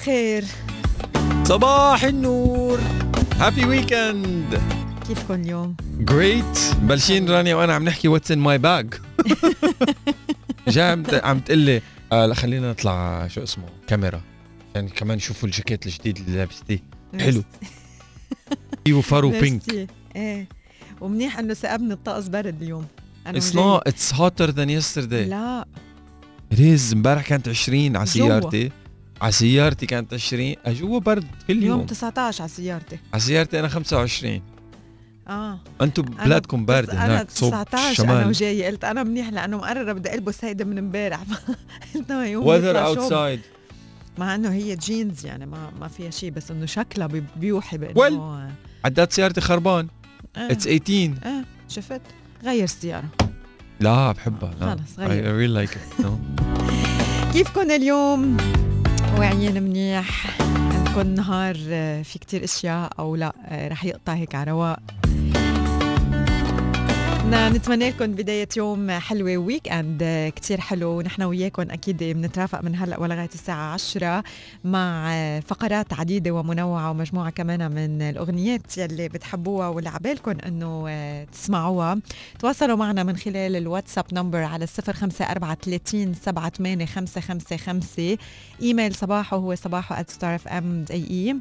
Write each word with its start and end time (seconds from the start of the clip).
الخير 0.00 0.44
صباح 1.44 2.04
النور. 2.04 2.78
happy 3.36 3.64
weekend 3.64 4.60
كيفكم 5.08 5.34
اليوم؟ 5.34 5.76
great 5.98 6.58
مبلشين 6.82 7.30
رانيا 7.30 7.54
وأنا 7.54 7.74
عم 7.74 7.84
نحكي 7.84 8.08
what's 8.08 8.30
in 8.30 8.38
my 8.38 8.58
bag 8.58 8.94
جاي 10.68 10.84
عم 10.90 11.02
عم 11.12 11.40
تقول 11.40 11.58
لي 11.58 11.82
آه 12.12 12.32
خلينا 12.32 12.70
نطلع 12.70 13.28
شو 13.28 13.42
اسمه 13.42 13.64
كاميرا. 13.86 14.20
عشان 14.70 14.88
كمان 14.88 15.18
يشوفوا 15.18 15.48
الجاكيت 15.48 15.86
الجديد 15.86 16.16
اللي 16.18 16.36
لابستيه 16.36 16.82
حلو. 17.18 17.42
فيه 18.84 18.94
وبينك 18.94 19.42
ميرسي. 19.42 19.86
إيه. 20.16 20.48
ومنيح 21.00 21.38
إنه 21.38 21.54
سأبت 21.54 21.92
الطقس 21.92 22.28
برد 22.28 22.62
اليوم. 22.62 22.86
أنا 23.26 23.38
it's 23.38 23.54
not 23.54 23.88
it's 23.88 24.14
hotter 24.14 24.50
than 24.50 24.70
yesterday 24.70 25.24
لا. 25.24 25.66
ريز 26.54 26.92
امبارح 26.92 27.28
كانت 27.28 27.48
20 27.48 27.96
على. 27.96 28.06
سيارتي 28.06 28.70
على 29.22 29.32
سيارتي 29.32 29.86
كانت 29.86 30.14
20 30.14 30.54
آه، 30.66 30.72
جوا 30.72 31.00
برد 31.00 31.24
كل 31.48 31.52
اليوم 31.58 31.78
يوم. 31.78 31.86
19 31.86 32.42
على 32.42 32.48
سيارتي 32.52 32.98
على 33.12 33.22
سيارتي 33.22 33.60
أنا 33.60 33.68
25 33.68 34.42
آه 35.28 35.58
أنتم 35.80 36.02
بلادكم 36.02 36.64
بارد 36.66 36.86
بس 36.88 36.94
أنا 36.94 37.06
هناك 37.06 37.30
صوب 37.30 37.50
19 37.64 38.04
أنا 38.04 38.26
وجاي 38.26 38.66
قلت 38.66 38.84
أنا 38.84 39.02
منيح 39.02 39.28
لأنه 39.28 39.56
مقررة 39.56 39.92
بدي 39.92 40.14
ألبس 40.14 40.44
هيدا 40.44 40.64
من 40.64 40.78
امبارح. 40.78 41.20
قلت 41.94 42.12
ما 42.12 42.26
يوم 42.26 42.46
weather. 42.46 42.84
outside 42.86 43.40
مع 44.18 44.34
إنه 44.34 44.52
هي 44.52 44.76
جينز 44.76 45.26
يعني 45.26 45.46
ما 45.46 45.70
ما 45.80 45.88
فيها 45.88 46.10
شيء 46.10 46.30
بس 46.30 46.50
إنه 46.50 46.66
شكلها 46.66 47.06
بي- 47.06 47.24
بيوحي 47.36 47.78
بإنه 47.78 47.94
Well. 48.48 48.52
عداد 48.84 49.12
سيارتي 49.12 49.40
خربان. 49.40 49.88
آه. 50.36 50.52
it's 50.52 50.64
18 50.64 51.12
آه. 51.24 51.44
شفت؟ 51.68 52.00
غير 52.44 52.64
السياره 52.64 53.08
لا 53.80 54.12
بحبها. 54.12 54.54
لا. 54.60 54.70
خلص، 54.70 54.96
I 54.98 55.00
غير. 55.00 55.48
really 55.48 55.68
like 55.68 55.72
it. 55.72 56.02
No. 56.04 56.08
كيفكن 57.32 57.70
اليوم؟ 57.70 58.36
واعيين 59.18 59.62
منيح. 59.62 60.40
عندكم 60.40 61.14
نهار 61.14 61.56
آه، 61.68 62.02
في 62.02 62.18
كتير 62.18 62.44
أشياء 62.44 62.90
أو 62.98 63.16
لا 63.16 63.32
آه، 63.44 63.68
رح 63.68 63.84
يقطع 63.84 64.12
هيك 64.12 64.34
على 64.34 64.50
رواق. 64.50 64.99
بدنا 67.30 67.48
نتمنى 67.48 67.90
لكم 67.90 68.12
بداية 68.12 68.48
يوم 68.56 68.90
حلوة 68.90 69.36
weekend 69.36 70.32
كتير 70.36 70.60
حلو. 70.60 70.98
ونحن 70.98 71.22
وياكم 71.22 71.62
أكيد 71.62 72.04
بنترافق 72.04 72.64
من 72.64 72.76
هلأ 72.76 73.00
ولغاية 73.00 73.28
الساعة 73.34 73.72
10 73.72 74.22
مع 74.64 75.14
آه، 75.14 75.40
فقرات 75.40 75.92
عديدة 75.92 76.30
ومنوعة 76.30 76.90
ومجموعة 76.90 77.30
كمان 77.30 77.70
من 77.70 78.02
الأغنيات 78.02 78.78
يلي 78.78 79.08
بتحبوها 79.08 79.68
واللي 79.68 79.90
عبالكم 79.90 80.34
إنه 80.46 80.84
آه، 80.88 81.24
تسمعوها. 81.24 81.98
تواصلوا 82.38 82.76
معنا 82.76 83.02
من 83.02 83.16
خلال 83.16 83.56
الواتساب 83.56 84.04
number 84.12 84.42
على 84.42 84.66
05430 84.66 86.14
78555 86.14 88.16
إيميل 88.62 88.94
صباحو 88.94 89.36
هو 89.36 89.54
صباحو 89.54 90.02
at 90.02 90.06
starfm.ae 90.06 91.34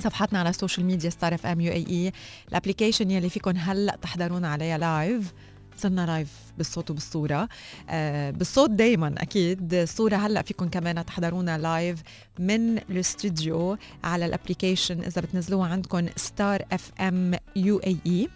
صفحتنا 0.00 0.38
على 0.38 0.48
ال 0.48 0.53
social 0.53 0.86
media 0.86 1.10
Star 1.10 1.34
FM 1.34 1.60
UAE 1.60 2.12
ال 2.48 2.53
application 2.53 3.10
يلي 3.10 3.28
فيكم 3.28 3.56
هلأ 3.56 3.98
تحضرونا 4.02 4.48
عليها 4.48 4.78
live 4.78 5.32
صرنا 5.76 6.06
live 6.06 6.28
بالصوت 6.58 6.90
وبالصورة. 6.90 7.48
آه 7.90 8.30
بالصوت 8.30 8.70
دايما 8.70 9.14
أكيد. 9.18 9.74
الصورة 9.74 10.16
هلأ 10.16 10.42
فيكم 10.42 10.68
كمان 10.68 11.06
تحضرونا 11.06 11.58
live 11.58 12.02
من 12.38 12.78
الاستوديو 12.78 13.76
على 14.04 14.26
ال 14.26 14.32
application 14.32 15.02
إذا 15.02 15.20
بتنزلوها 15.20 15.68
عندكم 15.68 16.06
Star 16.16 16.62
FM 16.72 17.34
UAE 17.56 18.28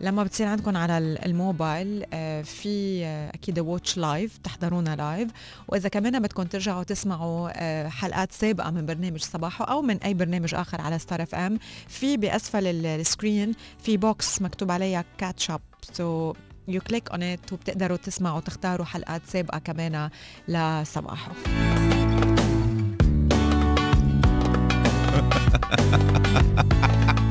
لما 0.00 0.22
بتصير 0.24 0.46
عندكم 0.46 0.76
على 0.76 0.98
ال- 0.98 1.24
الموبايل 1.24 2.04
آه، 2.12 2.42
في 2.42 3.04
آه، 3.04 3.30
أكيد 3.34 3.58
watch 3.58 3.98
live 3.98 4.38
تحضرونا 4.38 4.96
live 4.96 5.30
وإذا 5.68 5.88
كمان 5.88 6.22
بدكم 6.22 6.42
ترجعوا 6.42 6.82
تسمعوا 6.82 7.50
آه، 7.54 7.88
حلقات 7.88 8.32
سابقة 8.32 8.70
من 8.70 8.86
برنامج 8.86 9.20
صباحو 9.22 9.64
أو 9.64 9.82
من 9.82 9.96
أي 9.96 10.14
برنامج 10.14 10.54
آخر 10.54 10.80
على 10.80 10.98
Star 10.98 11.22
FM 11.22 11.58
في 11.88 12.16
بأسفل 12.16 12.66
ال- 12.66 12.86
screen 12.86 13.52
في 13.82 13.96
box 13.96 14.42
مكتوب 14.42 14.70
عليها 14.70 15.04
catch 15.18 15.50
up 15.50 15.60
so 15.92 16.34
you 16.68 16.80
click 16.80 17.10
on 17.10 17.22
it 17.22 17.52
وبتقدروا 17.52 17.96
تسمعوا 17.96 18.40
تختاروا 18.40 18.86
حلقات 18.86 19.22
سابقة 19.28 19.58
كمان 19.58 20.10
لصباحو. 20.48 21.32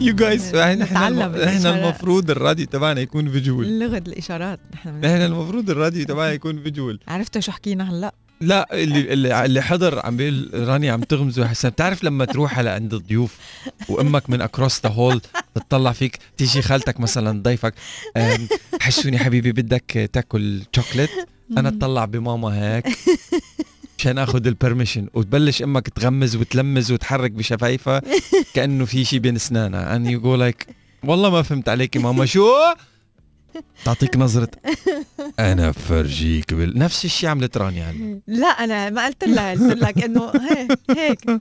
You 0.00 0.12
guys 0.12 0.54
إحنا 0.54 0.84
إحنا. 0.84 1.70
المفروض 1.86 2.30
الراديو 2.30 2.66
تبعنا 2.66 3.00
يكون 3.00 3.30
visual. 3.30 3.78
لغة 3.78 3.98
الإشارات 3.98 4.60
نحن 4.74 4.88
إحنا 5.04 5.26
المفروض 5.26 5.70
الراديو 5.70 6.04
تبعنا 6.06 6.32
يكون 6.32 6.62
visual. 6.62 7.00
عرفتوا 7.08 7.40
شو 7.40 7.52
حكينا 7.52 7.90
هلا؟ 7.90 8.14
لا 8.40 8.68
اللي 8.82 9.12
اللي, 9.44 9.62
حضر 9.62 10.06
عم 10.06 10.16
بيقول 10.16 10.50
راني 10.68 10.90
عم 10.90 11.02
تغمز 11.02 11.40
وحسن 11.40 11.68
بتعرف 11.68 12.04
لما 12.04 12.24
تروح 12.24 12.58
على 12.58 12.70
عند 12.70 12.94
الضيوف 12.94 13.36
وأمك 13.88 14.30
من 14.30 14.40
across 14.42 14.80
the 14.86 14.90
hall 14.92 15.20
تطلع 15.54 15.92
فيك 15.92 16.18
تيجي 16.36 16.62
خالتك 16.62 17.00
مثلا 17.00 17.42
ضيفك 17.42 17.74
حسوني 18.80 19.18
حبيبي 19.18 19.52
بدك 19.52 20.10
تاكل 20.12 20.62
شوكليت 20.76 21.10
أنا 21.58 21.68
أطلع 21.68 22.04
بماما 22.04 22.48
هيك. 22.74 22.86
مشان 23.98 24.18
اخذ 24.18 24.46
ال 24.46 24.52
permission 24.52 25.08
وتبلش 25.14 25.62
أمك 25.62 25.88
تغمز 25.88 26.36
وتلمز 26.36 26.92
وتحرك 26.92 27.30
بشفايفها 27.30 28.02
كأنه 28.54 28.84
في 28.84 29.04
شيء 29.04 29.18
بين 29.18 29.36
أسنانها. 29.36 29.98
And 29.98 30.02
you 30.02 30.24
go 30.24 30.36
like 30.36 30.74
والله 31.04 31.30
ما 31.30 31.42
فهمت 31.42 31.68
عليكي 31.68 31.98
ماما. 31.98 32.26
شو؟ 32.26 32.48
تعطيك 33.84 34.16
نظرة. 34.16 34.48
أنا 35.38 35.70
بفرجيك 35.70 36.54
بال... 36.54 36.78
نفس 36.78 37.04
الشيء 37.04 37.28
عملت 37.28 37.56
رانيا 37.56 37.90
هلا. 37.90 38.20
لا 38.40 38.46
أنا 38.46 38.90
ما 38.90 39.06
قلت 39.06 39.24
لها 39.24 39.52
قلت 39.52 39.82
لك 39.82 40.04
انه 40.04 40.32
هيك 40.50 40.78
هيك. 40.90 41.40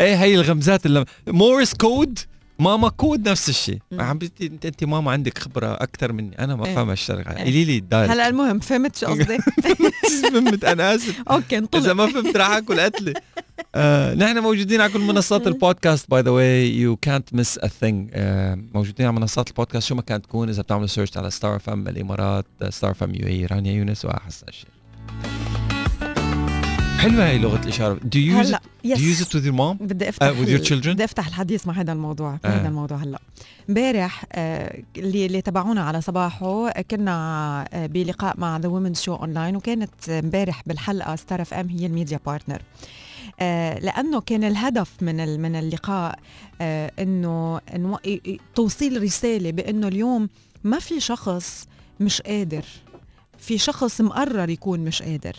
إيه 0.00 0.14
هي 0.22 0.34
الغمزات 0.34 0.86
اللي 0.86 1.04
morse 1.26 1.74
code 1.74 2.18
ماما 2.58 2.88
كود 2.88 3.28
نفس 3.28 3.48
الشيء. 3.48 3.78
مم. 3.92 4.00
عم 4.00 4.18
بتي 4.18 4.46
انت 4.46 4.66
انت 4.66 4.84
ماما 4.84 5.10
عندك 5.10 5.38
خبرة 5.38 5.74
أكثر 5.74 6.12
مني. 6.12 6.38
أنا 6.38 6.56
ما 6.56 6.66
إيه. 6.66 6.74
فاهم 6.74 6.90
اشتغل 6.90 7.28
إيه. 7.28 7.44
قولي 7.44 7.64
لي 7.64 7.78
ال 7.78 7.83
direct 7.83 8.12
هلا 8.12 8.28
المهم 8.28 8.58
فهمت 8.58 8.96
شو 8.96 9.06
قصدي؟ 9.06 9.38
فهمت 10.32 10.64
أنا 10.64 10.94
آسف. 10.94 11.22
okay 11.30 11.46
إذا 11.46 11.58
انطلق 11.58 11.92
ما 11.92 12.06
فهمت 12.06 12.36
راح 12.36 12.50
أكل 12.50 12.80
قتلة. 12.80 13.14
آه، 13.74 14.14
نحن 14.14 14.38
موجودين 14.38 14.80
على 14.80 14.92
كل 14.92 15.00
منصات 15.00 15.46
البودكاست 15.52 16.10
باي 16.10 16.22
ذا 16.22 16.30
واي 16.30 16.76
يو 16.78 16.96
كانت 16.96 17.34
مس 17.34 17.58
ا 17.58 17.66
ثينج 17.68 18.10
موجودين 18.74 19.06
على 19.06 19.16
منصات 19.16 19.48
البودكاست. 19.48 19.88
شو 19.88 19.94
ما 19.94 20.02
كانت 20.02 20.24
تكون 20.24 20.48
إذا 20.48 20.62
بتعملوا 20.62 20.86
search 20.86 21.16
على 21.16 21.30
ستار 21.30 21.58
اف 21.58 21.73
ام 21.73 21.88
الإمارات 21.88 22.46
Star 22.68 22.94
FM 22.94 23.14
UAE 23.14 23.46
رانيا 23.46 23.72
يونس 23.72 24.04
وحسان 24.04 24.46
الشيخ 24.48 24.68
حلوة 27.04 27.26
هي 27.26 27.38
لغة 27.38 27.60
الإشارة. 27.62 27.94
Do 27.94 28.18
you 28.18 28.42
use 28.42 28.50
it 28.50 28.60
do 28.84 28.88
you 28.88 29.14
use 29.14 29.20
it 29.20 29.34
with 29.34 29.44
your 29.44 29.52
mom? 29.54 29.82
بدي 29.82 30.08
أفتح 30.08 30.26
Uh, 30.28 30.32
with 30.44 30.48
your 30.48 30.64
children? 30.68 30.88
بدي 30.88 31.04
أفتح 31.04 31.26
الحديث 31.26 31.66
مع 31.66 31.74
هذا 31.74 31.92
الموضوع 31.92 32.38
آه. 32.44 32.48
هذا 32.48 32.68
الموضوع 32.68 32.96
هلا. 32.98 33.18
امبارح 33.68 34.24
آه، 34.32 34.82
اللي 34.96 35.26
اللي 35.26 35.40
تابعونا 35.42 35.80
على 35.82 36.00
صباحو 36.00 36.68
آه، 36.68 36.80
كنا 36.90 37.64
آه، 37.72 37.86
بلقاء 37.86 38.34
مع 38.38 38.56
The 38.56 38.68
Woman 38.68 38.94
Show 38.94 39.14
online 39.14 39.56
وكانت 39.56 40.08
امبارح 40.08 40.62
بالحلقة 40.66 41.16
ستار 41.16 41.42
اف 41.42 41.54
ام 41.54 41.68
هي 41.68 41.86
ال 41.86 41.92
media 41.92 42.20
partner 42.26 42.62
آه، 43.40 43.78
لأنه 43.78 44.20
كان 44.20 44.44
الهدف 44.44 44.90
من 45.00 45.40
من 45.40 45.56
اللقاء 45.56 46.18
آه، 46.60 46.92
إنه 46.98 47.60
توصيل 48.54 49.02
رسالة 49.02 49.50
بإنه 49.50 49.88
اليوم 49.88 50.28
ما 50.64 50.78
في 50.78 51.00
شخص 51.00 51.66
مش 52.00 52.22
قادر 52.22 52.64
في 53.46 53.58
شخص 53.58 54.00
مقرر 54.00 54.50
يكون 54.50 54.80
مش 54.80 55.02
قادر. 55.02 55.36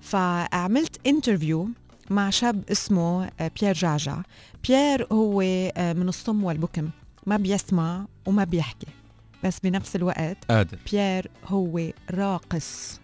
فعملت 0.00 1.06
انترفيو 1.06 1.68
مع 2.10 2.30
شاب 2.30 2.62
اسمه 2.70 3.30
بيير 3.60 3.74
جعجع 3.74 4.22
بيير 4.68 5.06
هو 5.12 5.40
آه، 5.42 5.92
من 5.92 6.08
الصم 6.08 6.44
والبكم. 6.44 6.90
ما 7.26 7.36
بيسمع 7.36 8.06
وما 8.26 8.44
بيحكي. 8.44 8.86
بس 9.44 9.60
بنفس 9.60 9.96
الوقت 9.96 10.36
قادر. 10.50 10.78
بيير 10.92 11.30
هو 11.46 11.80
راقص. 12.10 13.00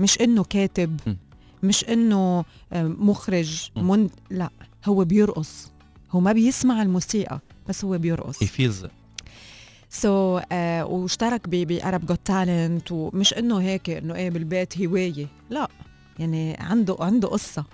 مش 0.00 0.20
إنه 0.20 0.44
كاتب. 0.44 1.00
مش 1.62 1.84
إنه 1.84 2.44
آه، 2.72 2.82
مخرج. 2.82 3.70
من 3.76 4.08
لا. 4.30 4.50
هو 4.86 5.04
بيرقص. 5.04 5.70
هو 6.10 6.20
ما 6.20 6.32
بيسمع 6.32 6.82
الموسيقى 6.82 7.40
بس 7.68 7.84
هو 7.84 7.98
بيرقص. 7.98 8.44
He 8.44 8.46
feels 8.46 8.84
it. 8.84 8.90
so 9.90 10.40
so, 10.40 10.42
uh, 10.42 10.46
واشترك 10.90 11.48
ب 11.48 11.58
Arabs 11.58 12.06
Got 12.06 12.20
Talent 12.24 12.92
ومش 12.92 13.34
إنه 13.34 13.60
هيك 13.60 13.90
إنه 13.90 14.14
إيه 14.14 14.30
بالبيت 14.30 14.80
هواية 14.80 15.26
لا 15.50 15.68
يعني 16.18 16.56
عنده 16.60 16.96
عنده 17.00 17.28
قصة 17.28 17.64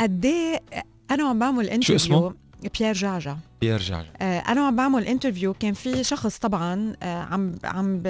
قد 0.00 0.24
إيه 0.24 0.62
أنا 1.10 1.24
وعم 1.24 1.38
بعمل 1.38 1.68
interview 1.68 1.96
اسمه؟ 1.96 2.34
بيير 2.78 2.92
جعجع 2.92 3.36
بيير 3.60 3.81
جعجع 3.81 4.02
آه، 4.22 4.38
أنا 4.38 4.62
وعم 4.62 4.76
بعمل 4.76 5.06
interview 5.06 5.54
كان 5.54 5.72
في 5.72 6.04
شخص 6.04 6.38
طبعا 6.38 6.92
آه، 7.02 7.22
عم 7.22 7.54
عم. 7.64 8.02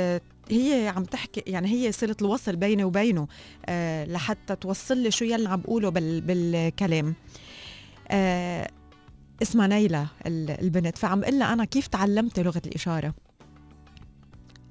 هي 0.51 0.93
عم 0.97 1.05
تحكي 1.05 1.43
يعني 1.47 1.69
هي 1.69 1.93
صلة 1.93 2.17
الوصل 2.23 2.57
بيني 2.57 2.85
وبينه 2.85 3.29
آه، 3.67 4.05
لحتى 4.05 4.57
توصل 4.57 4.99
لي 4.99 5.11
شو 5.11 5.25
يلي 5.25 5.49
عم 5.49 5.61
بقوله 5.61 5.89
بال... 5.89 6.21
بالكلام 6.21 7.15
آه، 8.09 8.71
اسمها 9.43 9.67
نيلة 9.67 10.07
ال- 10.27 10.51
البنت. 10.51 10.99
فعم 10.99 11.25
قلها 11.25 11.53
أنا 11.53 11.65
كيف 11.65 11.87
تعلمت 11.87 12.41
لغة 12.41 12.63
الإشارة؟ 12.67 13.15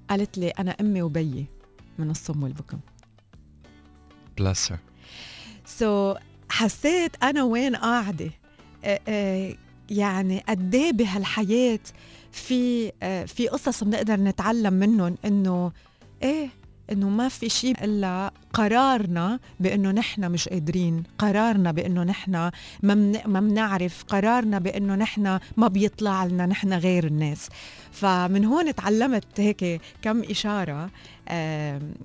قالت 0.10 0.38
لي 0.38 0.50
أنا 0.50 0.72
أمي 0.82 1.02
وبيي 1.02 1.46
من 2.00 2.10
الصم 2.10 2.44
والبكم. 2.44 2.80
Her. 4.40 4.76
سو 5.66 6.14
so, 6.14 6.18
حسيت 6.50 7.24
أنا 7.24 7.44
وين 7.44 7.76
قاعدة؟ 7.76 8.32
آه، 8.84 9.00
آه، 9.08 9.56
يعني 9.90 10.44
قد 10.50 10.76
إيه 10.76 10.92
بهالحياة 10.92 11.80
في 12.32 12.92
آه، 13.04 13.26
في 13.26 13.48
قصص 13.48 13.84
بنقدر 13.84 14.16
نتعلم 14.20 14.74
منهم 14.74 15.16
إنه 15.26 15.72
إيه 16.24 16.50
إنه 16.92 17.10
ما 17.10 17.30
في 17.30 17.50
شيء 17.50 17.84
إلا 17.84 18.32
قرارنا 18.54 19.40
بإنه 19.60 19.92
نحن 19.92 20.32
مش 20.32 20.50
قادرين 20.50 21.04
قرارنا 21.18 21.72
بإنه 21.72 22.04
نحن 22.04 22.32
ما 22.32 22.52
من- 22.84 23.20
ما 23.26 23.40
بنعرف 23.40 24.04
قرارنا 24.08 24.60
بإنه 24.60 24.96
نحن 24.96 25.40
ما 25.58 25.68
بيطلع 25.68 26.26
لنا 26.26 26.46
نحن 26.46 26.74
غير 26.74 27.06
الناس. 27.06 27.50
فمن 27.92 28.46
هون 28.46 28.76
تعلمت 28.76 29.26
هيك 29.40 29.82
كم 30.02 30.24
إشارة 30.24 30.90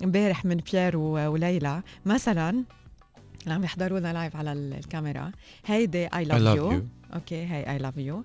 امبارح 0.03 0.45
من 0.45 0.55
بيير 0.71 0.97
وليلى. 0.97 1.81
مثلا 2.05 2.49
اللي 3.43 3.53
عم 3.53 3.63
يحضرونا 3.63 4.13
لايف 4.13 4.35
على 4.35 4.51
ال- 4.53 4.73
الكاميرا. 4.73 5.31
هيدي 5.65 6.05
I 6.07 6.25
love 6.25 6.57
you 6.57 6.83
okay 7.13 7.45
هي 7.45 7.71
I 7.71 7.77
love 7.77 7.97
you 7.97 8.23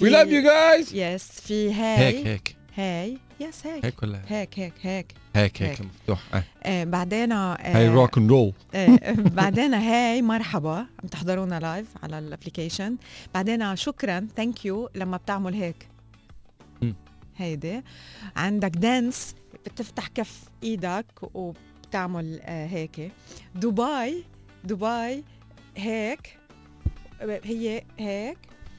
we 0.00 0.04
love 0.06 0.28
you 0.28 0.44
guys! 0.46 0.94
yes 0.94 1.24
في 1.40 1.72
هاي 1.74 1.98
هيك 1.98 2.26
هيك. 2.26 2.56
هاي 2.76 3.18
yes 3.40 3.66
هيك 3.66 3.84
هيك 3.84 4.02
ولا 4.02 4.22
هيك 4.28 4.58
هيك 4.58 4.72
هيك 4.82 5.14
هيك 5.36 5.62
هيك. 5.62 5.80
مفتوح 5.80 6.34
آه. 6.34 6.44
آه 6.62 6.84
بعدين 6.84 7.32
آه 7.32 7.56
هاي 7.60 7.88
rock 7.88 8.18
and 8.18 8.30
roll 8.30 8.52
آه 8.74 8.98
بعدين 9.16 9.74
هاي 9.74 10.22
مرحبا. 10.22 10.76
عم 10.76 11.08
تحضرونا 11.10 11.60
live 11.60 11.86
على 12.02 12.18
ال 12.18 12.25
application 12.25 12.96
بعدين 13.34 13.76
شكرا. 13.76 14.28
thank 14.36 14.64
you 14.64 14.88
لما 14.94 15.16
بتعمل 15.16 15.54
هيك. 15.54 15.88
هيدي. 17.36 17.82
عندك 18.36 18.70
dance 18.70 19.34
بتفتح 19.66 20.06
كف 20.06 20.42
إيدك 20.62 21.06
وبتعمل 21.34 22.40
آه 22.42 22.66
هيك. 22.66 23.12
دبي. 23.54 24.24
دبي. 24.64 25.24
هيك. 25.76 26.38
هي 27.44 27.82
هيك 27.98 28.38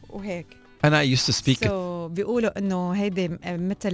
وهيك. 0.09 0.47
أنا 0.83 1.03
I 1.03 1.17
used 1.17 1.25
to 1.25 1.33
speak 1.37 1.57
it. 1.63 1.67
so 1.67 2.07
بيقولوا 2.07 2.59
إنه 2.59 2.91
هيدي 2.91 3.29
مثل 3.45 3.93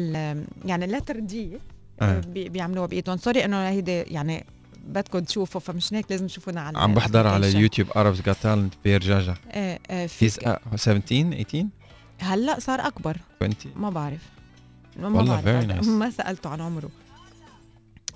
يعني 0.66 0.88
letter 0.88 1.20
D 1.20 1.58
آه. 2.02 2.20
بي- 2.20 2.50
بيعملوها 2.50 2.88
بإيدهم. 2.88 3.18
sorry 3.18 3.46
إنه 3.46 3.70
هيدي 3.70 3.92
يعني 4.02 4.46
بدكم 4.88 5.20
تشوفوا 5.20 5.62
فمش 5.62 5.94
هيك 5.94 6.06
لازم 6.12 6.28
تشوفونا 6.28 6.62
على 6.62 6.78
عم 6.78 6.94
بحضر 6.94 7.28
على. 7.28 7.48
اليوتيوب 7.50 7.90
Arabs 7.90 8.18
Got 8.30 8.36
Talent 8.44 8.76
بيير 8.84 9.10
جعجع 9.10 9.36
آه 9.52 9.80
آه 9.90 10.06
في 10.06 10.30
He's 10.30 10.34
uh, 10.34 10.76
17 10.76 11.00
18 11.00 11.66
هلأ 12.20 12.60
صار 12.60 12.88
أكبر. 12.88 13.18
20 13.42 13.56
ما 13.76 13.90
بعرف. 13.90 14.22
ما 15.00 15.08
والله 15.08 15.42
بعرف. 15.42 15.82
nice. 15.82 15.88
ما 15.88 16.10
سألته 16.10 16.50
عن 16.50 16.62
عمره. 16.62 16.90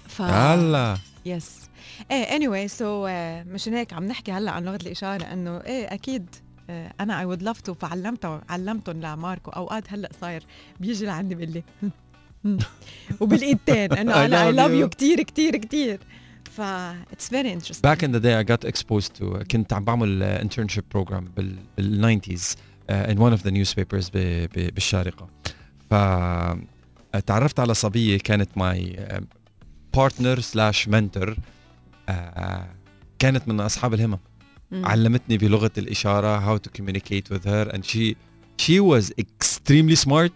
ف 0.08 0.22
هلأ. 0.22 0.98
yes 1.26 1.52
إيه 2.12 2.26
anyway 2.40 2.68
so 2.72 3.08
so, 3.08 3.10
uh, 3.10 3.48
مشان 3.54 3.74
هيك 3.74 3.94
عم 3.94 4.04
نحكي 4.06 4.32
هلأ 4.32 4.52
عن 4.52 4.64
لغة 4.66 4.76
الإشارة 4.76 5.24
إنه 5.24 5.58
إيه 5.58 5.94
أكيد 5.94 6.26
أنا 6.70 7.20
I 7.20 7.26
would 7.26 7.44
love 7.44 7.62
to 7.62 7.74
فعلمته 7.74 8.42
علمتهم 8.50 9.02
لماركو. 9.02 9.52
أوقات 9.52 9.94
هلأ 9.94 10.10
صاير 10.22 10.44
بيجي 10.80 11.06
لعندي 11.06 11.36
بيقول 11.36 11.54
لي 11.54 11.64
وبالايدتين 13.20 13.94
إنه 14.00 14.26
أنا 14.26 14.46
I 14.48 14.52
love. 14.52 14.72
you 14.72 14.90
كثير 14.90 15.22
كثير 15.24 15.58
كثير 15.58 16.00
ف 16.52 16.62
it's 16.62 17.30
very 17.30 17.54
interesting 17.54 17.96
back 17.96 18.00
in 18.00 18.12
the 18.12 18.20
day 18.24 18.36
I 18.44 18.54
got 18.54 18.70
exposed 18.70 19.20
to 19.20 19.44
كنت 19.52 19.74
عم 19.74 19.84
بعمل 19.84 20.40
uh, 20.40 20.44
internship 20.44 20.98
program 20.98 21.24
بال, 21.36 21.56
بال 21.78 22.22
90s 22.22 22.56
uh, 22.90 23.12
in 23.12 23.18
one 23.18 23.34
of 23.40 23.44
the 23.44 23.52
newspapers 23.52 24.10
ب, 24.14 24.18
ب, 24.56 24.74
بالشارقة. 24.74 25.28
ف 25.90 25.94
تعرفت 27.26 27.60
على 27.60 27.74
صبية 27.74 28.18
كانت 28.18 28.50
partner 29.98 30.40
slash 30.40 30.88
mentor 30.90 31.30
uh, 32.10 32.14
كانت 33.20 33.48
من 33.48 33.60
أصحاب 33.60 33.94
الهمم. 33.94 34.18
علمتني 34.74 35.38
بلغة 35.38 35.72
الإشارة 35.78 36.58
how 36.58 36.60
to 36.60 36.70
communicate 36.80 37.36
with 37.36 37.46
her 37.46 37.76
and 37.76 37.86
she 37.86 38.16
she 38.58 38.80
was 38.80 39.12
extremely 39.20 39.96
smart 39.96 40.32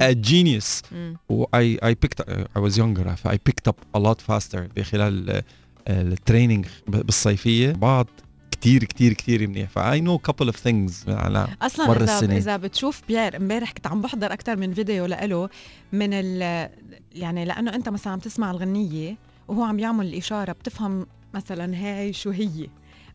a 0.00 0.14
genius. 0.14 0.82
و 1.28 1.44
I, 1.44 1.78
I 1.82 1.94
picked 1.94 2.20
I 2.56 2.60
was 2.60 2.78
younger 2.78 3.06
I 3.26 3.36
picked 3.36 3.68
up 3.68 3.76
a 3.96 4.00
lot 4.00 4.18
faster 4.30 4.60
بخلال 4.76 5.42
التريننج 5.88 6.66
بالصيفية. 6.88 7.72
بعض 7.72 8.06
كتير 8.50 8.84
كتير 8.84 9.12
كتير 9.12 9.48
منيح. 9.48 9.70
ف 9.70 9.78
I 9.78 10.00
know 10.00 10.30
couple 10.30 10.48
of 10.48 10.56
things 10.56 11.08
على 11.08 11.48
أصلا 11.62 11.86
مر 11.86 12.02
إذا 12.02 12.04
السنة. 12.04 12.36
إذا 12.36 12.56
بتشوف 12.56 13.02
بيير 13.08 13.36
إمبارح 13.36 13.72
كنت 13.72 13.86
عم 13.86 14.00
بحضر 14.00 14.32
أكثر 14.32 14.56
من 14.56 14.74
فيديو 14.74 15.06
لإله 15.06 15.48
من 15.92 16.08
ال 16.12 16.70
يعني 17.12 17.44
لأنه 17.44 17.74
أنت 17.74 17.88
مثلا 17.88 18.12
عم 18.12 18.18
تسمع 18.18 18.50
الغنية 18.50 19.16
وهو 19.48 19.62
عم 19.62 19.78
يعمل 19.78 20.06
الإشارة 20.06 20.52
بتفهم 20.52 21.06
مثلا 21.34 21.76
هاي 21.76 22.12
شو 22.12 22.30
هي. 22.30 22.68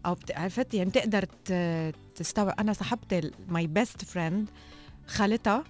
أو 0.06 0.14
بت- 0.14 0.32
عرفت؟ 0.38 0.74
يعني 0.74 0.90
بتقدر 0.90 1.24
ت- 1.46 1.96
تستوعب. 2.16 2.56
أنا 2.60 2.74
صاحبتي 2.74 3.32
my 3.48 3.68
best 3.68 4.06
friend 4.06 4.50
خالتها 5.08 5.64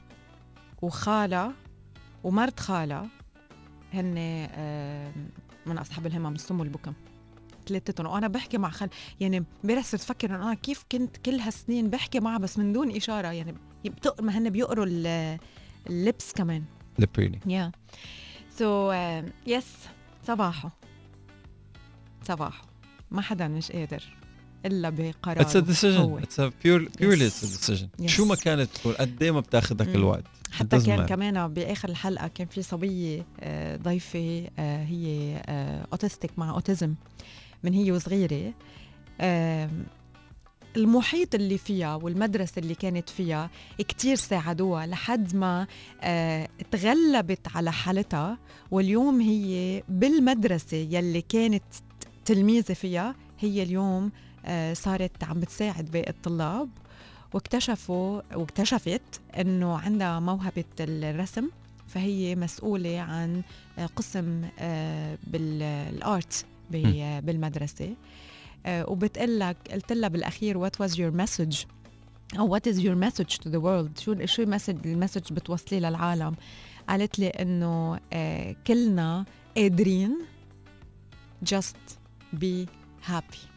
وخالها 0.81 1.53
ومرت 2.23 2.59
خالها 2.59 3.07
هن 3.93 4.15
من 5.65 5.77
أصحاب 5.77 6.05
الهمم 6.05 6.35
السم 6.35 6.59
والبكم. 6.59 6.93
ثلاثتهم 7.67 8.07
وأنا 8.07 8.27
بحكي 8.27 8.57
مع 8.57 8.69
خال 8.69 8.89
يعني 9.19 9.43
امبارح 9.63 9.83
صرت 9.85 10.01
أفكر 10.01 10.29
إنه 10.29 10.43
أنا 10.43 10.53
كيف 10.53 10.85
كنت 10.91 11.17
كل 11.17 11.39
هالسنين 11.39 11.89
بحكي 11.89 12.19
معها 12.19 12.37
بس 12.37 12.57
من 12.59 12.73
دون 12.73 12.95
إشارة. 12.95 13.27
يعني 13.27 13.55
بتق... 13.85 14.21
ما 14.21 14.37
هن 14.37 14.49
بيقروا 14.49 14.85
ال- 14.85 15.39
ال 15.89 15.98
lips 15.98 16.31
كمان. 16.33 16.63
Reading. 17.01 17.37
yeah 17.47 17.71
so 18.57 18.91
yes 19.47 19.67
صباحو 20.27 20.71
صباحو 22.27 22.61
ما 23.11 23.21
حدا 23.21 23.47
مش 23.47 23.71
قادر. 23.71 24.03
إلا 24.65 24.89
pure 26.63 26.81
purely 26.99 27.29
Yes. 27.29 27.43
it's 27.43 27.43
a 27.43 27.47
decision 27.57 27.87
Yes. 28.01 28.05
شو 28.07 28.25
ما 28.25 28.35
كانت 28.35 28.69
تكون 28.75 28.93
قد 28.93 29.23
إيه 29.23 29.31
ما 29.31 29.39
بتاخذك. 29.39 29.95
الوقت 29.95 30.23
حتى 30.51 30.79
كان 30.79 31.05
matter. 31.05 31.09
كمان 31.09 31.53
بآخر 31.53 31.89
الحلقة 31.89 32.27
كان 32.27 32.47
في 32.47 32.61
صبية 32.61 33.25
آه، 33.39 33.75
ضيفة 33.75 34.47
آه، 34.59 34.83
هي 34.83 35.41
autistic 35.91 36.31
مع 36.37 36.49
autism 36.49 36.93
من 37.63 37.73
هي 37.73 37.91
وصغيرة 37.91 38.53
المحيط 40.77 41.35
اللي 41.35 41.57
فيها 41.57 41.95
والمدرسة 41.95 42.53
اللي 42.59 42.75
كانت 42.75 43.09
فيها 43.09 43.49
كتير 43.77 44.15
ساعدوها 44.15 44.85
لحد 44.85 45.35
ما 45.35 45.67
آه، 46.01 46.47
تغلبت 46.71 47.47
على 47.55 47.71
حالتها 47.71 48.37
واليوم 48.71 49.21
هي 49.21 49.83
بالمدرسة 49.89 50.77
يلي 50.77 51.21
كانت 51.21 51.63
تلميذة 52.25 52.73
فيها 52.73 53.15
هي 53.39 53.63
اليوم 53.63 54.05
آه، 54.05 54.09
صارت 54.73 55.23
عم 55.23 55.39
بتساعد 55.39 55.91
باقي 55.91 56.09
الطلاب 56.09 56.69
واكتشفوا 57.33 58.21
واكتشفت 58.35 59.21
إنه 59.39 59.77
عندها 59.77 60.19
موهبة 60.19 60.63
الرسم 60.79 61.49
فهي 61.87 62.35
مسؤولة 62.35 62.99
عن 62.99 63.41
آه، 63.79 63.85
قسم 63.85 64.45
آه، 64.59 65.17
بال 65.27 65.75
art 65.75 66.45
بالمدرسة. 66.71 67.95
آه، 68.65 68.89
وبتقول 68.89 69.39
لك 69.39 69.57
قلت 69.71 69.93
لها 69.93 70.09
بالأخير 70.09 70.57
what 70.57 70.81
was 70.81 70.99
your 70.99 71.11
message 71.11 71.63
أو 72.39 72.47
what 72.47 72.67
is 72.67 72.79
your 72.79 72.95
message 72.95 73.25
to 73.25 73.49
the 73.49 73.57
world 73.57 73.97
شو 73.97 74.25
شو 74.25 74.41
ال 74.41 74.47
message 74.47 74.87
ال 74.87 74.93
message 74.93 75.33
بتوصلي 75.33 75.79
للعالم؟ 75.79 76.35
قالت 76.89 77.19
لي 77.19 77.27
إنه 77.27 77.99
آه، 78.13 78.55
كلنا 78.67 79.25
قادرين 79.57 80.17
just 81.45 81.97
be 82.39 82.67
happy. 83.07 83.48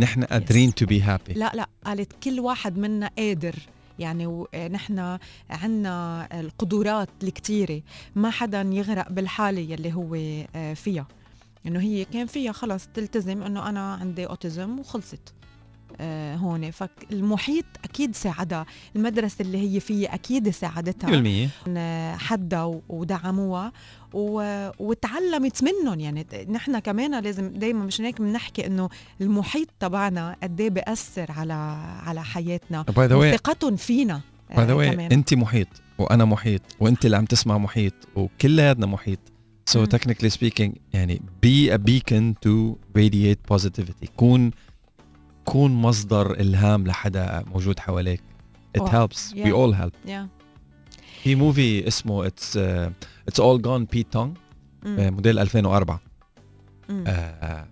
نحن 0.00 0.24
قادرين 0.24 0.72
to 0.72 0.86
be 0.86 1.00
happy. 1.00 1.36
لا 1.36 1.52
لا 1.54 1.68
قالت 1.84 2.12
كل 2.22 2.40
واحد 2.40 2.78
منا 2.78 3.10
قادر. 3.18 3.54
يعني 3.98 4.44
نحن 4.72 5.18
عنا 5.50 6.28
القدرات 6.40 7.08
الكتيرة. 7.22 7.82
ما 8.14 8.30
حدا 8.30 8.60
يغرق 8.60 9.12
بالحالة 9.12 9.60
يلي 9.60 9.92
هو 9.92 10.14
آه، 10.56 10.74
فيها. 10.74 11.06
إنه 11.66 11.80
هي 11.80 12.04
كان 12.04 12.26
فيها 12.26 12.52
خلص 12.52 12.88
تلتزم 12.94 13.42
إنه 13.42 13.68
أنا 13.68 13.94
عندي 13.94 14.26
اوتيزم 14.26 14.78
وخلصت. 14.78 15.34
هون. 16.36 16.70
فالمحيط 16.70 17.64
أكيد 17.84 18.14
ساعدها. 18.16 18.66
المدرسة 18.96 19.42
اللي 19.42 19.58
هي 19.76 19.80
فيها 19.80 20.14
أكيد 20.14 20.50
ساعدتها. 20.50 21.10
100% 21.10 21.48
إن 21.68 22.14
حدا 22.18 22.62
و- 22.62 22.82
ودعموها. 22.88 23.72
و... 24.14 24.42
وتعلمت 24.78 25.62
منهم. 25.64 26.00
يعني 26.00 26.26
نحن 26.48 26.78
كمان 26.78 27.20
لازم 27.22 27.48
دايما 27.48 27.84
مش 27.84 28.00
هيك 28.00 28.20
بنحكي 28.20 28.66
إنه 28.66 28.88
المحيط 29.20 29.68
تبعنا 29.80 30.36
قد 30.42 30.60
إيه 30.60 30.70
بيأثر 30.70 31.32
على 31.32 31.52
على 32.06 32.24
حياتنا. 32.24 32.84
ذا 32.98 33.14
وثقتهم 33.14 33.76
فينا. 33.76 34.20
آه، 34.50 34.56
by 34.56 34.66
the 34.66 34.72
way 34.74 34.90
كمان. 34.90 35.12
انت 35.12 35.34
محيط 35.34 35.68
وأنا 35.98 36.24
محيط 36.24 36.62
وأنت 36.80 37.04
اللي 37.04 37.16
عم 37.16 37.24
تسمع 37.24 37.58
محيط 37.58 37.94
وكلياتنا 38.16 38.86
محيط. 38.86 39.18
So 39.70 39.76
مم. 39.76 39.86
technically 39.86 40.30
speaking 40.30 40.70
يعني 40.92 41.22
be 41.46 41.70
a 41.72 41.78
beacon 41.78 42.34
to 42.46 42.74
radiate 42.98 43.54
positivity. 43.56 44.08
كون 44.16 44.50
كون 45.44 45.70
مصدر 45.70 46.30
الهام 46.40 46.86
لحدا 46.86 47.44
موجود 47.46 47.78
حواليك 47.78 48.20
it 48.78 48.80
Oh, 48.82 48.86
helps 48.86 49.32
we 49.34 49.36
yeah. 49.38 49.52
all 49.52 49.74
help 49.82 49.94
yeah 50.08 50.28
في 51.22 51.34
movie 51.34 51.88
اسمه 51.88 52.28
it's 52.28 52.54
uh, 52.56 52.90
it's 53.30 53.38
all 53.42 53.58
gone 53.58 53.96
Pete 53.96 54.16
Tong 54.16 54.28
مم. 54.82 54.98
آه، 54.98 55.10
موديل 55.10 55.38
2004 55.38 56.00
مم. 56.88 57.04
آه، 57.06 57.66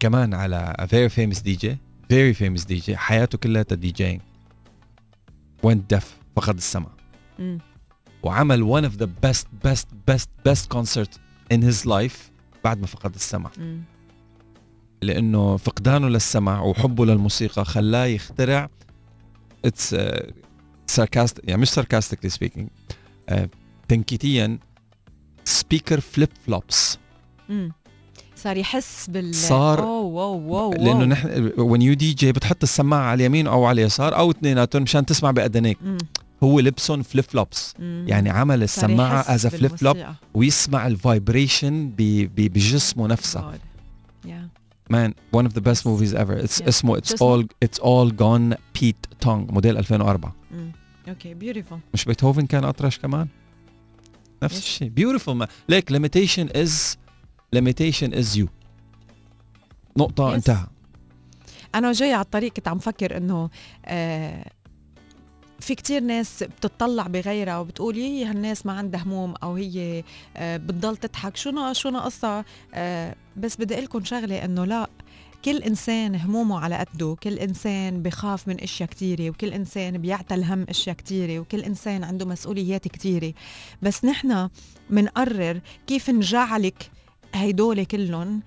كمان 0.00 0.34
على 0.34 0.74
a 0.80 0.84
very 0.84 1.12
famous 1.16 1.38
DJ 1.38 1.66
very 2.12 2.34
famous 2.40 2.64
DJ 2.72 2.90
حياته 2.90 3.38
كلها 3.38 3.62
DJing 3.62 4.20
went 5.66 5.96
deaf 5.96 6.04
فقد 6.36 6.56
السمع 6.56 6.88
مم. 7.38 7.58
وعمل 8.22 8.80
one 8.82 8.90
of 8.90 8.96
the 9.02 9.06
best 9.26 9.44
best 9.68 9.86
best 10.10 10.28
best 10.48 10.76
concert 10.76 11.10
in 11.54 11.58
his 11.62 11.86
life 11.86 12.16
بعد 12.64 12.80
ما 12.80 12.86
فقد 12.86 13.14
السمع 13.14 13.50
مم. 13.58 13.82
لأنه 15.02 15.56
فقدانه 15.56 16.08
للسمع 16.08 16.62
وحبه 16.62 17.06
للموسيقى 17.06 17.64
خلاه 17.64 18.04
يخترع 18.04 18.68
it's 19.64 19.96
sarcast 20.86 21.40
يعني 21.44 21.62
مش 21.62 21.70
sarcastically 21.70 22.30
speaking 22.30 22.66
uh, 23.30 23.38
تنكيتيا 23.88 24.58
speaker 25.44 26.00
flip 26.00 26.28
flops. 26.46 26.98
صار 28.36 28.56
يحس 28.56 29.06
بال 29.10 29.34
صار- 29.34 29.80
oh 29.82 30.00
wow 30.00 30.38
wow 30.38 30.72
لأنه 30.72 31.04
نحن 31.04 31.50
when 31.50 31.80
you 31.80 31.96
DJ 31.98 32.32
بتحط 32.32 32.62
السماعة 32.62 33.00
على 33.02 33.14
اليمين 33.20 33.46
أو 33.46 33.64
على 33.64 33.80
اليسار 33.82 34.16
أو 34.16 34.30
اثنيناتهم 34.30 34.82
مشان 34.82 35.06
تسمع 35.06 35.30
بأذنيك. 35.30 35.78
هو 36.42 36.60
لبسهم 36.60 37.02
flip 37.02 37.24
flops. 37.24 37.74
يعني 37.80 38.30
عمل 38.30 38.62
السماعة 38.62 39.20
as 39.20 39.46
flip 39.46 39.76
flop. 39.76 39.96
ويسمع 40.34 40.86
ال 40.86 40.97
vibration 40.97 41.92
بجسمه 41.98 43.06
نفسه 43.06 43.52
God. 43.52 43.54
Yeah. 44.26 44.30
Man 44.90 45.10
one 45.36 45.46
of 45.46 45.52
the 45.52 45.60
best 45.60 45.86
movies 45.86 46.14
ever 46.14 46.44
it's 46.44 46.60
Yeah. 46.60 46.68
اسمه 46.68 46.98
it's 46.98 47.08
Just- 47.10 47.22
all 47.22 47.44
it's 47.64 47.78
all 47.80 48.10
gone 48.10 48.54
Pete 48.78 49.24
Tong 49.26 49.52
موديل 49.52 49.76
2004 49.78 50.32
مم. 50.50 50.72
okay 51.08 51.34
beautiful 51.34 51.78
مش 51.94 52.04
بيتهوفن 52.04 52.46
كان 52.46 52.64
اطرش 52.64 52.98
كمان 52.98 53.28
نفس. 54.42 54.58
الشيء 54.58 54.92
beautiful 55.00 55.28
ما 55.28 55.48
ليك 55.68 55.92
limitation 55.92 56.48
is 56.56 56.96
limitation 57.56 58.12
is 58.14 58.38
you 58.40 58.46
نقطة 59.96 60.30
Yes. 60.30 60.34
انتهى 60.34 60.66
أنا 61.74 61.92
جاي 61.92 62.12
على 62.12 62.24
الطريق 62.24 62.52
كنت 62.52 62.68
عم 62.68 62.78
فكر 62.78 63.16
انه 63.16 63.50
آه 63.84 64.50
في 65.60 65.74
كتير 65.74 66.02
ناس 66.02 66.42
بتطلع 66.42 67.06
بغيرها 67.06 67.58
وبتقول 67.58 67.96
يي 67.98 68.24
هالناس 68.24 68.66
ما 68.66 68.72
عندها 68.72 69.02
هموم 69.02 69.34
أو 69.42 69.54
هي 69.54 70.04
آه 70.36 70.56
بتضل 70.56 70.96
تضحك. 70.96 71.36
شو 71.36 71.72
شو 71.72 71.88
ناقصها 71.88 72.44
آه 72.74 73.14
بس 73.36 73.56
بدي 73.56 73.74
أقول 73.74 73.84
لكم 73.84 74.04
شغلة 74.04 74.44
إنه 74.44 74.64
لا 74.64 74.90
كل 75.44 75.56
إنسان 75.56 76.14
همومه 76.14 76.60
على 76.60 76.76
قده. 76.76 77.16
كل 77.22 77.38
إنسان 77.38 78.02
بخاف 78.02 78.48
من 78.48 78.60
أشياء 78.60 78.88
كتيرة 78.88 79.30
وكل 79.30 79.52
إنسان 79.52 79.98
بيعتل 79.98 80.44
هم 80.44 80.66
أشياء 80.68 80.96
كتيرة 80.96 81.38
وكل 81.40 81.60
إنسان 81.60 82.04
عنده 82.04 82.26
مسؤوليات 82.26 82.88
كتيرة. 82.88 83.32
بس 83.82 84.04
نحن 84.04 84.48
منقرر 84.90 85.60
كيف 85.86 86.10
نجعلك 86.10 86.90
هيدول 87.34 87.84
كلهم. 87.84 88.42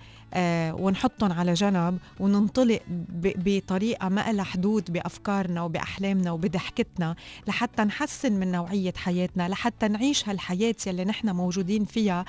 ونحطهم 0.80 1.32
على 1.32 1.54
جنب 1.54 1.98
وننطلق 2.20 2.80
بطريقة 3.22 4.08
ما 4.08 4.32
لها 4.32 4.44
حدود 4.44 4.92
بأفكارنا 4.92 5.62
وبأحلامنا 5.62 6.32
وبضحكتنا 6.32 7.16
لحتى 7.48 7.82
نحسن 7.82 8.32
من 8.32 8.52
نوعية 8.52 8.92
حياتنا 8.96 9.48
لحتى 9.48 9.88
نعيش 9.88 10.28
هالحياة 10.28 10.74
يلي 10.86 11.04
نحن 11.04 11.30
موجودين 11.30 11.84
فيها 11.84 12.24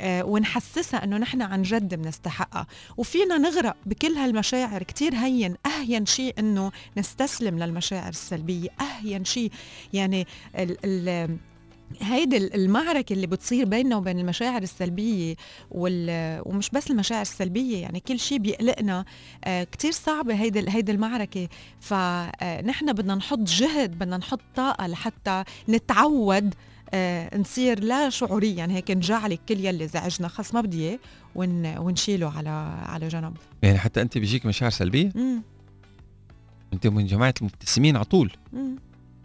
آه، 0.00 0.24
ونحسسها 0.24 1.04
إنه 1.04 1.16
نحن 1.18 1.42
عن 1.42 1.62
جد 1.62 1.94
بنستحقها. 1.94 2.66
وفينا 2.96 3.38
نغرق 3.38 3.76
بكل 3.86 4.12
هالمشاعر 4.12 4.82
كتير 4.82 5.14
هين 5.14 5.56
أهين 5.66 6.06
شيء 6.06 6.34
إنه 6.38 6.72
نستسلم 6.96 7.58
للمشاعر 7.58 8.08
السلبية 8.08 8.68
أهين 8.80 9.24
شيء 9.24 9.50
يعني 9.92 10.26
ال 10.58 10.76
ال 10.84 11.36
هيدي 12.00 12.36
المعركة 12.36 13.12
اللي 13.12 13.26
بتصير 13.26 13.64
بيننا 13.64 13.96
وبين 13.96 14.18
المشاعر 14.18 14.62
السلبية 14.62 15.34
وال... 15.70 16.42
ومش 16.46 16.70
بس 16.70 16.90
المشاعر 16.90 17.22
السلبية 17.22 17.76
يعني 17.82 18.00
كل 18.00 18.18
شيء 18.18 18.38
بيقلقنا 18.38 19.04
آه 19.44 19.64
كتير 19.64 19.92
صعبة 19.92 20.34
هيدي 20.34 20.64
هيدي 20.68 20.92
المعركة. 20.92 21.48
فنحن 21.80 22.92
بدنا 22.92 23.14
نحط 23.14 23.38
جهد 23.38 23.98
بدنا 23.98 24.16
نحط 24.16 24.40
طاقة 24.56 24.86
لحتى 24.86 25.44
نتعود 25.68 26.54
آه 26.94 27.38
نصير 27.38 27.84
لا 27.84 28.10
شعوريا 28.10 28.66
هيك 28.70 28.90
نجعلك 28.90 29.40
كل 29.48 29.64
يلي 29.64 29.88
زعجنا 29.88 30.28
خلص 30.28 30.54
ما 30.54 30.60
بدي 30.60 30.88
إياه 30.88 30.98
ون... 31.34 31.78
ونشيله 31.78 32.38
على 32.38 32.48
على 32.86 33.08
جنب. 33.08 33.36
يعني 33.62 33.78
حتى 33.78 34.02
أنت 34.02 34.18
بيجيك 34.18 34.46
مشاعر 34.46 34.70
سلبية؟ 34.70 35.12
مم. 35.14 35.42
انت 36.72 36.86
من 36.86 37.06
جماعة 37.06 37.34
المبتسمين 37.40 37.96
على 37.96 38.04
طول. 38.04 38.32
مم. 38.52 38.76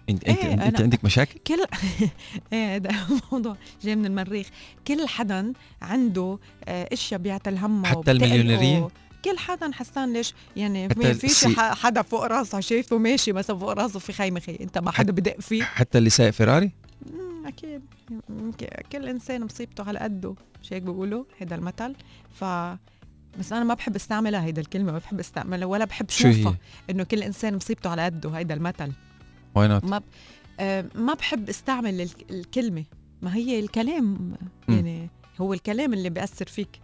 انت 0.10 0.24
انت, 0.24 0.40
إيه، 0.40 0.54
انت 0.68 0.82
عندك 0.82 1.06
مشاكل؟ 1.06 1.40
كل 1.48 1.66
إيه 2.54 2.76
هذا 2.76 2.90
موضوع 3.32 3.58
جاي 3.84 3.96
من 3.96 4.06
المريخ. 4.06 4.48
كل 4.88 5.08
حدا 5.08 5.54
عنده 5.82 6.40
آه، 6.66 6.90
إشياء 6.94 7.20
بيعتل 7.20 7.58
همه 7.58 7.88
حتى 7.88 7.98
وبتقلقه. 7.98 8.26
المليونيرية؟ 8.26 8.88
كل 9.26 9.38
حدا 9.38 9.72
حسان 9.74 10.14
ليش؟ 10.14 10.34
يعني 10.56 10.88
ما 10.88 11.14
في 11.14 11.48
ح- 11.56 11.74
حدا 11.84 12.02
فوق 12.02 12.24
راسه 12.26 12.60
شايفه 12.60 12.98
ماشي 12.98 13.32
مثلا 13.32 13.58
فوق 13.58 13.70
راسه 13.72 14.00
في 14.00 14.14
خيمة 14.14 14.40
خي 14.40 14.58
انت 14.62 14.78
ما 14.78 14.92
حدا 14.92 15.12
بدق 15.12 15.40
فيه. 15.40 15.64
حتى 15.64 15.98
اللي 15.98 16.10
سايق 16.10 16.30
فيراري؟ 16.30 16.72
أكيد. 17.46 17.82
كل 18.92 19.08
إنسان 19.08 19.44
مصيبته 19.46 19.84
على 19.88 20.00
قده. 20.00 20.36
مش 20.64 20.74
هيك 20.74 20.82
بيقولوا؟ 20.84 21.24
هيدا 21.40 21.56
المثل. 21.56 21.96
ف 22.40 22.44
بس 23.40 23.52
أنا 23.54 23.64
ما 23.64 23.74
بحب 23.74 23.96
أستعملها 23.96 24.44
هيدا 24.44 24.62
الكلمة 24.62 24.92
ما 24.92 24.98
بحب 24.98 25.20
أستعملها 25.20 25.66
ولا 25.68 25.86
بحب؟ 25.86 26.10
شوفها 26.10 26.56
إنه 26.90 27.04
كل 27.04 27.24
إنسان 27.24 27.56
مصيبته 27.56 27.90
على 27.90 28.02
قده 28.06 28.30
هيدا 28.30 28.54
المثل. 28.54 28.92
why 29.56 29.68
not 29.68 29.84
ما 29.86 29.98
ب... 29.98 30.04
آه 30.60 30.86
ما 30.96 31.14
بحب 31.14 31.50
استعمل 31.50 32.02
ال- 32.02 32.10
الكلمة. 32.30 32.84
ما 33.22 33.36
هي 33.36 33.60
الكلام 33.60 34.06
م. 34.68 34.74
يعني 34.74 35.10
هو 35.42 35.54
الكلام 35.54 35.94
اللي 35.94 36.10
بيأثر 36.10 36.46
فيك. 36.46 36.80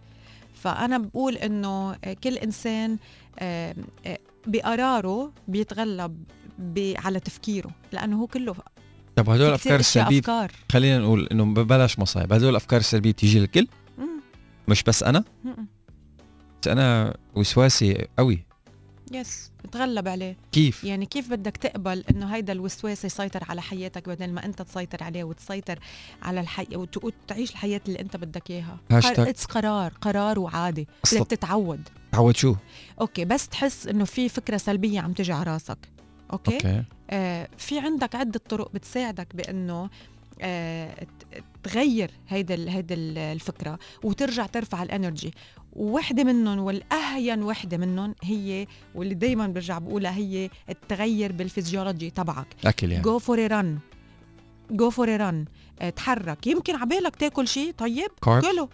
فأنا 0.54 0.98
بقول 0.98 1.36
إنه 1.36 1.94
كل 1.94 2.36
إنسان 2.38 2.98
آه، 3.38 3.74
آه، 4.06 4.18
بقراره 4.46 5.32
بيتغلب. 5.48 6.24
على 7.04 7.20
تفكيره 7.20 7.70
لأنه 7.92 8.20
هو 8.20 8.26
كله 8.26 8.54
طب 9.16 9.30
هدول 9.30 9.52
أشياء 9.52 9.76
السلبية 9.80 10.18
أفكار. 10.18 10.52
خلينا 10.72 10.98
نقول 10.98 11.26
إنه 11.32 11.44
ببلاش 11.44 11.98
مصايب. 11.98 12.32
هدول 12.32 12.50
الافكار 12.50 12.80
السلبية 12.80 13.12
بتيجي 13.12 13.38
للكل؟ 13.40 13.66
مش 14.68 14.82
بس 14.82 15.02
أنا؟ 15.02 15.24
مم، 15.44 15.66
بس 16.62 16.68
أنا 16.68 17.16
وسواسي 17.34 18.06
قوي. 18.18 18.44
yes 19.12 19.50
بتغلب 19.64 20.08
عليه. 20.08 20.36
كيف؟ 20.52 20.84
يعني 20.84 21.06
كيف 21.06 21.30
بدك 21.30 21.56
تقبل 21.56 22.04
إنه 22.10 22.26
هيدا 22.34 22.52
الوسواس 22.52 23.04
يسيطر 23.04 23.44
على 23.48 23.62
حياتك 23.62 24.08
بدل 24.08 24.32
ما 24.32 24.44
أنت 24.44 24.62
تسيطر 24.62 25.04
عليه 25.04 25.24
وتسيطر 25.24 25.78
على 26.22 26.40
الحياة 26.40 26.76
وت- 26.76 27.04
وتعيش 27.04 27.50
الحياة 27.50 27.80
اللي 27.88 28.00
أنت 28.00 28.16
بدك 28.16 28.50
إياها. 28.50 28.78
it's 29.28 29.44
قرار 29.44 29.92
قرار 30.00 30.38
وعادي. 30.38 30.88
بدك 31.04 31.26
تتعود. 31.26 31.88
تعود 32.12 32.36
شو؟ 32.36 32.54
okay 33.00 33.24
بس 33.24 33.48
تحس 33.48 33.86
إنه 33.86 34.04
في 34.04 34.28
فكرة 34.28 34.56
سلبية 34.56 35.00
عم 35.00 35.12
تجي 35.12 35.32
على 35.32 35.52
راسك. 35.52 35.78
okay, 36.32 36.54
okay. 36.54 36.68
okay 36.68 36.84
آه 37.10 37.48
في 37.58 37.78
عندك 37.78 38.14
عدة 38.14 38.40
طرق 38.48 38.72
بتساعدك 38.72 39.36
بإنه 39.36 39.90
آه 40.40 41.06
تغير 41.62 42.10
هيدا 42.28 42.54
هيدا 42.70 42.94
ال- 42.94 43.18
الفكرة 43.18 43.78
وترجع 44.04 44.46
ترفع 44.46 44.82
ال 44.82 44.88
energy. 44.88 45.34
ووحده 45.72 46.24
منهم 46.24 46.58
والأهين 46.58 47.42
وحدة 47.42 47.76
منهم 47.76 48.14
هي 48.22 48.66
واللي 48.94 49.14
دائما 49.14 49.46
برجع 49.46 49.78
بقولها 49.78 50.16
هي 50.16 50.50
التغير 50.68 51.32
بالفيزيولوجي 51.32 52.10
تبعك. 52.10 52.46
أكل 52.64 52.92
يعني. 52.92 53.04
go 53.04 53.18
for 53.18 53.50
run 53.52 53.78
go 54.70 54.90
for 54.90 55.08
run 55.20 55.44
تحرك. 55.96 56.46
يمكن 56.46 56.76
عبالك 56.76 57.16
تاكل 57.16 57.48
شيء 57.48 57.72
طيب 57.78 58.10
كله. 58.22 58.68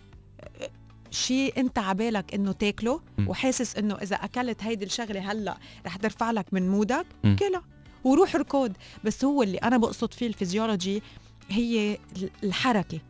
شيء 1.10 1.60
أنت 1.60 1.78
عبالك 1.78 2.34
إنه 2.34 2.52
تاكله 2.52 3.00
م. 3.18 3.28
وحاسس 3.28 3.76
إنه 3.76 3.94
إذا 3.94 4.16
أكلت 4.16 4.62
هيدي 4.62 4.84
الشغلة 4.84 5.32
هلأ 5.32 5.56
رح 5.86 5.96
ترفع 5.96 6.30
لك 6.30 6.46
من 6.52 6.68
mood 6.68 6.99
ك 6.99 7.06
م. 7.24 7.36
كلها 7.36 7.62
وروح 8.04 8.36
ركض 8.36 8.72
بس 9.04 9.24
هو 9.24 9.42
اللي 9.42 9.58
أنا 9.58 9.76
بقصد 9.76 10.14
فيه 10.14 10.26
الفيزيولوجي 10.26 11.02
هي 11.50 11.98
ال- 12.16 12.30
الحركة. 12.44 13.00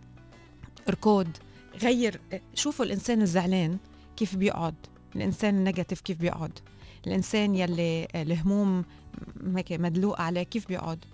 ركض 0.91 1.29
غير 1.83 2.21
شوفوا 2.55 2.85
الإنسان 2.85 3.23
الزعلان 3.23 3.79
كيف 4.17 4.37
بيقعد. 4.37 4.75
الإنسان 5.17 5.55
ال 5.56 5.61
negative 5.61 6.00
كيف 6.00 6.19
بيقعد. 6.19 6.59
الإنسان 7.07 7.55
يلي 7.55 8.09
الهموم 8.14 8.85
هيك 9.57 9.73
مدلوقة 9.73 10.23
عليه 10.23 10.43
كيف 10.43 10.69
بيقعد؟ 10.69 11.05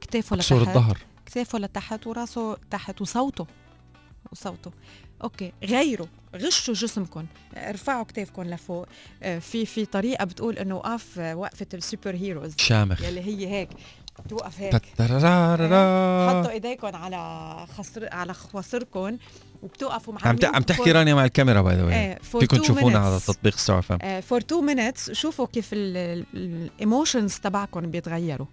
كتافه 0.00 0.36
لتحت. 0.36 0.52
الظهر. 0.52 0.98
كتافه 1.26 1.58
لتحت 1.58 2.06
وراسه 2.06 2.56
تحت 2.70 3.00
وصوته. 3.00 3.46
وصوته. 4.32 4.70
okay. 5.24 5.52
غيروا. 5.64 6.06
غشوا 6.36 6.74
جسمكم 6.74 7.26
ارفعوا 7.56 8.04
كتافكم 8.04 8.42
لفوق. 8.42 8.86
آه، 9.22 9.38
في 9.38 9.66
في 9.66 9.86
طريقة 9.86 10.24
بتقول 10.24 10.58
إنه 10.58 10.74
وقف 10.76 11.18
آه، 11.18 11.34
وقفة 11.34 11.66
ال 11.74 11.81
super 11.81 12.14
heroes. 12.14 12.54
شامخ. 12.58 13.02
يلي 13.02 13.20
هي 13.20 13.46
هيك. 13.48 13.68
توقف 14.28 14.60
هيك. 14.60 14.74
حطوا. 14.74 16.50
ايديكم 16.50 16.96
على 16.96 17.66
خصر 17.78 18.08
على 18.12 18.34
خواصركم 18.34 19.16
وبتوقفوا 19.62 20.14
مع 20.14 20.20
عم 20.24 20.36
عم 20.44 20.62
تحكي 20.62 20.92
رانيا 20.92 21.14
مع 21.14 21.24
الكاميرا 21.24 21.62
باي 21.62 21.76
ذا 21.76 22.14
for 22.14 22.38
فيكم 22.38 22.56
تشوفونا 22.56 22.98
على. 22.98 23.20
تطبيق 23.20 23.56
ستار 23.56 23.82
أف 23.82 24.01
أم 24.01 24.20
for 24.20 24.40
two 24.40 24.60
minutes 24.60 25.10
شوفوا 25.10 25.46
كيف 25.46 25.68
ال 25.72 25.90
emotions 25.90 27.34
تبعكم 27.34 27.80
بيتغيروا. 27.80 28.46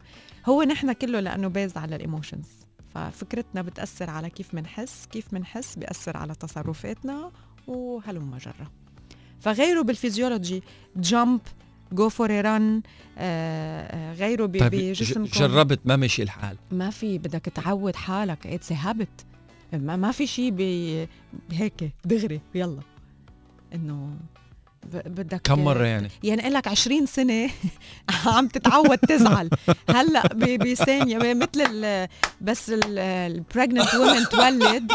هو 0.45 0.63
نحن 0.63 0.93
كله 0.93 1.19
لأنه 1.19 1.47
based 1.47 1.77
على 1.77 1.95
ال 1.95 2.01
emotions 2.01 2.47
ففكرتنا 2.95 3.61
بتأثر 3.61 4.09
على 4.09 4.29
كيف 4.29 4.55
بنحس 4.55 5.05
كيف 5.11 5.25
بنحس 5.31 5.75
بيأثر 5.75 6.17
على 6.17 6.35
تصرفاتنا 6.35 7.31
وهلم 7.67 8.37
جرة 8.37 8.71
فغيره 9.39 9.81
بال 9.81 9.95
physiology 9.95 10.63
jump 10.95 11.41
go 11.93 12.09
for 12.09 12.31
run 12.45 12.81
غيره 14.17 14.45
طيب 14.45 14.71
بجسمكم. 14.75 15.23
جربت 15.39 15.79
ما 15.85 15.95
مشي 15.95 16.23
الحال؟ 16.23 16.57
ما 16.71 16.89
في 16.89 17.17
بدك 17.17 17.41
تعود 17.55 17.95
حالك. 17.95 18.47
it's 18.47 18.71
habit 18.71 19.25
ما, 19.73 19.95
ما 19.95 20.11
في 20.11 20.27
شيء 20.27 20.53
هيك 21.51 21.91
دغري 22.05 22.41
يلا. 22.55 22.79
إنه 23.75 24.09
بدك 24.93 25.41
كم 25.43 25.59
مرة 25.63 25.85
يعني؟ 25.85 26.09
يعني 26.23 26.49
لك 26.49 26.67
20 26.67 27.05
سنة 27.05 27.49
عم 28.25 28.47
تتعود 28.47 28.97
تزعل. 28.97 29.49
هلأ 29.89 30.27
ب- 30.27 30.63
بثانية 30.71 31.17
مثل 31.33 31.49
ال- 31.71 32.07
بس 32.41 32.71
ال 32.75 32.89
pregnant 32.89 33.95
woman 33.95 34.25
تولد 34.31 34.91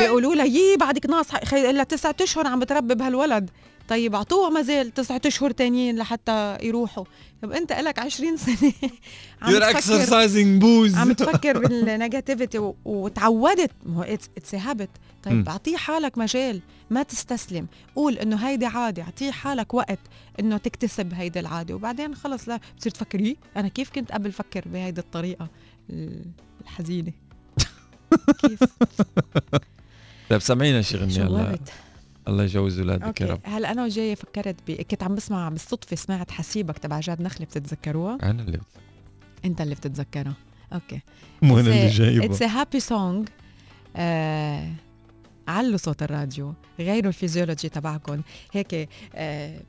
بيقولوا 0.00 0.34
لها 0.34 0.44
يي 0.44 0.76
بعدك 0.76 1.06
ناقص 1.06 1.30
خي 1.44 1.72
لها 1.72 1.84
تسعة 1.84 2.16
أشهر 2.20 2.46
عم 2.46 2.60
بتربي 2.60 2.94
بهالولد. 2.94 3.50
طيب 3.88 4.14
اعطوها 4.14 4.50
ما 4.50 4.62
زال 4.62 4.94
تسعة 4.94 5.20
أشهر 5.26 5.50
تانيين 5.50 5.96
لحتى 5.98 6.58
يروحوا. 6.62 7.04
طب 7.42 7.52
أنت 7.52 7.72
لك 7.72 7.98
20 7.98 8.36
سنة. 8.36 8.72
عم 9.42 9.52
You're 9.54 9.76
تفكر 9.76 10.06
exercising 10.06 10.62
booze. 10.62 10.96
عم 10.98 11.12
تفكر 11.12 11.58
بال 11.68 11.85
negativity 11.85 12.72
وتعودت. 12.84 13.70
ما 13.86 13.96
هو 13.98 14.02
it's 14.02 14.54
habit. 14.54 14.90
طيب 15.22 15.48
أعطيه 15.48 15.76
حالك 15.76 16.18
مجال 16.18 16.60
ما 16.90 17.02
تستسلم. 17.02 17.66
قول 17.96 18.18
إنه 18.18 18.36
هيدي 18.36 18.66
عادي 18.66 19.02
أعطيه 19.02 19.30
حالك 19.30 19.74
وقت 19.74 19.98
إنه 20.40 20.56
تكتسب 20.56 21.14
هيدي 21.14 21.40
العادة. 21.40 21.74
وبعدين 21.74 22.14
خلص 22.14 22.48
لا 22.48 22.60
بتصير 22.76 22.92
تفكر 22.92 23.20
"يي، 23.20 23.36
أنا 23.56 23.68
كيف 23.68 23.90
كنت 23.90 24.12
قبل 24.12 24.32
فكر 24.32 24.62
بهيدي 24.66 25.00
الطريقة 25.00 25.48
ال- 25.90 26.24
الحزينة؟ 26.60 27.12
كيف؟ 28.40 28.60
طيب 30.30 30.40
سمعينا 30.40 30.82
شي 30.82 30.96
غنية 30.96 31.26
هلا 31.26 31.58
الله 32.28 32.44
يجوز 32.44 32.78
اولادك 32.78 33.20
يا 33.20 33.26
رب. 33.26 33.40
هلا 33.44 33.72
أنا 33.72 33.84
وجاية 33.84 34.14
فكرت 34.14 34.56
ب... 34.66 34.70
كنت 34.72 35.02
عم 35.02 35.14
بسمع 35.14 35.48
بالصدفة 35.48 35.96
سمعت 35.96 36.30
حسيبك 36.30 36.78
تبع 36.78 37.00
جاد 37.00 37.22
نخله 37.22 37.46
بتتذكروها 37.46 38.18
أنا 38.22 38.42
اللي 38.42 38.60
أنت 39.44 39.60
اللي 39.60 39.74
بتتذكرها 39.74 40.34
أوكي. 40.72 41.00
مو 41.42 41.58
أنا 41.60 41.68
اللي 41.68 41.88
جايبه. 41.88 42.24
it's 42.24 42.42
happy 42.42 42.80
song 42.80 43.28
علوا 45.48 45.76
صوت 45.76 46.02
الراديو. 46.02 46.54
غيروا 46.78 47.08
الفيزيولوجي 47.08 47.68
تبعكم 47.68 48.22
هيك 48.52 48.88
آه 49.14 49.60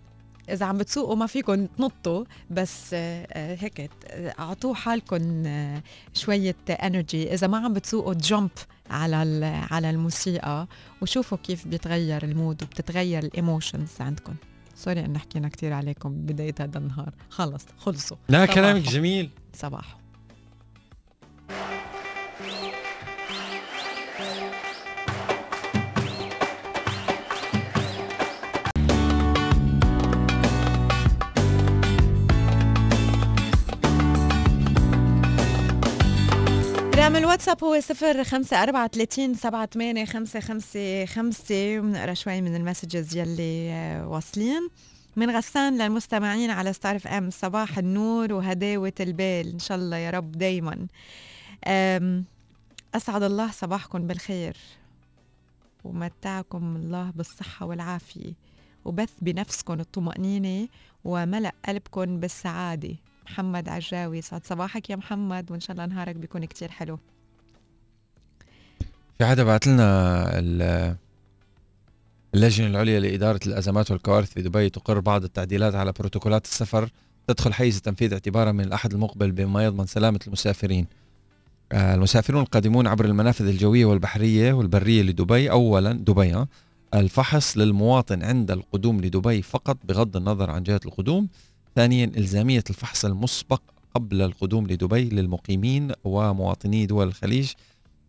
إذا 0.50 0.66
عم 0.66 0.78
بتسوقوا 0.78 1.16
ما 1.16 1.26
فيكم 1.28 1.66
تنطوا 1.66 2.26
بس 2.50 2.94
آه 2.94 3.28
آه، 3.32 3.58
هيك 3.60 3.78
ت- 3.78 3.90
اعطوا 4.40 4.74
حالكم 4.76 5.44
آه 5.46 5.84
شوية 6.14 6.56
energy 6.70 7.34
إذا 7.34 7.48
ما 7.48 7.58
عم 7.58 7.74
بتسوقوا 7.74 8.14
jump 8.14 8.50
على 8.90 9.46
على 9.72 9.90
الموسيقى 9.90 10.68
وشوفوا 11.02 11.38
كيف 11.38 11.68
بيتغير 11.68 12.24
ال 12.24 12.32
mood 12.32 12.64
وبتتغير 12.64 13.24
ال 13.24 13.31
emotions 13.31 13.90
عندكم. 14.00 14.36
sorry 14.76 15.06
إن 15.06 15.18
حكينا 15.18 15.50
كثير 15.50 15.74
عليكم 15.74 16.14
ببدايه 16.14 16.56
هذا 16.60 16.78
النهار. 16.78 17.14
خلص 17.30 17.66
خلصوا. 17.78 18.18
لا 18.30 18.46
صباحو. 18.46 18.54
كلامك 18.56 18.82
جميل. 18.82 19.30
صباح 19.54 19.98
رقم 37.10 37.18
الواتساب 37.18 37.64
هو 37.64 37.80
صفر 37.80 38.24
خمسة 38.24 38.64
أربعة 38.64 38.88
ثلاثين 38.88 39.34
سبعة 39.34 39.66
ثمانية 39.66 40.06
خمسة 40.06 40.40
خمسة 40.40 41.06
خمسة. 41.06 41.80
وبنقرا 41.80 42.14
شوي 42.14 42.42
من 42.42 42.56
ال 42.56 42.63
messages 42.63 43.18
يلي 43.18 43.72
آه، 43.72 44.08
واصلين. 44.08 44.70
من 45.16 45.30
غسان 45.30 45.78
للمستمعين 45.78 46.50
على 46.50 46.74
ستار 46.74 46.96
اف 46.96 47.08
ام 47.08 47.30
صباح 47.30 47.78
النور 47.78 48.34
وهداوة 48.34 48.94
البال. 49.00 49.54
إن 49.54 49.60
شاء 49.60 49.78
الله 49.78 49.98
يا 49.98 50.10
رب 50.10 50.32
دايما. 50.32 50.88
أم، 51.68 52.26
أسعد 52.96 53.24
الله 53.24 53.52
صباحكم 53.52 54.08
بالخير. 54.08 54.58
ومتعكم 55.84 56.76
الله 56.76 57.12
بالصحة 57.16 57.66
والعافية. 57.66 58.34
وبث 58.86 59.14
بنفسكم 59.22 59.80
الطمأنينة 59.80 60.68
وملأ 61.06 61.54
قلبكم 61.68 62.20
بالسعادة. 62.20 62.96
محمد 63.30 63.70
عجاوي. 63.70 64.22
سعد 64.22 64.46
صباحك 64.46 64.90
يا 64.90 64.96
محمد 64.96 65.52
وإن 65.52 65.60
شاء 65.60 65.72
الله 65.72 65.86
نهارك 65.86 66.16
بيكون 66.16 66.46
كتير 66.46 66.72
حلو. 66.72 67.00
في 69.18 69.26
حدا 69.26 69.44
بعت 69.44 69.68
لنا 69.68 69.86
ال- 70.40 70.96
اللجنة 72.36 72.68
العليا 72.68 73.00
لإدارة 73.00 73.40
الأزمات 73.48 73.92
والكوارث 73.92 74.34
في 74.34 74.42
دبي 74.42 74.70
تقر 74.70 75.00
بعض 75.00 75.24
التعديلات 75.24 75.76
على 75.76 75.92
بروتوكولات 75.92 76.46
السفر 76.46 76.90
تدخل 77.28 77.54
حيز 77.54 77.76
التنفيذ 77.76 78.14
اعتبارا 78.14 78.52
من 78.52 78.64
الأحد 78.64 78.94
المقبل 78.94 79.32
بما 79.32 79.66
يضمن 79.66 79.86
سلامة 79.86 80.20
المسافرين. 80.28 80.88
آه، 81.72 81.96
المسافرون 81.96 82.42
القادمون 82.42 82.88
عبر 82.88 83.06
المنافذ 83.06 83.48
الجوية 83.48 83.86
والبحرية 83.86 84.54
والبرية 84.54 85.02
لدبي. 85.02 85.52
أولا 85.52 85.92
دبي 85.92 86.36
آه، 86.36 86.48
الفحص 86.94 87.58
للمواطن 87.58 88.24
عند 88.24 88.52
القدوم 88.52 89.02
لدبي 89.02 89.42
فقط 89.42 89.78
بغض 89.84 90.18
النظر 90.18 90.52
عن 90.52 90.64
جهة 90.64 90.82
القدوم. 90.86 91.28
ثانيا 91.76 92.12
إلزامية 92.18 92.64
الفحص 92.70 93.06
المسبق 93.06 93.62
قبل 93.96 94.22
القدوم 94.22 94.68
لدبي 94.68 95.10
للمقيمين 95.10 95.92
ومواطني 96.04 96.86
دول 96.86 97.08
الخليج 97.08 97.52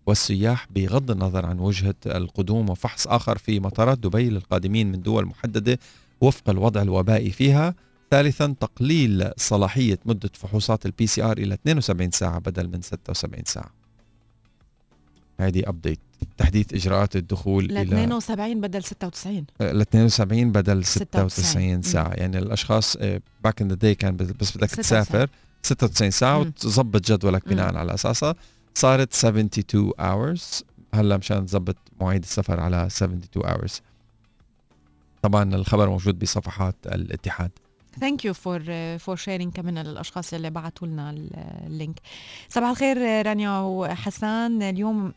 والسياح 0.07 0.66
بغض 0.70 1.11
النظر 1.11 1.46
عن 1.46 1.59
وجهة 1.59 1.94
القدوم 2.07 2.70
وفحص 2.70 3.07
آخر 3.07 3.38
في 3.38 3.61
مطارات 3.61 3.99
دبي 3.99 4.31
للقادمين 4.31 4.92
من 4.92 5.03
دول 5.03 5.27
محددة 5.27 5.79
وفق 6.20 6.51
الوضع 6.51 6.83
الوبائي 6.83 7.31
فيها. 7.31 7.75
ثالثا 8.11 8.55
تقليل 8.61 9.31
صلاحية 9.37 9.99
مدة 10.05 10.31
فحوصات 10.35 10.87
ال 10.87 11.07
PCR 11.07 11.38
إلى 11.38 11.55
72 11.55 12.11
ساعة 12.11 12.38
بدل 12.38 12.68
من 12.68 12.83
76 12.83 13.44
ساعة. 13.44 13.70
هذه 15.40 15.62
update 15.66 16.01
تحديث 16.38 16.74
إجراءات 16.74 17.16
الدخول 17.16 17.64
ل 17.64 17.78
إلى 17.78 17.83
72 17.83 18.61
بدل 18.61 18.83
96 18.85 19.44
ل 19.61 19.80
72 19.80 20.52
بدل 20.52 20.85
96 20.85 21.28
96 21.28 21.83
ساعة. 21.83 22.12
يعني 22.14 22.38
الأشخاص 22.38 22.96
back 23.44 23.62
in 23.62 23.68
the 23.68 23.75
day 23.75 23.94
كان 23.94 24.16
بس 24.16 24.56
بدك 24.56 24.68
96 24.68 24.68
تسافر 24.83 25.28
96 25.62 26.11
ساعة 26.11 26.38
مم. 26.38 26.40
وتظبط 26.46 27.12
جدولك 27.12 27.48
بناء. 27.48 27.76
على 27.76 27.94
أساسها. 27.94 28.35
صارت 28.74 29.12
72 29.14 29.92
hours. 30.00 30.62
هلأ 30.94 31.16
مشان 31.16 31.46
تظبط 31.46 31.76
مواعيد 32.00 32.22
السفر 32.22 32.61
على 32.61 32.87
72 32.87 33.44
hours. 33.46 33.72
طبعا 35.22 35.54
الخبر 35.54 35.88
موجود 35.90 36.18
بصفحات 36.18 36.74
الاتحاد. 36.87 37.50
thank 38.01 38.25
you 38.25 38.35
for 38.35 38.62
for 38.99 39.16
sharing 39.16 39.53
كمان 39.52 39.78
للاشخاص 39.78 40.35
اللي 40.35 40.50
بعثوا 40.50 40.88
لنا 40.88 41.11
ال- 41.11 41.30
link 41.66 41.92
ال 41.92 41.99
صباح 42.48 42.68
الخير 42.70 42.96
آه، 42.98 43.22
رانيا 43.22 43.59
وحسان. 43.61 44.62
اليوم 44.62 45.12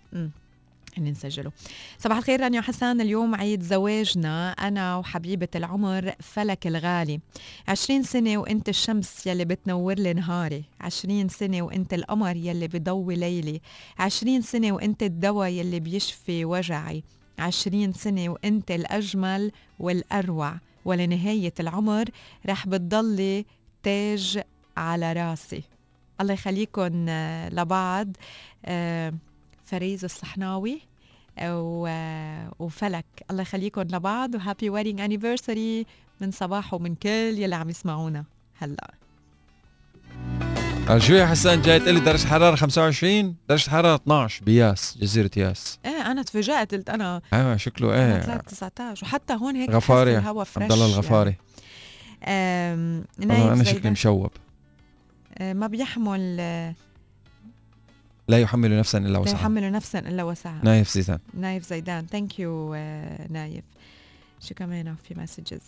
هني 0.98 1.12
نسجله. 1.12 1.52
صباح 2.00 2.18
الخير 2.18 2.42
رانيا 2.42 2.60
وحسان 2.60 3.02
اليوم 3.02 3.36
عيد 3.36 3.64
زواجنا. 3.64 4.52
أنا 4.52 4.98
وحبيبة 4.98 5.48
العمر 5.56 6.12
فلك 6.20 6.68
الغالي. 6.68 7.20
عشرين 7.68 8.04
سنة 8.04 8.38
وإنت 8.38 8.70
الشمس 8.70 9.28
يلي 9.28 9.46
بتنور 9.46 9.94
لي 9.94 10.14
نهاري. 10.14 10.64
عشرين 10.82 11.30
سنة 11.30 11.62
وإنت 11.62 11.94
القمر 11.94 12.36
يلي 12.36 12.68
بضوي 12.68 13.16
ليلي. 13.16 13.62
عشرين 14.00 14.42
سنة 14.42 14.72
وإنت 14.72 15.04
الدواء 15.04 15.50
يلي 15.50 15.80
بيشفي 15.80 16.46
وجعي. 16.46 17.04
عشرين 17.40 17.94
سنة 17.94 18.30
وإنت 18.30 18.72
الأجمل 18.72 19.52
والأروع. 19.80 20.56
ولنهاية 20.86 21.54
العمر 21.60 22.06
رح 22.46 22.68
بتضلي 22.68 23.46
تاج 23.84 24.42
على 24.78 25.14
راسي. 25.14 25.64
الله 26.22 26.34
يخليكم 26.34 27.06
آه، 27.10 27.50
لبعض. 27.50 28.08
آه، 28.66 29.14
فريز 29.74 30.04
الصحناوي 30.04 30.82
و- 31.44 32.48
وفلك. 32.60 33.06
الله 33.32 33.42
يخليكم 33.42 33.82
لبعض 33.82 34.36
و 34.36 34.42
happy 34.42 34.70
wedding 34.70 35.02
anniversary 35.02 35.86
من 36.22 36.32
صباح 36.32 36.74
ومن 36.74 36.96
كل 36.96 37.10
يلي 37.10 37.56
عم 37.56 37.70
يسمعونا 37.70 38.24
هلا. 38.58 38.94
شو 40.98 41.14
يا 41.14 41.26
حسان 41.26 41.62
جاي 41.62 41.80
تقول 41.80 41.94
لي 41.94 42.00
درجة 42.00 42.28
حرارة 42.28 42.56
25 42.56 43.36
درجة 43.50 43.70
حرارة 43.70 43.96
12 43.96 44.44
بياس 44.46 44.98
جزيرة 45.02 45.32
ياس. 45.38 45.80
إيه 45.86 46.12
أنا 46.12 46.22
تفاجأت 46.24 46.74
قلت 46.74 46.90
أنا 46.90 47.22
أيوه 47.34 47.58
شكله 47.58 47.94
إيه. 47.94 48.22
طلعت 48.24 48.50
19 48.50 49.06
وحتى 49.06 49.34
هون 49.34 49.56
هيك 49.56 49.70
غفاري 49.70 50.14
بحس 50.16 50.24
الهوا 50.24 50.44
fresh 50.44 50.64
عبد 50.64 50.72
الله 50.72 50.86
الغفاري. 50.86 51.36
يعني. 52.22 52.74
آم، 52.74 53.06
والله 53.20 53.54
أنا 53.54 53.64
شكلي 53.64 53.92
مشوب. 53.92 54.32
آه، 55.38 55.54
ما 55.54 55.68
بيحمل 55.68 56.38
آه، 56.40 56.76
لا 58.28 58.40
يحمل 58.40 58.78
نفسا 58.80 58.98
إلا 58.98 59.08
لا 59.08 59.20
وسعها. 59.20 59.36
يحمل 59.40 59.72
نفسا 59.72 60.00
إلا 60.00 60.24
وسعها. 60.24 60.60
نايف 60.64 60.92
زيدان. 60.92 61.20
نايف 61.34 61.70
زيدان. 61.70 62.06
thank 62.06 62.40
you 62.40 62.76
نايف. 63.30 63.64
شو 64.40 64.56
كمان 64.56 64.96
في 65.04 65.20
messages 65.20 65.62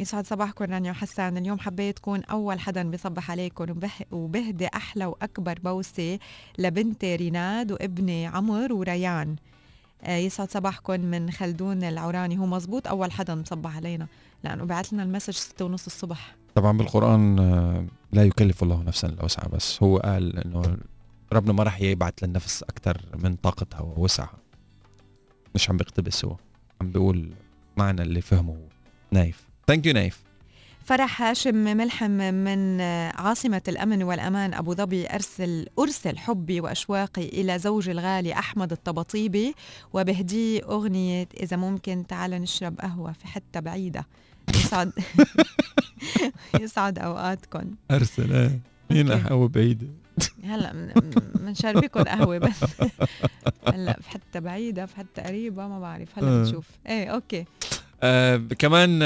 يسعد 0.00 0.26
صباحكم 0.26 0.64
رانيا 0.64 0.90
وحسان. 0.90 1.36
اليوم 1.36 1.58
حبيت 1.58 1.98
كون 1.98 2.24
أول 2.24 2.60
حدا 2.60 2.82
بيصبح 2.90 3.30
عليكم 3.30 3.70
وبه- 3.70 4.06
وبهدي 4.12 4.66
أحلى 4.66 5.06
وأكبر 5.06 5.58
بوسة 5.64 6.18
لبنتي 6.58 7.16
ريناد 7.16 7.72
وابني 7.72 8.26
عمر 8.26 8.72
وريان. 8.72 9.36
آه، 10.02 10.16
يسعد 10.16 10.50
صباحكم 10.50 11.00
من 11.00 11.30
خلدون 11.30 11.84
العوراني. 11.84 12.38
هو 12.38 12.46
مزبوط 12.46 12.88
أول 12.88 13.12
حدا 13.12 13.34
مصبح 13.34 13.76
علينا. 13.76 14.06
لأنه 14.44 14.64
بعث 14.64 14.92
لنا 14.92 15.02
ال 15.02 15.06
message 15.06 15.32
ستة 15.34 15.64
ونص 15.64 15.86
الصبح. 15.86 16.34
طبعا 16.54 16.78
بالقرآن 16.78 17.38
آه، 17.38 17.84
لا 18.12 18.24
يكلف 18.24 18.62
الله 18.62 18.82
نفسا 18.82 19.08
إلا 19.08 19.24
وسعها 19.24 19.48
بس 19.48 19.82
هو 19.82 19.98
قال 19.98 20.36
إنه 20.38 20.76
ربنا 21.32 21.52
ما 21.52 21.62
راح 21.62 21.80
يبعث 21.80 22.14
للنفس 22.22 22.62
أكثر 22.62 23.00
من 23.18 23.36
طاقتها 23.36 23.80
ووسعها. 23.80 24.38
مش 25.54 25.70
عم 25.70 25.76
بيقتبس 25.76 26.24
هو 26.24 26.36
عم 26.80 26.90
بيقول 26.90 27.30
معنى 27.76 28.02
اللي 28.02 28.20
فهمه 28.20 28.52
هو 28.52 28.68
نايف. 29.10 29.44
thank 29.66 29.86
you 29.86 29.92
نايف. 29.92 30.20
فرح 30.84 31.22
هاشم 31.22 31.54
ملحم 31.54 32.10
من 32.10 32.80
عاصمة 33.14 33.62
الأمن 33.68 34.02
والأمان 34.02 34.54
أبو 34.54 34.74
ظبي 34.74 35.06
أرسل 35.10 35.66
أرسل 35.78 36.18
حبي 36.18 36.60
وأشواقي 36.60 37.28
إلى 37.28 37.58
زوجي 37.58 37.90
الغالي 37.90 38.32
أحمد 38.32 38.72
الطبطيبي 38.72 39.54
وبهديه 39.92 40.62
أغنية 40.64 41.28
إذا 41.40 41.56
ممكن 41.56 42.06
تعال 42.08 42.30
نشرب 42.30 42.80
قهوة 42.80 43.12
في 43.12 43.26
حتة 43.26 43.60
بعيدة. 43.60 44.06
يسعد 44.54 44.92
يسعد 46.60 46.98
أوقاتكم 46.98 47.70
أرسل 47.90 48.32
إيه 48.32 48.60
مين 48.90 49.10
okay. 49.10 49.24
قهوة 49.24 49.48
بعيدة؟ 49.48 49.86
هلا 50.44 50.92
بنشربكم 51.34 52.02
قهوة 52.02 52.38
بس. 52.38 52.64
هلا 53.74 53.98
في 54.02 54.10
حتة 54.10 54.40
بعيدة 54.40 54.86
في 54.86 54.96
حتة 54.96 55.22
قريبة 55.22 55.68
ما 55.68 55.80
بعرف. 55.80 56.08
هلا 56.18 56.28
آه. 56.28 56.44
بنشوف 56.44 56.66
إيه 56.86 57.06
okay. 57.08 57.44
آه 58.02 58.36
كمان 58.58 58.98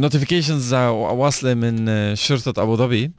notifications 0.00 0.74
واصلة 0.74 1.54
من 1.54 1.88
آه، 1.88 2.14
شرطة 2.14 2.62
أبو 2.62 2.76
ظبي. 2.76 3.10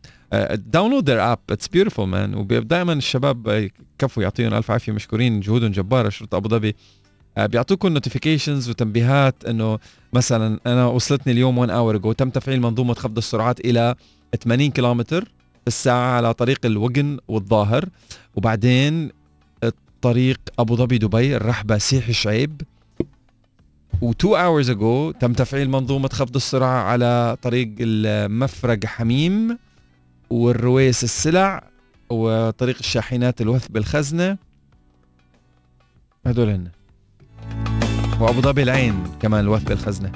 download 0.53 1.09
their 1.09 1.31
app 1.31 1.39
it's 1.49 1.67
beautiful 1.67 2.07
man 2.07 2.35
ودائما 2.35 2.93
الشباب 2.93 3.47
آه، 3.47 3.69
كفوا 3.99 4.23
يعطيهم 4.23 4.53
ألف 4.53 4.71
عافية 4.71 4.91
مشكورين 4.91 5.39
جهودهم 5.39 5.71
جبارة 5.71 6.09
شرطة 6.09 6.35
أبو 6.37 6.49
ظبي. 6.49 6.75
آه، 7.37 7.45
بيعطوكم 7.45 7.87
notifications 7.87 8.69
وتنبيهات 8.69 9.45
إنه 9.45 9.79
مثلا 10.13 10.59
أنا 10.65 10.85
وصلتني 10.85 11.33
اليوم 11.33 11.57
1 11.57 11.69
hour 11.69 11.95
ago 11.95 12.11
تم 12.11 12.29
تفعيل 12.29 12.61
منظومة 12.61 12.93
خفض 12.93 13.17
السرعات 13.17 13.59
إلى 13.59 13.95
80 14.43 14.71
كيلومتر. 14.71 15.31
في 15.61 15.67
الساعة 15.67 16.17
على 16.17 16.33
طريق 16.33 16.65
الوجن 16.65 17.17
والظاهر 17.27 17.89
وبعدين 18.35 19.11
طريق 20.01 20.39
أبو 20.59 20.75
ظبي 20.75 20.97
دبي 20.97 21.35
الرحبة 21.35 21.77
سيح 21.77 22.11
شعيب. 22.11 22.61
و2 24.01 24.25
hours 24.25 24.67
ago 24.67 25.17
تم 25.19 25.33
تفعيل 25.33 25.69
منظومة 25.69 26.09
خفض 26.09 26.35
السرعة 26.35 26.83
على 26.83 27.37
طريق 27.41 27.75
المفرق 27.79 28.85
حميم 28.85 29.57
والرويس 30.29 31.03
السلع 31.03 31.63
وطريق 32.09 32.77
الشاحنات 32.79 33.41
الوثب 33.41 33.73
بالخزنة. 33.73 34.37
هدول 36.25 36.49
هن. 36.49 36.67
وأبو 38.19 38.41
ظبي 38.41 38.63
العين 38.63 39.03
كمان 39.21 39.39
الوثب 39.39 39.65
بالخزنة. 39.65 40.11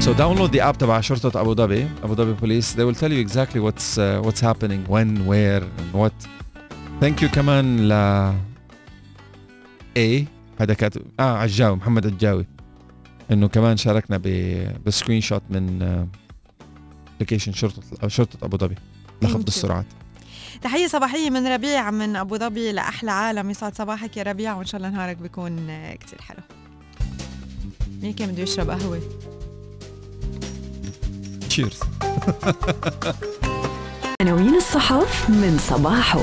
So 0.00 0.14
download 0.14 0.52
the 0.52 0.60
app 0.60 0.76
تبع 0.76 1.00
شرطة 1.00 1.40
أبو 1.40 1.54
ظبي 1.54 1.88
أبو 2.02 2.14
ظبي 2.14 2.32
بوليس 2.32 2.74
they 2.74 2.84
will 2.84 2.98
tell 2.98 3.12
you 3.12 3.20
exactly 3.28 3.60
what's 3.60 3.98
uh, 3.98 4.22
what's 4.26 4.40
happening 4.40 4.86
when 4.88 5.26
where 5.26 5.62
and 5.62 5.92
what. 5.92 6.28
Thank 7.00 7.22
you 7.22 7.26
كمان 7.26 7.88
ل 7.88 7.92
A. 9.98 10.24
هذا 10.60 10.74
كاتب 10.74 11.02
آه 11.20 11.36
عجاوي 11.36 11.76
محمد 11.76 12.06
عجاوي 12.06 12.46
إنه 13.30 13.48
كمان 13.48 13.76
شاركنا 13.76 14.16
ب 14.16 14.28
ب 14.86 15.20
screenshot 15.20 15.42
من 15.50 15.82
application 17.16 17.52
شرطه 17.52 17.82
أو 18.02 18.08
شرطة 18.08 18.44
أبو 18.44 18.56
ظبي 18.56 18.74
لخفض. 19.22 19.46
السرعات. 19.46 19.86
تحية 20.62 20.86
صباحية 20.86 21.30
من 21.30 21.46
ربيع 21.46 21.90
من 21.90 22.16
أبو 22.16 22.36
ظبي 22.36 22.72
لأحلى 22.72 23.10
عالم. 23.10 23.50
يسعد 23.50 23.74
صباحك 23.74 24.16
يا 24.16 24.22
ربيع 24.22 24.54
وإن 24.54 24.66
شاء 24.66 24.78
الله 24.78 24.90
نهارك 24.90 25.16
بيكون 25.16 25.70
آه، 25.70 25.94
كتير 25.94 26.20
حلو. 26.20 26.40
مين 28.02 28.12
كان 28.12 28.32
بده 28.32 28.42
يشرب 28.42 28.70
قهوة؟ 28.70 29.00
cheers 31.58 31.80
عناوين 34.22 34.54
الصحف 34.54 35.30
من 35.30 35.58
صباحه. 35.58 36.20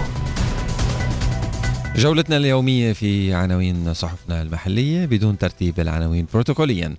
جولتنا 1.95 2.37
اليومية 2.37 2.93
في 2.93 3.33
عناوين 3.33 3.93
صحفنا 3.93 4.41
المحلية 4.41 5.05
بدون 5.05 5.37
ترتيب 5.37 5.79
العناوين 5.79 6.27
بروتوكوليا. 6.33 6.95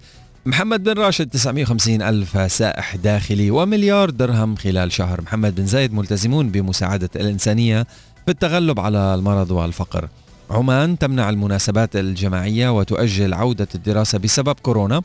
محمد 0.46 0.84
بن 0.84 0.92
راشد 0.92 1.30
950 1.30 2.02
ألف 2.02 2.52
سائح 2.52 2.96
داخلي 2.96 3.50
ومليار 3.50 4.10
درهم 4.10 4.56
خلال 4.56 4.92
شهر. 4.92 5.20
محمد 5.20 5.54
بن 5.54 5.66
زايد 5.66 5.94
ملتزمون 5.94 6.48
بمساعدة 6.48 7.10
الإنسانية 7.16 7.86
في 8.24 8.30
التغلب 8.30 8.80
على 8.80 9.14
المرض 9.14 9.50
والفقر. 9.50 10.08
عمان 10.50 10.98
تمنع 10.98 11.30
المناسبات 11.30 11.96
الجماعية 11.96 12.78
وتؤجل 12.78 13.34
عودة 13.34 13.68
الدراسة 13.74 14.18
بسبب 14.18 14.56
كورونا. 14.62 15.02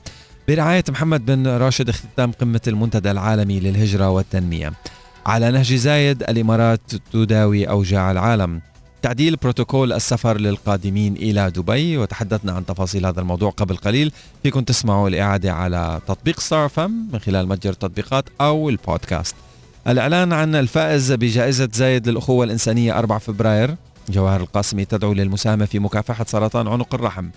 برعاية 0.52 0.84
محمد 0.90 1.26
بن 1.26 1.48
راشد 1.48 1.90
اختتام 1.90 2.32
قمة 2.32 2.62
المنتدى 2.68 3.12
العالمي 3.12 3.60
للهجرة 3.60 4.10
والتنمية. 4.10 4.74
على 5.26 5.52
نهج 5.52 5.74
زايد 5.74 6.24
الإمارات 6.24 6.82
تداوي 7.14 7.70
أوجاع 7.70 8.12
العالم. 8.12 8.62
تعديل 9.02 9.36
بروتوكول 9.36 9.94
السفر 9.94 10.38
للقادمين 10.38 11.16
إلى 11.16 11.52
دبي. 11.52 11.98
وتحدثنا 11.98 12.52
عن 12.52 12.66
تفاصيل 12.66 13.06
هذا 13.06 13.22
الموضوع 13.22 13.50
قبل 13.50 13.76
قليل. 13.76 14.12
فيكم 14.44 14.62
تسمعوا 14.62 15.10
الإعادة 15.10 15.54
على 15.54 16.02
تطبيق 16.08 16.40
ستار 16.40 16.70
فم 16.70 16.92
من 17.14 17.20
خلال 17.20 17.48
متجر 17.48 17.72
التطبيقات 17.72 18.26
أو 18.42 18.70
البودكاست. 18.70 19.36
الإعلان 19.88 20.34
عن 20.34 20.56
الفائز 20.56 21.12
بجائزة 21.12 21.70
زايد 21.74 22.10
للأخوة 22.10 22.46
الإنسانية 22.46 23.00
4 23.00 23.20
فبراير. 23.20 23.76
جواهر 24.10 24.42
القاسمي 24.42 24.86
تدعو 24.86 25.14
للمساهمة 25.14 25.66
في 25.66 25.80
مكافحة 25.80 26.26
سرطان 26.28 26.68
عنق 26.68 26.96
الرحم. 26.96 27.30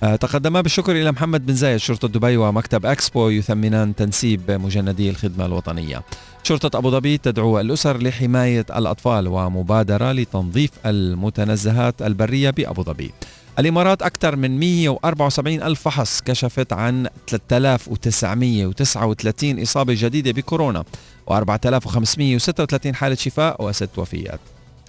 تقدما 0.00 0.60
بالشكر 0.60 0.92
إلى 0.92 1.12
محمد 1.12 1.46
بن 1.46 1.54
زايد 1.54 1.76
شرطة 1.76 2.08
دبي 2.08 2.36
ومكتب 2.36 2.86
أكسبو 2.86 3.28
يثمنان 3.28 3.94
تنسيب 3.94 4.50
مجندي 4.50 5.10
الخدمة 5.10 5.46
الوطنية. 5.46 6.02
شرطة 6.42 6.78
أبو 6.78 6.90
ظبي 6.90 7.18
تدعو 7.18 7.60
الأسر 7.60 8.02
لحماية 8.02 8.66
الأطفال 8.76 9.28
ومبادرة 9.28 10.12
لتنظيف 10.12 10.70
المتنزهات 10.86 12.02
البرية 12.02 12.50
بأبو 12.50 12.82
ظبي. 12.82 13.10
الإمارات 13.58 14.02
أكثر 14.02 14.36
من 14.36 14.60
174 14.60 15.62
ألف 15.62 15.80
فحص 15.80 16.20
كشفت 16.20 16.72
عن 16.72 17.08
3939 17.26 19.62
إصابة 19.62 19.94
جديدة 19.98 20.32
بكورونا 20.32 20.84
و4536 21.30 22.94
حالة 22.94 23.14
شفاء 23.14 23.64
وست 23.64 23.98
وفيات. 23.98 24.40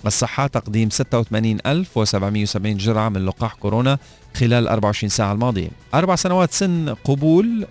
الصحة 0.07 0.47
تقديم 0.47 0.89
86770 0.89 2.77
جرعة 2.77 3.09
من 3.09 3.25
لقاح 3.25 3.53
كورونا 3.53 3.97
خلال 4.35 4.67
24 4.67 5.09
ساعة 5.09 5.33
الماضية. 5.33 5.69
أربع 5.93 6.15
سنوات 6.15 6.53
سن 6.53 6.95
قبول 7.03 7.65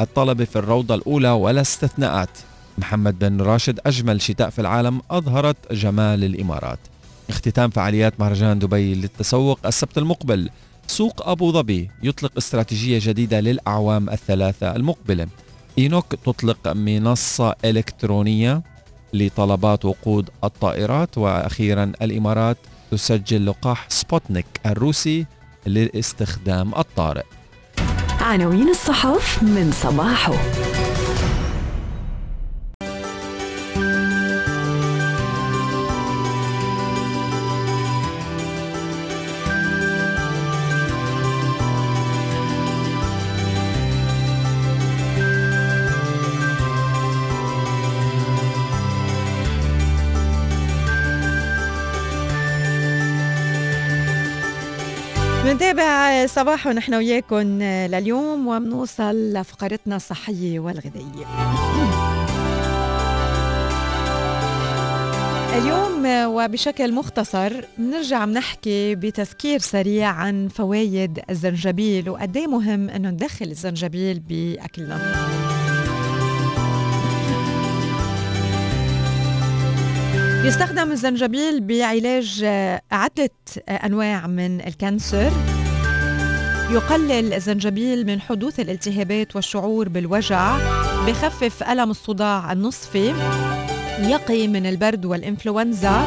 الطلبة 0.00 0.44
في 0.44 0.56
الروضة 0.56 0.94
الأولى 0.94 1.30
ولا 1.30 1.60
استثناءات. 1.60 2.38
محمد 2.78 3.18
بن 3.18 3.40
راشد 3.40 3.80
أجمل 3.86 4.20
شتاء 4.20 4.50
في 4.50 4.58
العالم 4.58 5.00
أظهرت 5.10 5.72
جمال 5.72 6.24
الإمارات. 6.24 6.78
اختتام 7.28 7.70
فعاليات 7.70 8.20
مهرجان 8.20 8.58
دبي 8.58 8.94
للتسوق 8.94 9.58
السبت 9.66 9.98
المقبل. 9.98 10.50
سوق 10.86 11.28
أبو 11.28 11.52
ظبي 11.52 11.90
يطلق 12.02 12.32
استراتيجية 12.38 13.00
جديدة 13.02 13.40
للأعوام 13.40 14.10
الثلاثة 14.10 14.76
المقبلة. 14.76 15.26
إينوك 15.78 16.14
تطلق 16.14 16.68
منصة 16.68 17.54
إلكترونية. 17.64 18.62
لطلبات 19.14 19.84
وقود 19.84 20.30
الطائرات 20.44 21.18
وأخيرا 21.18 21.92
الإمارات 22.02 22.56
تسجل 22.90 23.46
لقاح 23.46 23.86
سبوتنيك 23.88 24.46
الروسي 24.66 25.26
للاستخدام 25.66 26.74
الطارئ. 26.78 27.24
عناوين 28.20 28.68
الصحف 28.68 29.42
من 29.42 29.72
صباحه. 29.72 30.34
بنتابع 55.74 56.26
صباح 56.26 56.66
ونحن 56.66 56.94
وياكم 56.94 57.62
لليوم 57.62 58.46
وبنوصل 58.48 59.32
لفقرتنا 59.32 59.96
الصحية 59.96 60.60
والغذائية. 60.60 61.26
اليوم 65.58 66.06
وبشكل 66.06 66.92
مختصر 66.92 67.52
بنرجع 67.78 68.24
بنحكي 68.24 68.94
بتذكير 68.94 69.58
سريع 69.58 70.08
عن 70.08 70.48
فوائد 70.48 71.20
الزنجبيل 71.30 72.10
وقد 72.10 72.36
إيه 72.36 72.46
مهم 72.46 72.90
إنه 72.90 73.10
ندخل 73.10 73.46
الزنجبيل 73.46 74.20
بأكلنا. 74.20 75.14
يستخدم 80.44 80.92
الزنجبيل 80.92 81.60
بعلاج 81.60 82.44
عدة 82.92 83.30
أنواع 83.68 84.26
من 84.26 84.60
الكانسر. 84.60 85.32
يقلل 86.70 87.34
الزنجبيل 87.34 88.06
من 88.06 88.20
حدوث 88.20 88.60
الالتهابات 88.60 89.36
والشعور 89.36 89.88
بالوجع 89.88 90.56
بخفف 91.06 91.62
ألم 91.62 91.90
الصداع 91.90 92.52
النصفي 92.52 93.14
يقي 93.98 94.48
من 94.48 94.66
البرد 94.66 95.04
والإنفلونزا 95.04 96.02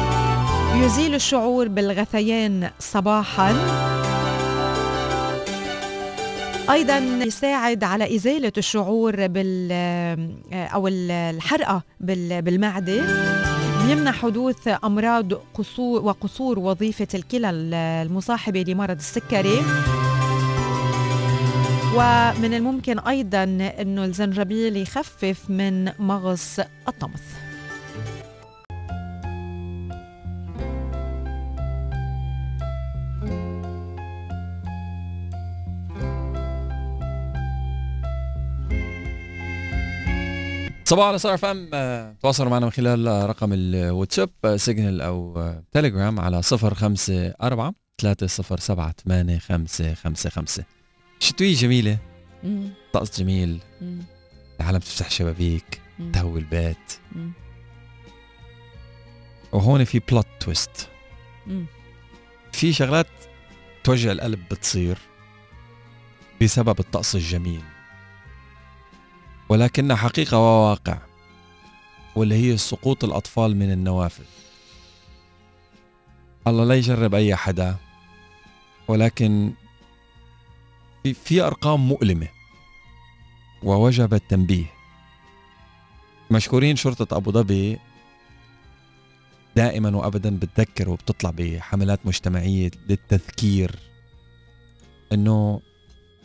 يزيل 0.74 1.14
الشعور 1.14 1.68
بالغثيان 1.68 2.70
صباحاً. 2.78 3.54
أيضا 6.70 6.98
يساعد 6.98 7.84
على 7.84 8.16
إزالة 8.16 8.52
الشعور 8.58 9.26
بال 9.26 9.72
أو 10.52 10.88
الحرقة 10.88 11.82
بالمعدة. 12.00 13.02
يمنع 13.88 14.12
حدوث 14.12 14.68
أمراض 14.84 15.32
قصور 15.54 16.04
وقصور 16.04 16.58
وظيفة 16.58 17.08
الكلى 17.14 17.50
المصاحبة 17.50 18.64
لمرض 18.68 18.96
السكري. 18.96 19.62
ومن 21.98 22.54
الممكن 22.54 22.98
أيضا 22.98 23.42
إنه 23.80 24.04
الزنجبيل 24.04 24.76
يخفف 24.76 25.50
من 25.50 25.92
مغص 25.98 26.60
الطمث. 26.88 27.22
صباحو 40.84 41.06
على 41.06 41.18
ستار 41.18 41.38
أف 41.38 41.59
إم 41.59 41.70
تواصلوا 42.22 42.50
معنا 42.50 42.66
من 42.66 42.72
خلال 42.72 43.28
رقم 43.28 43.52
الواتساب 43.52 44.30
سيجنال 44.56 45.00
أو 45.00 45.52
تليجرام 45.72 46.20
على 46.20 46.40
054 46.52 47.74
307 48.00 48.92
8555 48.92 50.77
شتوية 51.20 51.54
جميلة. 51.54 51.98
طقس 52.92 53.20
جميل. 53.20 53.60
العالم 54.60 54.78
تفتح 54.78 55.10
شبابيك. 55.10 55.80
تهوي 56.12 56.40
البيت. 56.40 57.00
وهون 59.52 59.84
في 59.84 59.98
plot 59.98 60.26
twist 60.40 60.88
في 62.52 62.72
شغلات 62.72 63.06
توجع 63.84 64.12
القلب 64.12 64.48
بتصير 64.50 64.98
بسبب 66.42 66.80
الطقس 66.80 67.14
الجميل. 67.14 67.62
ولكنها 69.48 69.96
حقيقة 69.96 70.38
وواقع 70.38 70.98
واللي 72.16 72.34
هي 72.34 72.56
سقوط 72.56 73.04
الأطفال 73.04 73.56
من 73.56 73.72
النوافذ. 73.72 74.24
الله 76.46 76.64
لا 76.64 76.74
يجرب 76.74 77.14
أي 77.14 77.36
حدا 77.36 77.76
ولكن 78.88 79.52
في, 81.14 81.24
في 81.24 81.40
أرقام 81.40 81.88
مؤلمة. 81.88 82.28
ووجب 83.62 84.14
التنبيه. 84.14 84.64
مشكورين 86.30 86.76
شرطة 86.76 87.16
أبو 87.16 87.32
ظبي 87.32 87.78
دائما 89.56 89.96
وأبدا 89.96 90.38
بتذكر 90.38 90.90
وبتطلع 90.90 91.30
بحملات 91.30 92.06
مجتمعية 92.06 92.70
للتذكير 92.88 93.74
إنه 95.12 95.60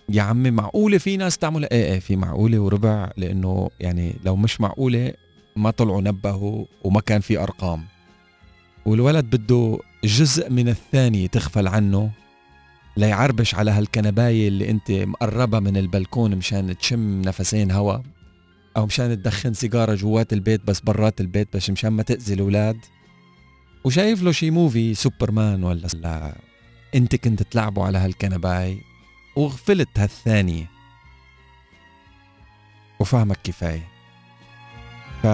يا 0.10 0.22
عمي 0.22 0.52
معقولة 0.52 0.98
في 0.98 1.18
ناس 1.18 1.38
تعمل 1.38 1.70
إيه؟ 1.72 1.94
إيه 1.94 2.00
في 2.00 2.16
معقولة 2.16 2.60
وربع 2.60 3.12
لأنه 3.18 3.70
يعني 3.80 4.16
لو 4.26 4.36
مش 4.36 4.62
معقولة 4.62 5.14
ما 5.56 5.72
طلعوا 5.72 6.02
نبهوا 6.02 6.66
وما 6.84 7.02
كان 7.02 7.22
في 7.22 7.40
أرقام. 7.40 7.86
والولد 8.86 9.36
بده 9.36 9.80
جزء 10.04 10.50
من 10.50 10.70
الثانية 10.70 11.28
تغفل 11.28 11.68
عنه. 11.68 12.12
ليعربش 12.98 13.56
على 13.56 13.72
هالكنباية 13.72 14.48
اللي 14.48 14.70
انت 14.70 14.92
مقربة 14.92 15.60
من 15.60 15.78
البلكون 15.78 16.36
مشان 16.36 16.78
تشم 16.78 17.22
نفسين 17.22 17.72
هوا 17.72 17.98
أو 18.78 18.86
مشان 18.86 19.22
تدخن 19.22 19.54
سيجارة 19.54 19.96
جوات 19.96 20.34
البيت 20.34 20.62
بس 20.68 20.80
برات 20.80 21.22
البيت 21.22 21.56
بس 21.56 21.70
مشان 21.70 21.90
ما 21.90 22.04
تأذي 22.04 22.34
الأولاد. 22.34 22.78
وشايف 23.84 24.24
له 24.24 24.32
شي 24.32 24.52
موفي 24.52 24.94
سوبرمان 24.94 25.64
ولا 25.64 25.88
لا؟ 25.94 26.36
انت 26.96 27.16
كنت 27.16 27.44
تلعبوا 27.44 27.86
على 27.86 27.98
هالكنباي 27.98 28.78
وغفلت 29.36 29.90
هالثانية. 29.98 30.70
وفهمك 33.00 33.40
كفاية. 33.44 33.88
ف 35.24 35.28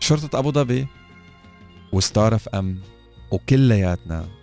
شرطة 0.00 0.38
أبو 0.38 0.52
ظبي 0.52 0.86
وستار 1.92 2.34
أف 2.34 2.48
أم 2.48 2.80
وكلياتنا 3.30 4.39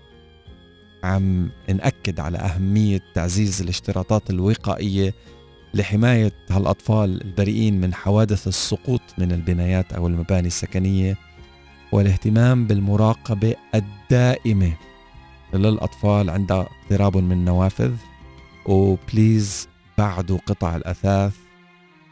عم 1.08 1.50
نأكد 1.70 2.20
على 2.20 2.38
أهمية 2.38 3.02
تعزيز 3.13 3.62
الاشتراطات 3.62 4.30
الوقائية 4.30 5.13
لحماية 5.74 6.32
هالأطفال 6.50 7.22
البريئين 7.22 7.82
من 7.82 7.93
حوادث 7.93 8.48
السقوط 8.48 9.02
من 9.17 9.32
البنايات 9.32 9.93
أو 9.93 10.08
المباني 10.08 10.48
السكنية 10.48 11.17
والاهتمام 11.91 12.67
بالمراقبة 12.67 13.56
الدائمة 13.76 14.74
للأطفال 15.54 16.30
عندها 16.30 16.62
اقتراب 16.62 17.17
من 17.17 17.32
النوافذ 17.32 17.93
وبليز 18.65 19.67
بعدوا 19.98 20.38
قطع 20.46 20.76
الأثاث 20.76 21.34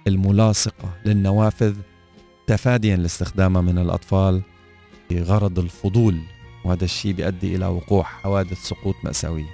الملاصقة 0.08 0.90
للنوافذ 1.06 1.76
تفاديا 2.48 2.96
لاستخدامها 2.96 3.62
من 3.62 3.78
الأطفال 3.78 4.42
بغرض 5.12 5.60
الفضول 5.60 6.22
وهذا 6.66 6.84
الشيء 6.84 7.14
بيؤدي 7.14 7.56
إلى 7.56 7.66
وقوع 7.66 8.04
حوادث 8.04 8.64
سقوط 8.64 8.96
مأساوية. 9.04 9.50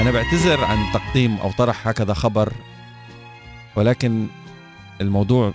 أنا 0.00 0.10
بعتذر 0.10 0.64
عن 0.64 0.92
تقديم 0.92 1.36
أو 1.36 1.52
طرح 1.52 1.88
هكذا 1.88 2.14
خبر 2.14 2.52
ولكن 3.76 4.26
الموضوع 5.00 5.52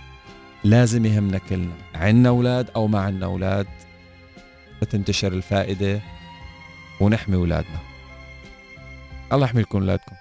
لازم 0.64 1.06
يهمنا 1.06 1.38
كلنا 1.38 1.72
عنا 1.94 2.28
أولاد 2.28 2.70
أو 2.76 2.86
ما 2.86 3.00
عنا 3.00 3.26
أولاد. 3.26 3.66
تنتشر 4.90 5.32
الفائدة 5.32 6.00
ونحمي 7.00 7.36
أولادنا. 7.36 7.78
الله 9.32 9.46
يحميكم 9.46 9.78
أولادكم. 9.78 10.16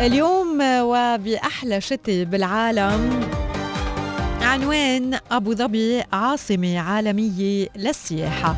اليوم 0.00 0.60
وبأحلى 0.62 1.80
شتي 1.80 2.24
بالعالم. 2.24 3.20
عنوان 4.42 5.18
أبو 5.30 5.54
ظبي 5.54 6.02
عاصمة 6.12 6.78
عالمية 6.78 7.68
للسياحة. 7.76 8.56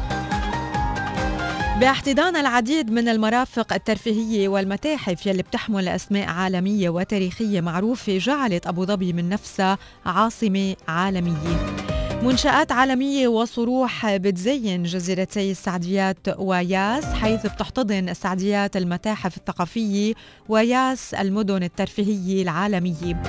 باحتضان 1.80 2.36
العديد 2.36 2.90
من 2.90 3.08
المرافق 3.08 3.72
الترفيهية 3.72 4.48
والمتاحف 4.48 5.26
يلي 5.26 5.42
بتحمل 5.42 5.88
أسماء 5.88 6.28
عالمية 6.28 6.88
وتاريخية 6.88 7.60
معروفة 7.60 8.18
جعلت 8.18 8.66
أبو 8.66 8.84
ظبي 8.84 9.12
من 9.12 9.28
نفسها 9.28 9.78
عاصمة 10.06 10.76
عالمية. 10.88 11.76
منشآت 12.22 12.72
عالمية 12.72 13.28
وصروح 13.28 14.16
بتزين 14.16 14.82
جزيرتي 14.82 15.50
السعديات 15.50 16.16
وياس 16.38 17.04
حيث 17.04 17.46
بتحتضن 17.46 18.08
السعديات 18.08 18.76
المتاحف 18.76 19.36
الثقافية 19.36 20.14
وياس 20.48 21.14
المدن 21.14 21.62
الترفيهية 21.62 22.42
العالمية. 22.42 23.22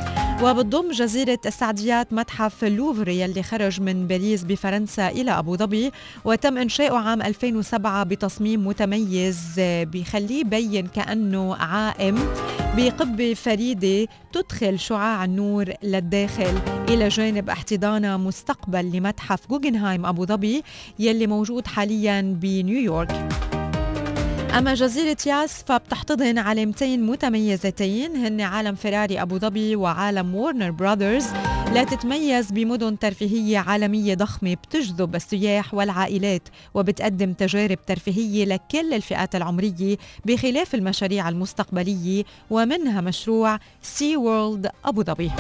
وبتضم 0.44 0.92
جزيرة 0.92 1.40
السعديات 1.46 2.14
متحف 2.14 2.64
اللوفر 2.64 3.10
يلي 3.10 3.44
خرج 3.44 3.82
من 3.82 4.08
باريس 4.08 4.44
بفرنسا 4.44 5.08
إلى 5.08 5.32
أبو 5.32 5.56
ظبي 5.58 5.92
وتم 6.26 6.58
إنشاؤه 6.58 7.00
عام 7.00 7.22
2007 7.22 8.04
بتصميم 8.04 8.68
متميز 8.68 9.38
بيخليه 9.60 10.40
يبين 10.40 10.88
كأنه 10.88 11.56
عائم. 11.56 12.20
بقبة 12.78 13.34
فريدة 13.34 14.08
تدخل 14.34 14.80
شعاع 14.80 15.26
النور 15.26 15.74
للداخل. 15.84 16.60
إلى 16.90 17.08
جانب 17.08 17.50
احتضانها 17.50 18.18
مستقبل 18.18 18.92
لمتحف 18.92 19.48
جوجنهايم 19.50 20.06
أبو 20.06 20.26
ظبي 20.26 20.64
يلي 21.00 21.28
موجود 21.28 21.68
حاليا 21.68 22.22
بنيويورك. 22.42 23.51
أما 24.58 24.74
جزيرة 24.74 25.18
ياس 25.26 25.64
فبتحتضن 25.64 26.38
علامتين 26.38 27.04
متميزتين 27.04 28.16
هن 28.16 28.42
عالم 28.42 28.76
فيراري 28.76 29.22
أبو 29.22 29.38
ظبي 29.38 29.76
وعالم 29.76 30.36
وورنر 30.36 30.72
براذرز 30.72 31.26
لا 31.74 31.84
تتميز 31.84 32.52
بمدن 32.52 33.00
ترفيهية 33.00 33.58
عالمية 33.58 34.16
ضخمة 34.16 34.54
بتجذب 34.54 35.16
السياح 35.16 35.74
والعائلات 35.74 36.50
وبتقدم 36.74 37.34
تجارب 37.34 37.78
ترفيهية 37.88 38.46
لكل 38.46 38.94
الفئات 38.94 39.36
العمرية 39.36 39.98
بخلاف 40.26 40.76
المشاريع 40.76 41.30
المستقبلية 41.30 42.24
ومنها 42.50 43.02
مشروع 43.02 43.60
سي 43.82 44.18
وورلد 44.18 44.70
أبو 44.86 45.04
ظبي. 45.04 45.32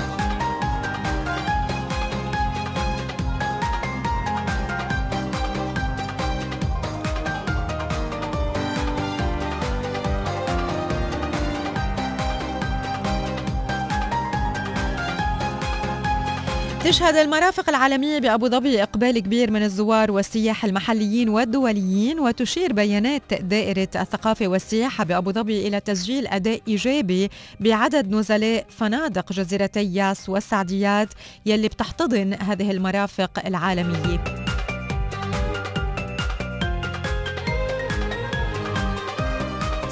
تشهد 16.91 17.15
المرافق 17.15 17.69
العالمية 17.69 18.19
بأبو 18.19 18.47
ظبي 18.47 18.83
إقبال 18.83 19.19
كبير 19.19 19.51
من 19.51 19.63
الزوار 19.63 20.11
والسياح 20.11 20.65
المحليين 20.65 21.29
والدوليين 21.29 22.19
وتشير 22.19 22.73
بيانات 22.73 23.33
دائرة 23.33 23.87
الثقافة 23.95 24.47
والسياحة 24.47 25.03
بأبو 25.03 25.31
ظبي 25.31 25.67
إلى 25.67 25.79
تسجيل 25.79 26.27
أداء 26.27 26.61
إيجابي 26.67 27.29
بعدد 27.59 28.11
نزلاء 28.11 28.65
فنادق 28.69 29.33
جزيرتي 29.33 29.93
ياس 29.93 30.29
والسعديات 30.29 31.07
يلي 31.45 31.67
بتحتضن 31.67 32.33
هذه 32.33 32.71
المرافق 32.71 33.45
العالمية. 33.45 34.50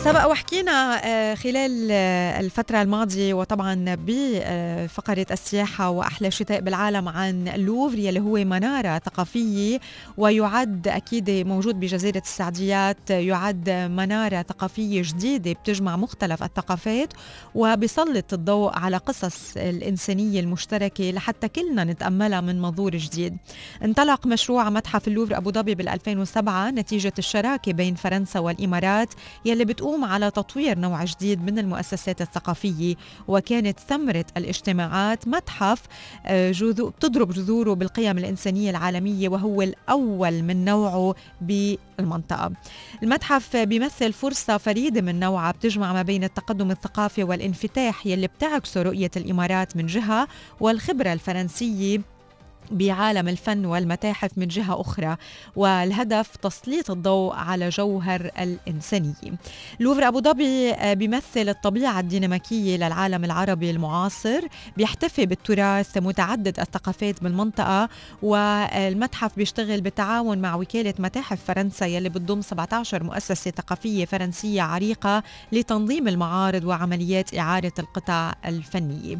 سبق 0.09 0.25
وحكينا 0.25 1.01
آه، 1.05 1.35
خلال 1.35 1.87
آه، 1.91 2.39
الفترة 2.39 2.81
الماضية 2.81 3.33
وطبعا 3.33 3.95
بفقرة 3.99 5.25
السياحة 5.31 5.89
وأحلى 5.89 6.31
شتاء 6.31 6.61
بالعالم 6.61 7.09
عن 7.09 7.47
لوفر 7.55 7.97
يلي 7.97 8.19
هو 8.19 8.33
منارة 8.33 8.97
ثقافية 9.05 9.79
ويعد 10.17 10.87
أكيد 10.87 11.29
موجود 11.29 11.79
بجزيرة 11.79 12.21
السعديات 12.25 13.09
يعد 13.09 13.69
منارة 13.69 14.41
ثقافية 14.41 15.01
جديدة 15.05 15.51
بتجمع 15.51 15.97
مختلف 15.97 16.43
الثقافات 16.43 17.13
وبيسلط 17.55 18.33
الضوء 18.33 18.71
على 18.73 18.97
قصص 18.97 19.57
الإنسانية 19.57 20.39
المشتركة 20.39 21.11
لحتى 21.11 21.47
كلنا 21.47 21.83
نتأملها 21.83 22.41
من 22.41 22.61
منظور 22.61 22.95
جديد. 22.95 23.37
انطلق 23.83 24.27
مشروع 24.27 24.69
متحف 24.69 25.07
اللوفر 25.07 25.37
أبو 25.37 25.51
ظبي 25.51 25.75
بال 25.75 25.89
2007 25.89 26.71
نتيجة 26.71 27.13
الشراكة 27.19 27.73
بين 27.73 27.95
فرنسا 27.95 28.39
والإمارات 28.39 29.13
يلي 29.45 29.65
بتقوم 29.65 29.98
تقوم 29.99 30.11
على 30.11 30.31
تطوير 30.31 30.79
نوع 30.79 31.03
جديد 31.03 31.43
من 31.43 31.59
المؤسسات 31.59 32.21
الثقافية 32.21 32.95
وكانت 33.27 33.79
ثمرة 33.79 34.25
الاجتماعات 34.37 35.27
متحف 35.27 35.81
آه، 36.25 36.51
بتضرب 36.61 37.31
جذوره 37.31 37.73
بالقيم 37.73 38.17
الإنسانية 38.17 38.69
العالمية 38.69 39.29
وهو 39.29 39.61
الأول 39.61 40.43
من 40.43 40.65
نوعه 40.65 41.15
بالمنطقة. 41.41 42.51
المتحف 43.03 43.57
بيمثل 43.57 44.13
فرصة 44.13 44.57
فريدة 44.57 45.01
من 45.01 45.19
نوعها 45.19 45.51
بتجمع 45.51 45.93
ما 45.93 46.01
بين 46.01 46.23
التقدم 46.23 46.71
الثقافي 46.71 47.23
والانفتاح 47.23 48.07
يلي 48.07 48.27
بتعكسه 48.27 48.81
رؤية 48.81 49.11
الإمارات 49.17 49.77
من 49.77 49.85
جهة 49.85 50.27
والخبرة 50.59 51.13
الفرنسية 51.13 52.01
بعالم 52.71 53.27
الفن 53.27 53.65
والمتاحف 53.65 54.31
من 54.37 54.47
جهة 54.47 54.81
أخرى 54.81 55.17
والهدف 55.55 56.35
تسليط 56.35 56.91
الضوء 56.91 57.33
على 57.33 57.69
جوهر 57.69 58.31
الإنسانية. 58.39 59.13
لوفر 59.79 60.07
أبو 60.07 60.21
ظبي 60.21 60.71
آه، 60.71 60.93
بيمثل 60.93 61.49
الطبيعة 61.49 61.99
الديناميكية 61.99 62.77
للعالم 62.77 63.25
العربي 63.25 63.71
المعاصر 63.71 64.41
بيحتفي 64.77 65.25
بالتراث 65.25 65.97
متعدد 65.97 66.59
الثقافات 66.59 67.23
بالمنطقة 67.23 67.89
والمتحف 68.21 69.35
بيشتغل 69.35 69.81
بالتعاون 69.81 70.37
مع 70.37 70.55
وكالة 70.55 70.93
متاحف 70.99 71.43
فرنسا 71.45 71.85
يلي 71.85 72.09
بتضم 72.09 72.41
17 72.41 73.03
مؤسسة 73.03 73.51
ثقافية 73.51 74.05
فرنسية 74.05 74.61
عريقة 74.61 75.23
لتنظيم 75.51 76.07
المعارض 76.07 76.63
وعمليات 76.63 77.37
إعادة 77.37 77.73
القطع 77.79 78.33
الفنية 78.45 79.19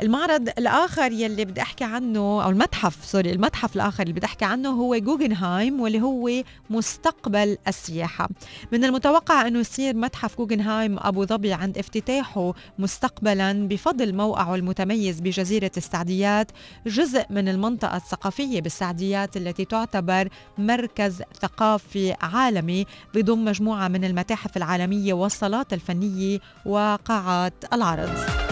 المعرض 0.00 0.48
الآخر 0.58 1.12
يلي 1.12 1.44
بدي 1.44 1.62
أحكي 1.62 1.84
عنه 1.84 2.20
أو 2.20 2.50
المتحف 2.50 3.04
سوري 3.04 3.32
المتحف 3.32 3.76
الآخر 3.76 4.02
اللي 4.02 4.12
بدي 4.12 4.26
أحكي 4.26 4.44
عنه 4.44 4.68
هو 4.68 4.96
جوجنهايم 4.96 5.80
واللي 5.80 6.00
هو 6.00 6.42
مستقبل 6.70 7.56
السياحة. 7.68 8.28
من 8.72 8.84
المتوقع 8.84 9.46
أنه 9.46 9.58
يصير 9.58 9.96
متحف 9.96 10.36
جوجنهايم 10.36 10.98
أبو 10.98 11.24
ظبي 11.24 11.52
عند 11.52 11.78
افتتاحه 11.78 12.54
مستقبلا 12.78 13.68
بفضل 13.68 14.14
موقعه 14.14 14.54
المتميز 14.54 15.20
بجزيرة 15.20 15.70
السعديات 15.76 16.50
جزء 16.86 17.24
من 17.30 17.48
المنطقة 17.48 17.96
الثقافية 17.96 18.60
بالسعديات 18.60 19.36
التي 19.36 19.64
تعتبر 19.64 20.28
مركز 20.58 21.22
ثقافي 21.40 22.14
عالمي 22.22 22.86
بضم 23.14 23.44
مجموعة 23.44 23.88
من 23.88 24.04
المتاحف 24.04 24.56
العالمية 24.56 25.12
والصالات 25.14 25.72
الفنية 25.72 26.38
وقاعات 26.66 27.64
العرض. 27.72 28.51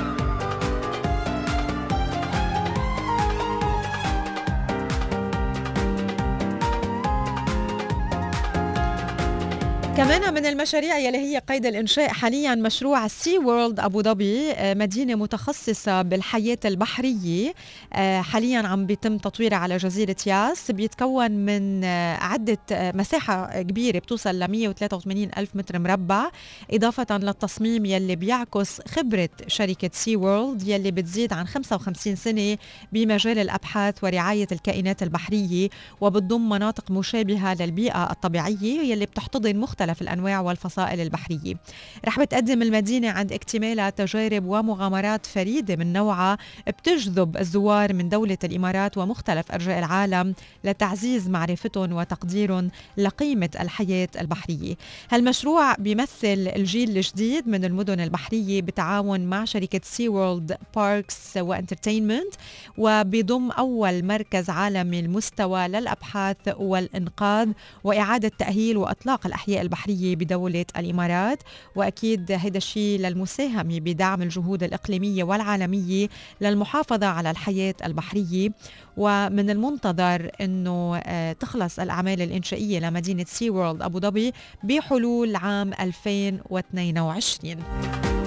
كمان 10.00 10.34
من 10.34 10.46
المشاريع 10.46 10.98
يلي 10.98 11.18
هي 11.18 11.38
قيد 11.38 11.66
الإنشاء 11.66 12.08
حاليا 12.08 12.54
مشروع 12.54 13.08
سي 13.08 13.38
وورلد 13.38 13.80
أبو 13.80 14.02
ظبي 14.02 14.52
آه، 14.52 14.74
مدينة 14.74 15.14
متخصصة 15.14 16.02
بالحياة 16.02 16.58
البحرية. 16.64 17.54
آه، 17.92 18.20
حاليا 18.20 18.58
عم 18.58 18.86
بيتم 18.86 19.18
تطويرها 19.18 19.56
على 19.56 19.76
جزيرة 19.76 20.16
ياس. 20.26 20.70
بيتكون 20.70 21.30
من 21.30 21.84
آه، 21.84 22.16
عدة 22.16 22.58
مساحة 22.70 23.62
كبيرة 23.62 23.98
بتوصل 23.98 24.38
ل 24.38 24.50
183 24.50 25.30
ألف 25.38 25.56
متر 25.56 25.78
مربع 25.78 26.30
إضافة 26.70 27.18
للتصميم 27.18 27.84
يلي 27.84 28.16
بيعكس 28.16 28.80
خبرة 28.88 29.28
شركة 29.46 29.90
سي 29.92 30.16
وورلد 30.16 30.68
يلي 30.68 30.90
بتزيد 30.90 31.32
عن 31.32 31.46
55 31.46 32.16
سنة 32.16 32.58
بمجال 32.92 33.38
الأبحاث 33.38 34.04
ورعاية 34.04 34.48
الكائنات 34.52 35.02
البحرية 35.02 35.68
وبتضم 36.00 36.48
مناطق 36.48 36.90
مشابهة 36.90 37.54
للبيئة 37.54 38.10
الطبيعية 38.10 38.80
يلي 38.92 39.06
بتحتضن 39.06 39.56
مختلف 39.56 39.89
مختلف 39.90 40.02
الأنواع 40.02 40.40
والفصائل 40.40 41.00
البحرية. 41.00 41.54
رح 42.04 42.20
بتقدم 42.20 42.62
المدينة 42.62 43.10
عند 43.10 43.32
اكتمالها 43.32 43.90
تجارب 43.90 44.44
ومغامرات 44.46 45.26
فريدة 45.26 45.76
من 45.76 45.92
نوعها 45.92 46.38
بتجذب 46.66 47.36
الزوار 47.36 47.92
من 47.92 48.08
دولة 48.08 48.38
الإمارات 48.44 48.98
ومختلف 48.98 49.52
أرجاء 49.52 49.78
العالم 49.78 50.34
لتعزيز 50.64 51.28
معرفتهم 51.28 51.92
وتقديرهم 51.92 52.70
لقيمة 52.96 53.50
الحياة 53.60 54.08
البحرية. 54.20 54.74
هالمشروع 55.10 55.74
بيمثل 55.74 56.50
الجيل 56.56 56.96
الجديد 56.96 57.48
من 57.48 57.64
المدن 57.64 58.00
البحرية 58.00 58.62
بتعاون 58.62 59.20
مع 59.20 59.44
شركة 59.44 59.80
سي 59.84 60.08
وورلد 60.08 60.56
باركس 60.76 61.36
وإنترتينمنت 61.36 62.34
وبيضم 62.78 63.50
أول 63.50 64.04
مركز 64.04 64.50
عالمي 64.50 65.00
المستوى 65.00 65.68
للأبحاث 65.68 66.36
والإنقاذ 66.56 67.48
وإعادة 67.84 68.32
تأهيل 68.38 68.76
وإطلاق 68.76 69.26
الأحياء 69.26 69.62
البحرية 69.70 70.16
بدولة 70.16 70.64
الإمارات. 70.76 71.42
وأكيد 71.76 72.32
هذا 72.32 72.58
الشيء 72.58 73.00
للمساهمة 73.00 73.80
بدعم 73.80 74.22
الجهود 74.22 74.62
الإقليمية 74.62 75.24
والعالمية 75.24 76.08
للمحافظة 76.40 77.06
على 77.06 77.30
الحياة 77.30 77.74
البحرية. 77.84 78.50
ومن 78.96 79.50
المنتظر 79.50 80.30
أنه 80.40 80.96
آه، 80.96 81.32
تخلص 81.32 81.78
الأعمال 81.78 82.22
الإنشائية 82.22 82.78
لمدينة 82.78 83.24
سي 83.28 83.50
وورلد 83.50 83.82
أبو 83.82 84.00
ظبي 84.00 84.32
بحلول 84.64 85.36
عام 85.36 85.72
2022 85.80 88.19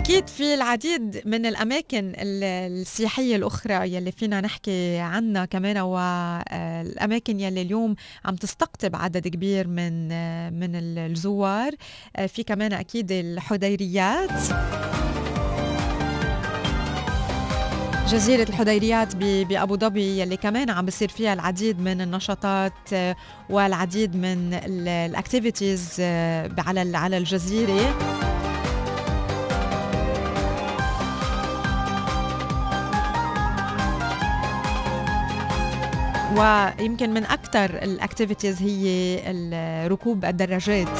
أكيد 0.00 0.28
في 0.28 0.54
العديد 0.54 1.22
من 1.24 1.46
الأماكن 1.46 2.12
السياحية 2.16 3.36
الأخرى 3.36 3.94
يلي 3.94 4.12
فينا 4.12 4.40
نحكي 4.40 4.98
عنها 4.98 5.44
كمان 5.44 5.78
والأماكن 5.78 7.40
يلي 7.40 7.62
اليوم 7.62 7.94
عم 8.24 8.36
تستقطب 8.36 8.96
عدد 8.96 9.28
كبير 9.28 9.68
من 9.68 10.08
من 10.60 10.70
الزوار. 10.74 11.72
في 12.28 12.42
كمان 12.42 12.72
أكيد 12.72 13.12
الحديريات. 13.12 14.30
جزيرة 18.08 18.48
الحديريات 18.48 19.16
بأبو 19.16 19.76
ظبي 19.76 20.20
يلي 20.20 20.36
كمان 20.36 20.70
عم 20.70 20.86
بصير 20.86 21.08
فيها 21.08 21.32
العديد 21.32 21.80
من 21.80 22.00
النشاطات 22.00 23.16
والعديد 23.50 24.16
من 24.16 24.54
الأكتيفيتيز 24.54 26.00
على 26.58 26.96
على 26.96 27.18
الجزيرة. 27.18 28.19
ويمكن 36.36 37.10
من 37.10 37.24
أكثر 37.24 37.64
الأكتيفيتيز 37.64 38.62
هي 38.62 39.20
ركوب 39.88 40.24
الدراجات. 40.24 40.98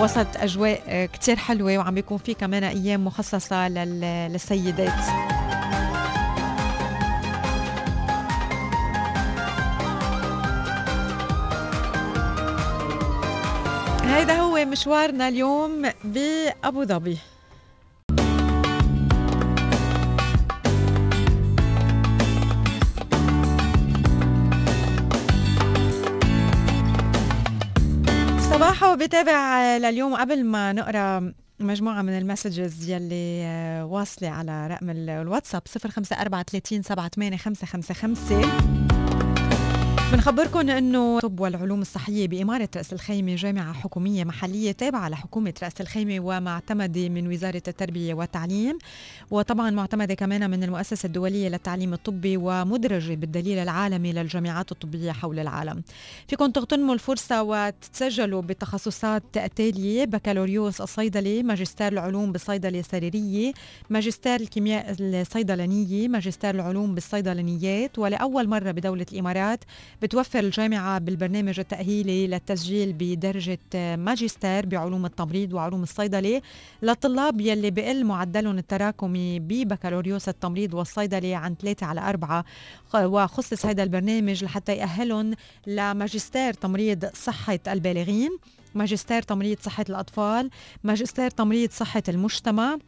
وسط 0.00 0.26
أجواء 0.36 1.08
كتير 1.12 1.36
حلوة 1.36 1.78
وعم 1.78 1.94
بيكون 1.94 2.18
في 2.18 2.34
كمان 2.34 2.64
أيام 2.64 3.04
مخصصة 3.04 3.68
للسيدات. 3.68 4.92
هيدا 14.02 14.40
هو 14.40 14.64
مشوارنا 14.64 15.28
اليوم 15.28 15.90
بأبو 16.04 16.84
ظبي. 16.84 17.18
صباحو 28.82 28.96
بتابع 28.96 29.62
لليوم 29.76 30.14
قبل 30.16 30.44
ما 30.44 30.72
نقرأ 30.72 31.34
مجموعة 31.60 32.02
من 32.02 32.18
المسجز 32.18 32.88
يلي 32.90 33.42
آه، 33.44 33.84
واصلة 33.84 34.28
على 34.28 34.66
رقم 34.66 34.90
ال- 34.90 35.10
الواتساب 35.10 35.62
054 36.12 36.82
38 36.82 38.91
بنخبركم 40.12 40.70
إنه 40.70 41.16
الطب 41.16 41.40
والعلوم 41.40 41.80
الصحية 41.80 42.28
بإمارة 42.28 42.68
رأس 42.76 42.92
الخيمة 42.92 43.34
جامعة 43.34 43.72
حكومية 43.72 44.24
محلية 44.24 44.72
تابعة 44.72 45.08
لحكومة 45.08 45.54
رأس 45.62 45.80
الخيمة 45.80 46.20
ومعتمدة 46.20 47.08
من 47.08 47.28
وزارة 47.28 47.62
التربية 47.68 48.14
والتعليم 48.14 48.78
وطبعا 49.30 49.70
معتمدة 49.70 50.14
كمان 50.14 50.50
من 50.50 50.64
المؤسسة 50.64 51.06
الدولية 51.06 51.48
للتعليم 51.48 51.92
الطبي 51.92 52.36
ومدرجة 52.36 53.14
بالدليل 53.14 53.58
العالمي 53.58 54.12
للجامعات 54.12 54.72
الطبية 54.72 55.12
حول 55.12 55.38
العالم. 55.38 55.82
فيكم 56.28 56.50
تغتنموا 56.50 56.94
الفرصة 56.94 57.42
وتتسجلوا 57.42 58.42
بتخصصات 58.42 59.22
التاليه 59.36 60.04
بكالوريوس 60.04 60.80
الصيدله، 60.80 61.42
ماجستير 61.42 61.92
العلوم 61.92 62.32
بالصيدلة 62.32 62.80
السريرية، 62.80 63.52
ماجستير 63.90 64.40
الكيمياء 64.40 64.96
الصيدلانية، 65.00 66.08
ماجستير 66.08 66.54
العلوم 66.54 66.94
بالصيدلانيات 66.94 67.98
ولأول 67.98 68.48
مرة 68.48 68.70
بدولة 68.70 69.06
الإمارات 69.12 69.64
بتوفر 70.02 70.38
الجامعة 70.38 70.98
بالبرنامج 70.98 71.60
التأهيلي 71.60 72.26
للتسجيل 72.26 72.92
بدرجة 72.92 73.58
ماجستير 73.96 74.66
بعلوم 74.66 75.06
التمريض 75.06 75.52
وعلوم 75.52 75.82
الصيدلة 75.82 76.42
للطلاب 76.82 77.40
يلي 77.40 77.70
بقل 77.70 78.04
معدلهم 78.04 78.58
التراكمي 78.58 79.38
ببكالوريوس 79.38 80.28
التمريض 80.28 80.74
والصيدلة 80.74 81.36
عن 81.36 81.54
3 81.54 81.86
على 81.86 82.00
4 82.00 82.44
وخصص 82.94 83.66
هذا 83.66 83.82
البرنامج 83.82 84.44
لحتى 84.44 84.76
يأهلهم 84.76 85.34
لماجستير 85.66 86.52
تمريض 86.52 87.04
صحة 87.14 87.58
البالغين 87.68 88.38
ماجستير 88.74 89.22
تمريض 89.22 89.58
صحة 89.60 89.84
الأطفال 89.88 90.50
ماجستير 90.84 91.30
تمريض 91.30 91.70
صحة 91.70 92.02
المجتمع 92.08 92.78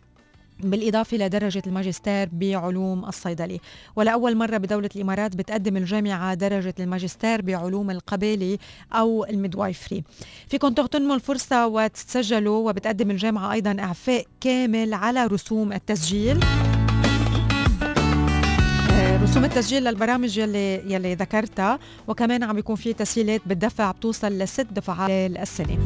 بالإضافة 0.60 1.16
لدرجة 1.16 1.62
الماجستير 1.66 2.28
بعلوم 2.32 3.04
الصيدلة 3.04 3.58
ولأول 3.96 4.36
مرة 4.36 4.56
بدولة 4.56 4.90
الإمارات 4.96 5.36
بتقدم 5.36 5.76
الجامعة 5.76 6.34
درجة 6.34 6.74
الماجستير 6.80 7.42
بعلوم 7.42 7.90
القبالة 7.90 8.58
أو 8.92 9.24
الميدوايفري 9.24 10.04
فيكم 10.48 10.68
تغتنموا 10.68 11.14
الفرصة 11.14 11.66
وتتسجلوا 11.66 12.68
وبتقدم 12.70 13.10
الجامعة 13.10 13.52
أيضا 13.52 13.76
إعفاء 13.80 14.26
كامل 14.40 14.94
على 14.94 15.26
رسوم 15.26 15.72
التسجيل. 15.72 16.40
آه، 18.92 19.22
رسوم 19.22 19.44
التسجيل 19.44 19.84
للبرامج 19.84 20.38
يلي 20.38 20.94
يلي 20.94 21.14
ذكرتها. 21.14 21.78
وكمان 22.08 22.42
عم 22.42 22.56
بيكون 22.56 22.76
في 22.76 22.92
تسهيلات 22.92 23.40
بالدفع 23.46 23.90
بتوصل 23.90 24.38
لست 24.38 24.66
دفعات 24.72 25.10
السنة. 25.10 25.78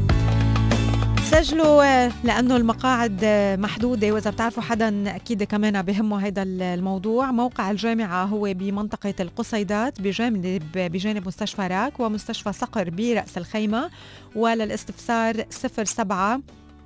سجلوا 1.30 2.08
لأنه 2.24 2.56
المقاعد 2.56 3.24
محدودة 3.58 4.12
وإذا 4.12 4.30
بتعرفوا 4.30 4.62
حدا 4.62 5.16
أكيد 5.16 5.42
كمان 5.42 5.82
بهمه 5.82 6.26
هذا 6.26 6.42
الموضوع. 6.42 7.30
موقع 7.30 7.70
الجامعة 7.70 8.24
هو 8.24 8.54
بمنطقة 8.54 9.14
القصيدات 9.20 10.00
بجانب 10.00 10.62
بجانب 10.74 11.26
مستشفى 11.26 11.66
راك 11.66 12.00
ومستشفى 12.00 12.52
صقر 12.52 12.90
برأس 12.90 13.38
الخيمة 13.38 13.90
وللاستفسار 14.34 15.44
07 15.50 16.40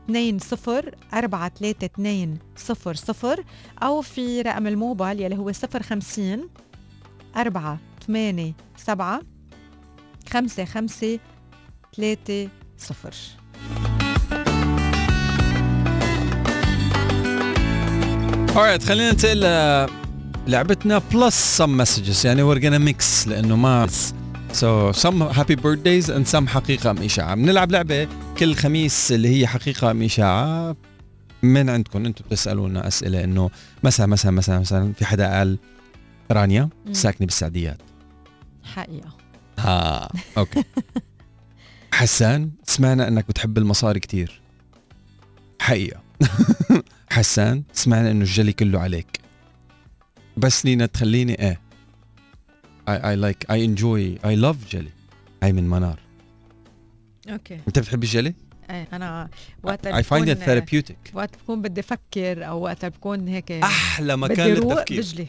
2 0.09 0.39
0 0.39 0.95
4 1.15 1.49
3 1.49 1.87
2 1.87 2.39
0 2.57 2.95
0 2.95 3.45
أو 3.83 4.01
في 4.01 4.43
رقم 4.43 4.67
الموبايل 4.67 5.21
يلي 5.21 5.37
هو 5.37 5.53
050 5.83 6.49
4 7.37 7.79
8 8.07 8.53
7 8.77 9.21
5 10.33 10.65
5 10.65 11.19
3 11.97 12.49
0 12.79 13.42
alright 18.55 18.83
خلينا 18.83 19.11
ننتقل 19.11 19.41
لعبتنا 20.47 20.99
plus 20.99 21.63
some 21.63 21.85
messages. 21.85 22.25
يعني 22.25 22.43
we're 22.55 22.59
gonna 22.59 22.93
mix 22.93 23.29
لأنه 23.29 23.57
ما 23.57 23.87
so 24.53 24.93
some 24.97 25.35
happy 25.37 25.57
birthdays 25.57 26.09
and 26.09 26.35
some 26.35 26.47
حقيقة 26.47 26.91
ام 26.91 26.99
اشاعة 26.99 27.35
بنلعب 27.35 27.73
لعبة 27.73 28.09
كل 28.39 28.55
خميس 28.55 29.13
اللي 29.13 29.29
هي 29.29 29.47
حقيقة 29.47 29.91
ام 29.91 30.03
اشاعة 30.03 30.77
من 31.43 31.71
عندكم. 31.71 32.07
أنتم 32.07 32.25
بتسألونا 32.27 32.87
أسئلة 32.89 33.25
إنه 33.25 33.51
مثلا 33.83 34.07
مثلا 34.07 34.31
مثلا 34.31 34.59
مثلا 34.59 34.93
في 34.93 35.05
حدا 35.05 35.39
قال 35.39 35.59
رانيا. 36.31 36.69
ساكنة 36.93 37.27
بالسعديات. 37.27 37.79
حقيقة. 38.65 39.17
ها 39.59 40.09
okay. 40.39 40.65
حسان 41.95 42.51
سمعنا 42.65 43.09
إنك 43.09 43.29
بتحب 43.29 43.59
المصاري 43.59 44.01
كتير. 44.01 44.41
حقيقة. 45.61 46.02
حسان 47.11 47.63
سمعنا 47.73 48.11
إنه 48.11 48.21
الجلي 48.21 48.53
كله 48.53 48.81
عليك. 48.81 49.21
بس 50.37 50.65
لينا 50.65 50.87
تخليني 50.87 51.39
إيه 51.41 51.61
I, 52.91 52.95
I 52.95 53.17
like 53.25 53.55
I 53.55 53.59
enjoy 53.59 54.19
I 54.25 54.43
love 54.45 54.71
جلي 54.71 54.91
هاي 55.43 55.53
من 55.53 55.71
منار. 55.71 55.99
okay. 57.31 57.59
أنت 57.69 57.79
بتحب 57.79 58.03
الجلي؟ 58.03 58.35
إيه 58.71 58.89
أنا 58.93 59.29
وقت 59.63 59.89
I 59.89 60.03
find 60.03 60.27
it 60.27 60.39
therapeutic. 60.47 61.15
وقت 61.15 61.31
بكون 61.43 61.63
بدي 61.63 61.81
أفكر 61.81 62.49
أو 62.49 62.61
وقت 62.61 62.85
بكون 62.85 63.29
هيك 63.29 63.53
أحلى 63.53 64.17
مكان 64.17 64.47
للتفكير. 64.47 65.01
بجلي. 65.01 65.27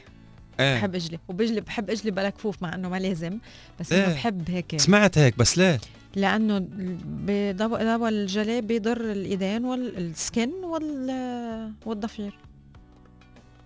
إيه. 0.59 0.79
بحب 0.79 0.95
اجلي 0.95 1.19
وبجلي 1.27 1.61
بحب 1.61 1.89
اجلي 1.89 2.11
بلا 2.11 2.29
كفوف 2.29 2.63
مع 2.63 2.75
إنه 2.75 2.89
ما 2.89 2.97
لازم. 2.99 3.39
بس 3.79 3.91
إيه. 3.91 4.05
انه 4.05 4.13
بحب 4.13 4.49
هيك. 4.49 4.81
سمعت 4.81 5.17
هيك 5.17 5.37
بس 5.37 5.57
ليه؟ 5.57 5.79
لأنه 6.15 6.67
بضوء 7.05 8.09
الجلي 8.09 8.61
بيضر 8.61 9.11
الإيدين 9.11 9.65
والسكن 9.65 10.49
وال 10.63 11.71
والأظافير. 11.85 12.33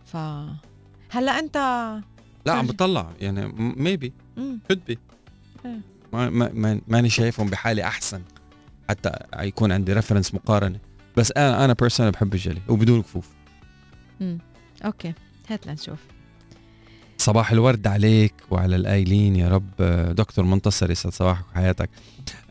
ف 0.06 0.18
هلأ 1.10 1.40
أنت 1.40 1.56
لا 2.46 2.54
عم. 2.54 2.68
بطلع. 2.68 3.12
يعني 3.22 3.48
maybe 3.58 4.14
be. 4.40 4.42
إيه. 5.66 5.80
ما 6.14 6.30
ما 6.30 6.50
ما- 6.54 6.82
ماني 6.88 7.10
شايفهم 7.10 7.50
بحالي 7.50 7.84
أحسن. 7.84 8.22
حتى 8.90 9.12
يكون 9.40 9.72
عندي 9.72 9.94
reference 9.94 10.34
مقارنة. 10.34 10.80
بس 11.18 11.32
أنا 11.38 11.66
أنا 11.66 11.74
personal 11.74 12.12
بحب 12.12 12.34
الجلي 12.34 12.62
وبدون 12.70 13.02
كفوف. 13.02 13.30
مم. 14.22 14.38
أوكي. 14.86 15.14
هات 15.50 15.68
لنشوف. 15.68 16.00
صباح 17.18 17.52
الورد 17.52 17.88
عليك 17.88 18.34
وعلى 18.52 18.76
القايلين 18.76 19.36
يا 19.36 19.50
رب. 19.50 19.82
دكتور 20.16 20.46
منتصر 20.46 20.92
يسعد 20.92 21.14
صباحك 21.14 21.46
وحياتك. 21.52 21.90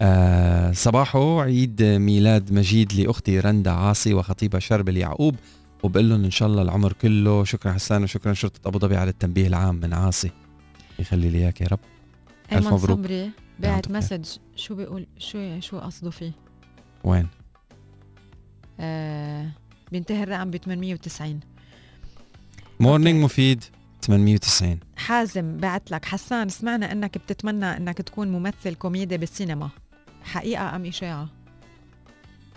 آه 0.00 0.72
صباحه 0.72 1.42
عيد 1.42 1.82
ميلاد 1.82 2.52
مجيد 2.52 2.92
لأختي 2.92 3.40
رندا 3.40 3.70
عاصي 3.70 4.14
وخطيبها 4.14 4.60
شربل 4.60 4.96
يعقوب 4.96 5.36
وبقول 5.82 6.10
لهم 6.10 6.24
إن 6.24 6.30
شاء 6.30 6.48
الله 6.48 6.62
العمر 6.62 6.92
كله. 6.92 7.44
شكرا 7.44 7.72
حسان 7.72 8.02
وشكرا 8.02 8.32
شرطة 8.32 8.68
أبو 8.68 8.78
ظبي 8.78 8.96
على 8.96 9.10
التنبيه 9.10 9.46
العام 9.46 9.74
من 9.74 9.94
عاصي. 9.94 10.30
يخلي 10.98 11.30
لي 11.30 11.38
إياك 11.38 11.60
يا 11.60 11.66
رب. 11.66 11.78
أيمن 12.52 12.64
مبروك. 12.64 12.98
صبري 12.98 13.30
بعت 13.58 13.72
يعطيك 13.72 13.90
مسج. 13.90 14.26
شو 14.56 14.74
بيقول؟ 14.74 15.06
شو 15.18 15.60
شو 15.60 15.78
قصده 15.78 16.10
فيه؟ 16.10 16.32
وين؟ 17.04 17.26
آه 18.80 19.50
بينتهي 19.92 20.22
الرقم 20.22 20.50
ب 20.50 20.56
890 20.56 21.40
morning 22.80 23.24
مفيد. 23.24 23.64
890 24.06 24.78
حازم 24.96 25.56
بعت 25.56 25.90
لك. 25.90 26.04
حسان 26.04 26.48
سمعنا 26.48 26.92
إنك 26.92 27.18
بتتمنى 27.18 27.76
إنك 27.76 27.98
تكون 27.98 28.28
ممثل 28.32 28.74
كوميدي 28.74 29.18
بالسينما. 29.18 29.68
حقيقة 30.22 30.76
أم 30.76 30.84
إشاعة؟ 30.86 31.28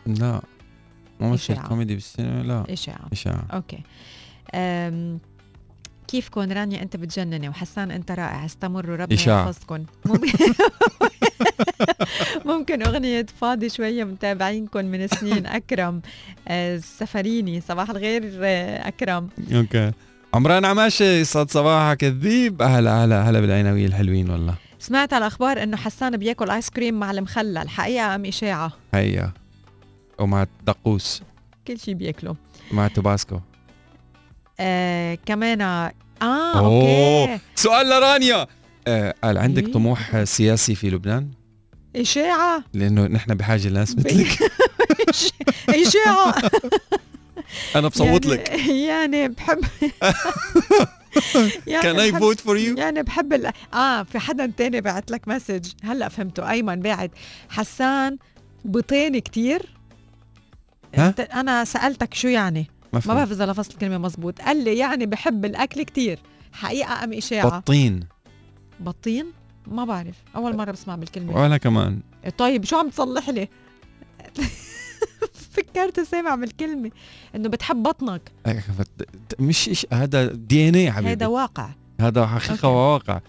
لا. 0.06 0.42
ممثل 1.20 1.54
إشاعة. 1.54 1.68
كوميدي 1.68 1.94
بالسينما؟ 1.96 2.44
لا. 2.44 2.74
إشاعة. 2.74 3.08
إشاعة. 3.12 3.46
أوكي. 3.54 3.80
أم 4.56 5.20
كيفكن 6.08 6.52
رانيا 6.52 6.82
أنت 6.82 6.98
بتجنني؟ 6.98 7.50
وحسان 7.50 7.92
أنت 7.92 8.12
رائع. 8.12 8.46
استمروا 8.46 8.96
ربنا. 8.98 9.22
يحفظكم 9.22 9.86
ممكن 10.06 10.54
ممكن 12.46 12.84
أغنية 12.84 13.26
فاضي 13.42 13.70
شوية 13.70 14.04
متابعينكم 14.04 14.86
من 14.86 15.08
سنين. 15.08 15.46
أكرم 15.60 16.02
آه، 16.48 16.76
السفريني 16.76 17.62
صباح 17.62 17.90
الخير 17.90 18.32
آه، 18.44 18.88
أكرم. 18.88 19.30
أوكي. 19.54 19.92
عمران 20.34 20.66
عماشة 20.66 21.04
يسعد 21.06 21.52
صباحك 21.52 21.98
كذيب 21.98 22.62
هلا 22.62 23.06
هلا 23.06 23.30
هلا 23.30 23.40
بالعناوية 23.40 23.86
الحلوين 23.86 24.30
والله. 24.30 24.56
سمعت 24.80 25.14
على 25.14 25.22
الاخبار 25.22 25.64
إنه 25.64 25.78
حسان 25.78 26.18
بياكل 26.18 26.50
ice 26.50 26.70
cream 26.70 27.00
مع 27.00 27.12
المخلل. 27.12 27.70
حقيقه 27.70 28.16
أم 28.16 28.26
إشاعة؟ 28.26 28.72
حقيقة 28.94 29.34
ومع 30.20 30.46
دقوس 30.68 31.22
كل 31.68 31.80
شيء 31.80 31.94
بياكله. 31.94 32.36
مع 32.72 32.88
توباسكو. 32.88 33.40
آه 34.60 35.18
كمان 35.26 35.62
آه 35.62 35.92
أوه. 36.22 36.60
أوكي. 36.60 37.40
سؤال 37.56 37.90
لرانيا. 37.90 38.48
آه 38.88 39.16
قال 39.24 39.38
عندك 39.38 39.66
إيه؟ 39.66 39.74
طموح 39.74 40.24
سياسي 40.24 40.76
في 40.76 40.90
لبنان؟ 40.90 41.32
إشاعة؟ 41.96 42.64
لأنه 42.74 43.08
نحن 43.08 43.34
بحاجة 43.34 43.68
لناس 43.70 43.98
مثلك. 43.98 44.52
إشاعة. 45.70 46.34
أنا 47.76 47.88
بصوت 47.88 48.26
يعني 48.26 48.36
لك. 48.38 48.50
يعني 48.90 49.28
بحب 49.28 49.60
يعني 51.68 51.84
can 51.84 52.00
I 52.00 52.12
vote 52.12 52.40
for 52.40 52.58
you؟ 52.58 52.78
يعني 52.78 53.04
بحب 53.04 53.34
ال... 53.34 53.52
آه 53.74 54.04
في 54.04 54.20
حدا 54.20 54.52
تاني 54.58 54.82
بعت 54.82 55.12
لك 55.12 55.28
مسج 55.28 55.72
هلا 55.84 56.10
فهمته. 56.10 56.50
أيمن 56.50 56.80
بعت. 56.80 57.12
حسان 57.50 58.18
بطين 58.66 59.20
كتير. 59.20 59.76
ها؟ 60.96 61.16
أنا 61.34 61.66
سألتك 61.66 62.14
شو 62.14 62.28
يعني؟ 62.28 62.68
ما 62.94 63.02
ما 63.06 63.14
بعرف 63.14 63.32
إذا 63.32 63.46
لفظت 63.46 63.72
الكلمة 63.72 63.98
مزبوط. 63.98 64.42
قال 64.42 64.64
لي 64.64 64.78
يعني 64.78 65.06
بحب 65.06 65.46
الأكل 65.46 65.84
كتير. 65.84 66.20
حقيقة 66.54 67.04
أم 67.04 67.14
إشاعة؟ 67.14 67.60
بطين. 67.60 68.00
بطين؟ 68.80 69.26
ما 69.68 69.86
بعرف. 69.86 70.16
أول 70.36 70.58
مرة 70.58 70.72
بسمع 70.72 70.96
بالكلمة. 70.96 71.42
ولا 71.42 71.58
كمان. 71.58 72.00
طيب 72.38 72.66
شو 72.66 72.78
عم 72.78 72.90
تصلح 72.90 73.30
لي؟ 73.30 73.48
فكرت 75.70 76.00
سامع 76.00 76.36
بالكلمة 76.36 76.92
إنه 77.36 77.50
بتحب 77.50 77.84
بطنك. 77.84 78.22
إيه، 78.48 78.64
مش 79.40 79.88
هذا 79.94 80.26
دي 80.26 80.70
إن 80.70 80.76
اي 80.76 80.92
حبيبي. 80.92 81.12
هذا 81.12 81.28
واقع. 81.28 81.70
هذا 82.02 82.28
حقيقة 82.28 82.52
أوكي. 82.52 82.68
وواقع. 82.68 83.20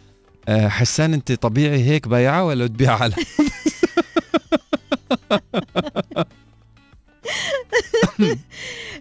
آه، 0.49 0.69
حسان 0.69 1.15
أنت 1.15 1.33
طبيعي 1.33 1.85
هيك 1.85 2.09
بايعة 2.09 2.45
ولا 2.45 2.67
تبيع 2.67 3.03
على؟ 3.03 3.15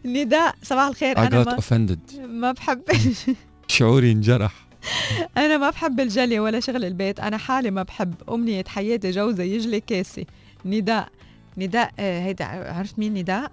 نداء 0.06 0.56
صباح 0.64 0.88
الخير. 0.88 1.16
I 1.16 1.20
أنا 1.20 1.44
ما 1.44 1.58
offended. 1.58 2.20
ما 2.20 2.52
بحب 2.52 2.82
شعوري 3.68 4.12
انجرح. 4.12 4.54
أنا 5.38 5.58
ما 5.58 5.70
بحب 5.70 6.00
الجلي 6.00 6.40
ولا 6.40 6.60
شغل 6.60 6.86
البيت. 6.86 7.20
أنا 7.20 7.38
حالي 7.38 7.72
ما 7.72 7.84
بحب. 7.84 8.14
أمنية 8.30 8.64
حياتي 8.68 9.12
جوزي 9.12 9.56
يجلي 9.56 9.80
كاسي. 9.80 10.26
نداء. 10.66 11.10
نداء 11.60 11.92
آه، 12.00 12.22
هيدا 12.26 12.46
عرفت 12.46 13.00
مين 13.00 13.14
نداء؟ 13.14 13.52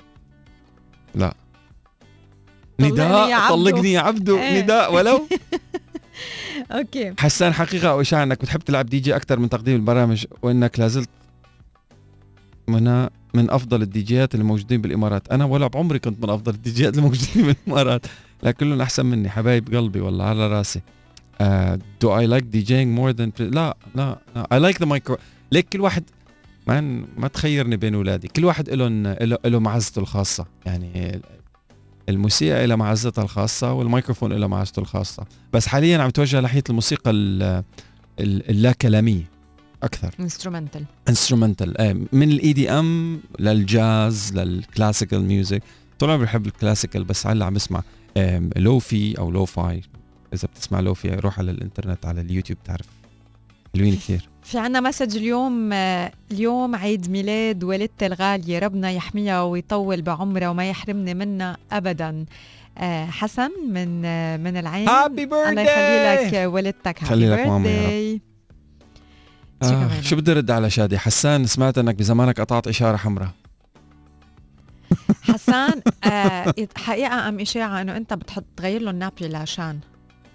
يا 1.14 1.32
نداء. 2.80 3.48
طلقني 3.48 3.92
يا 3.92 4.00
عبدو 4.00 4.38
إيه. 4.38 4.62
نداء 4.62 4.94
ولو. 4.94 5.28
أوكي. 6.72 7.14
حسان 7.18 7.54
حقيقة 7.54 7.90
أو 7.90 8.02
إنك 8.22 8.40
بتحب 8.40 8.60
تلعب 8.60 8.86
دي 8.86 9.00
جي 9.00 9.16
أكثر 9.16 9.38
من 9.38 9.48
تقديم 9.48 9.74
البرامج 9.76 10.26
وإنك 10.42 10.80
لازلت 10.80 11.08
من 12.68 13.08
من 13.34 13.50
أفضل 13.50 13.82
الدي 13.82 14.02
جيات 14.02 14.34
الموجودين 14.34 14.80
بالإمارات. 14.80 15.28
أنا 15.32 15.44
ولا 15.44 15.66
بعمري 15.66 15.98
كنت 15.98 16.24
من 16.24 16.30
أفضل 16.30 16.54
الدي 16.54 16.70
جيات 16.70 16.98
الموجودين 16.98 17.46
بالإمارات. 17.46 18.06
لا 18.42 18.50
كلهم 18.50 18.80
أحسن 18.80 19.06
مني 19.06 19.28
حبايب 19.28 19.74
قلبي 19.74 20.00
والله 20.00 20.24
على 20.24 20.48
راسي. 20.48 20.80
do 22.00 22.18
I 22.18 22.26
like 22.26 22.44
DJing 22.44 22.96
more 22.96 23.10
than 23.10 23.32
لا 23.38 23.76
لا 23.94 24.18
I 24.52 24.58
like 24.58 24.80
the 24.80 24.86
micro 24.86 25.16
ليك 25.52 25.68
كل 25.68 25.80
واحد 25.80 26.04
ما 26.66 26.80
ما 27.16 27.28
تخيرني 27.28 27.76
بين 27.76 27.94
أولادي. 27.94 28.28
كل 28.28 28.44
واحد 28.44 28.70
لهم 28.70 29.06
له 29.06 29.38
له 29.44 29.58
معزته 29.58 29.98
الخاصة. 30.00 30.46
يعني 30.66 31.20
الموسيقى 32.08 32.66
لها 32.66 32.76
معزتها 32.76 33.24
الخاصة 33.24 33.72
والميكروفون 33.72 34.32
له 34.32 34.46
معزته 34.46 34.80
الخاصة. 34.80 35.24
بس 35.52 35.66
حاليا 35.66 35.98
عم 35.98 36.10
توجه 36.10 36.40
ناحية 36.40 36.62
الموسيقى 36.70 37.10
ال- 37.10 37.42
ال- 38.20 38.50
اللا 38.50 38.72
كلاميه 38.72 39.22
أكثر 39.82 40.14
instrumental 40.20 40.84
instrumental 41.08 42.06
من 42.12 42.30
ال 42.30 42.52
EDM 42.52 43.20
للجاز 43.38 44.32
لل 44.34 44.50
classical 44.50 45.22
music 45.24 45.62
طول 45.98 46.10
عمري 46.10 46.24
بحب 46.26 46.46
ال 46.46 46.52
classical 46.52 47.04
بس 47.04 47.26
هلأ 47.26 47.44
عم 47.44 47.54
بسمع 47.54 47.82
آم، 48.16 48.50
lo-fi 48.56 49.18
أو 49.18 49.30
low-fi 49.30 49.82
إذا 50.34 50.48
بتسمع 50.54 50.80
lo-fi 50.80 51.08
روح 51.08 51.38
على 51.38 51.50
الإنترنت 51.50 52.06
على 52.06 52.20
اليوتيوب 52.20 52.58
تعرف 52.64 52.86
حلوين 53.74 53.94
كثير. 53.94 54.28
في 54.46 54.58
عنا 54.58 54.80
مسج 54.80 55.16
اليوم 55.16 55.72
اليوم 56.32 56.76
عيد 56.76 57.10
ميلاد 57.10 57.64
والدتي 57.64 58.06
الغالية 58.06 58.58
ربنا 58.58 58.90
يحميها 58.90 59.42
ويطول 59.42 60.02
بعمرها 60.02 60.48
وما 60.48 60.70
يحرمني 60.70 61.14
منها 61.14 61.56
أبدا. 61.72 62.24
آه، 62.78 63.06
حسن 63.06 63.50
من 63.68 64.00
من 64.40 64.56
العين. 64.56 64.88
هابي 64.88 65.22
الله 65.24 65.62
يخلي 65.62 66.26
لك 66.26 66.52
والدتك 66.52 67.04
خلي 67.04 67.30
لك 67.30 67.46
ماما 67.46 67.68
يا 67.68 68.12
رب. 68.14 68.20
آه؟ 69.62 70.00
شو 70.00 70.16
بدي 70.16 70.32
رد 70.32 70.50
على 70.50 70.70
شادي؟ 70.70 70.98
حسان 70.98 71.46
سمعت 71.46 71.78
إنك 71.78 71.94
بزمانك 71.94 72.40
قطعت 72.40 72.68
إشارة 72.68 72.96
حمراء. 72.96 73.30
حسان 75.22 75.80
آه، 76.04 76.54
حقيقة 76.76 77.28
أم 77.28 77.40
إشاعة 77.40 77.80
إنه 77.80 77.96
أنت 77.96 78.14
بتحط 78.14 78.44
تغير 78.56 78.80
له 78.80 78.90
النابلي 78.90 79.28
لعشان. 79.28 79.80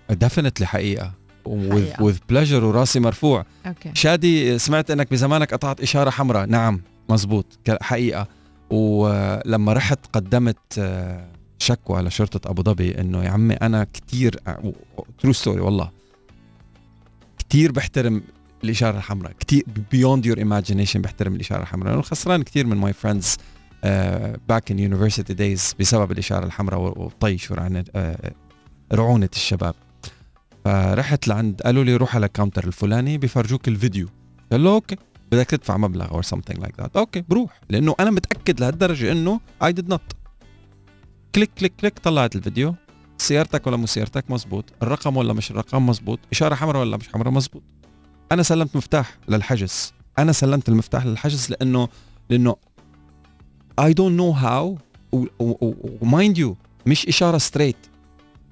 دفنتلي 0.09 0.67
حقيقة. 0.67 1.20
With 1.47 2.33
pleasure 2.33 2.51
وراسي 2.63 2.99
مرفوع. 2.99 3.45
أوكي. 3.65 3.91
شادي 3.93 4.59
سمعت 4.59 4.91
إنك 4.91 5.11
بزمانك 5.11 5.53
قطعت 5.53 5.81
إشارة 5.81 6.09
حمراء. 6.09 6.45
نعم 6.45 6.81
مزبوط 7.09 7.45
حقيقه 7.81 8.27
ولما 8.69 9.73
رحت 9.73 9.99
قدمت 10.13 10.57
آه، 10.79 11.27
شكوى 11.59 12.01
لشرطة 12.01 12.49
أبو 12.49 12.63
ظبي 12.63 12.99
إنه 13.01 13.23
يا 13.23 13.29
عمي 13.29 13.53
أنا 13.53 13.87
كثير 13.93 14.39
true 15.19 15.33
story 15.33 15.61
والله. 15.61 15.91
كثير 17.49 17.71
بحترم 17.71 18.23
الإشارة 18.63 18.97
الحمراء. 18.97 19.31
كثير 19.39 19.63
beyond 19.91 20.25
your 20.25 20.37
imagination 20.37 21.01
بحترم 21.01 21.35
الإشارة 21.35 21.61
الحمراء. 21.61 21.93
أنا 21.93 22.01
خسران 22.01 22.43
كثير 22.43 22.65
من 22.65 22.77
my 22.77 22.93
friends 22.93 23.37
back 24.49 24.71
in 24.71 24.79
university 24.79 25.33
days 25.33 25.75
بسبب 25.79 26.11
الإشارة 26.11 26.45
الحمراء 26.45 26.79
وطيش 26.79 27.51
ورعونه 27.51 27.85
آه، 27.95 28.31
رعونة 28.93 29.29
الشباب. 29.33 29.75
فرحت 30.65 31.27
لعند 31.27 31.61
قالوا 31.61 31.83
لي 31.83 31.95
روح 31.95 32.15
على 32.15 32.25
ال 32.25 32.30
counter 32.30 32.67
الفلاني 32.67 33.17
بفرجوك 33.17 33.67
الفيديو. 33.67 34.07
قال 34.51 34.63
له 34.63 34.73
أوكي 34.73 34.95
بدك 35.31 35.45
تدفع 35.45 35.77
مبلغ 35.77 36.11
أو 36.11 36.21
something 36.21 36.57
like 36.57 36.81
that. 36.81 36.89
أوكي 36.95 37.21
بروح. 37.21 37.61
لأنه 37.69 37.95
أنا 37.99 38.11
متأكد 38.11 38.59
لهالدرجة 38.59 39.11
إنه 39.11 39.39
I 39.63 39.71
did 39.71 39.89
not 39.89 40.01
click 41.35 41.51
click 41.59 41.73
click 41.79 41.99
طلعت 41.99 42.35
الفيديو. 42.35 42.75
سيارتك 43.17 43.67
ولا 43.67 43.77
مو 43.77 43.85
سيارتك 43.85 44.31
مزبوط 44.31 44.65
الرقم 44.83 45.17
ولا 45.17 45.33
مش 45.33 45.51
الرقم 45.51 45.87
مزبوط 45.87 46.19
إشارة 46.31 46.55
حمراء 46.55 46.81
ولا 46.81 46.97
مش 46.97 47.09
حمراء 47.09 47.31
مزبوط. 47.33 47.63
أنا 48.31 48.43
سلمت 48.43 48.75
مفتاح 48.75 49.17
للحجز. 49.29 49.93
أنا 50.19 50.31
سلمت 50.31 50.69
المفتاح 50.69 51.05
للحجز 51.05 51.49
لأنه 51.49 51.87
لأنه 52.29 52.55
I 53.79 53.93
don't 53.93 54.17
know 54.17 54.31
how 54.31 54.77
و 56.01 56.08
mind 56.08 56.37
you 56.37 56.57
مش 56.85 57.07
إشارة 57.07 57.37
straight 57.37 57.75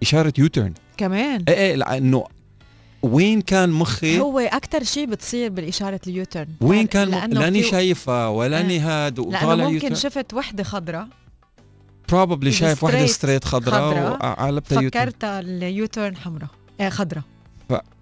إشارة 0.02 0.34
U-turn 0.38 0.74
كمان. 1.00 1.44
إيه 1.48 1.56
إيه 1.56 1.76
لأنه 1.76 2.24
وين 3.04 3.42
كان 3.42 3.70
مخي؟ 3.70 4.20
هو 4.20 4.40
أكتر 4.40 4.84
شيء 4.84 5.06
بتصير 5.06 5.50
بالإشارة 5.50 6.00
ال 6.08 6.13
U-turn 6.13 6.48
وين 6.62 6.88
كان 6.88 7.08
لأنه 7.08 7.40
لأني 7.40 7.64
شايفها 7.64 8.28
ولاني 8.28 8.74
إيه. 8.74 9.06
هاد 9.06 9.20
وطالع 9.20 9.56
ممكن 9.64 9.74
U-turn 9.74 9.96
شفت 9.96 10.34
وحدة 10.34 10.64
خضراء. 10.64 11.08
probably 12.10 12.52
شايف 12.52 12.84
وحدة 12.84 13.06
straight 13.06 13.44
خضراء 13.46 14.12
وقلبتها 14.12 14.82
U-turn 14.82 15.06
فكرتها 15.06 15.40
ال 15.40 15.51
U-turn 15.51 16.18
حمراء. 16.18 16.48
آه 16.80 16.90
خضراء. 16.90 17.24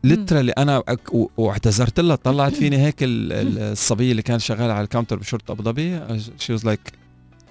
literally 0.04 0.52
أنا 0.52 0.84
واعتذرت 1.38 2.00
لها. 2.00 2.16
طلعت 2.16 2.54
فيني 2.54 2.78
هيك 2.78 3.04
ال- 3.04 3.34
ال- 3.34 3.60
الصبية 3.72 4.12
اللي 4.12 4.22
كانت 4.22 4.42
شغالة 4.42 4.74
على 4.74 4.84
ال 4.84 4.88
counter 4.88 5.16
بشرطة 5.16 5.52
أبو 5.52 5.64
ظبي. 5.64 6.00
she 6.40 6.54
was 6.54 6.66
like 6.66 6.92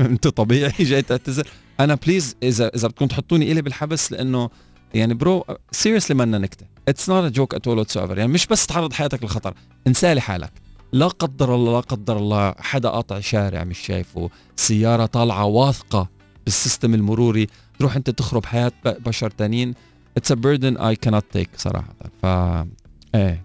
أنت 0.00 0.28
طبيعي 0.28 0.72
جاي 0.78 1.02
تعتذر. 1.02 1.48
أنا 1.80 1.94
please 1.94 2.36
اذا 2.42 2.68
إذا 2.74 2.88
بدكم 2.88 3.06
تحطوني 3.06 3.52
إلي 3.52 3.62
بالحبس 3.62 4.12
لأنه 4.12 4.50
يعني 4.96 5.14
bro 5.14 5.44
seriously 5.70 6.16
منا 6.16 6.38
نكتة. 6.38 6.66
it's 6.88 7.08
not 7.10 7.24
a 7.24 7.28
joke 7.28 7.54
at 7.54 7.66
all 7.66 7.86
يعني 8.18 8.32
مش 8.32 8.46
بس 8.46 8.66
تعرض 8.66 8.92
حياتك 8.92 9.22
للخطر 9.22 9.54
انسالي 9.86 10.20
حالك. 10.20 10.52
لا 10.92 11.08
قدر 11.08 11.54
الله 11.54 11.72
لا 11.72 11.80
قدر 11.80 12.16
الله 12.16 12.54
حدا 12.58 12.88
قاطع 12.88 13.20
شارع 13.20 13.64
مش 13.64 13.78
شايفه 13.78 14.30
سيارة 14.56 15.06
طالعة 15.06 15.44
واثقة 15.44 16.08
بال 16.44 16.57
system 16.57 16.94
المروري 16.94 17.46
تروح 17.78 17.96
انت 17.96 18.10
تخرب 18.10 18.46
حياة 18.46 18.72
بشر 18.84 19.30
تانيين. 19.30 19.74
اتس 20.16 20.32
ا 20.32 20.34
بيردن 20.34 20.76
اي 20.76 20.96
كانت 20.96 21.24
تيك 21.32 21.50
صراحة. 21.56 21.94
ف 22.22 22.26
إيه. 23.14 23.42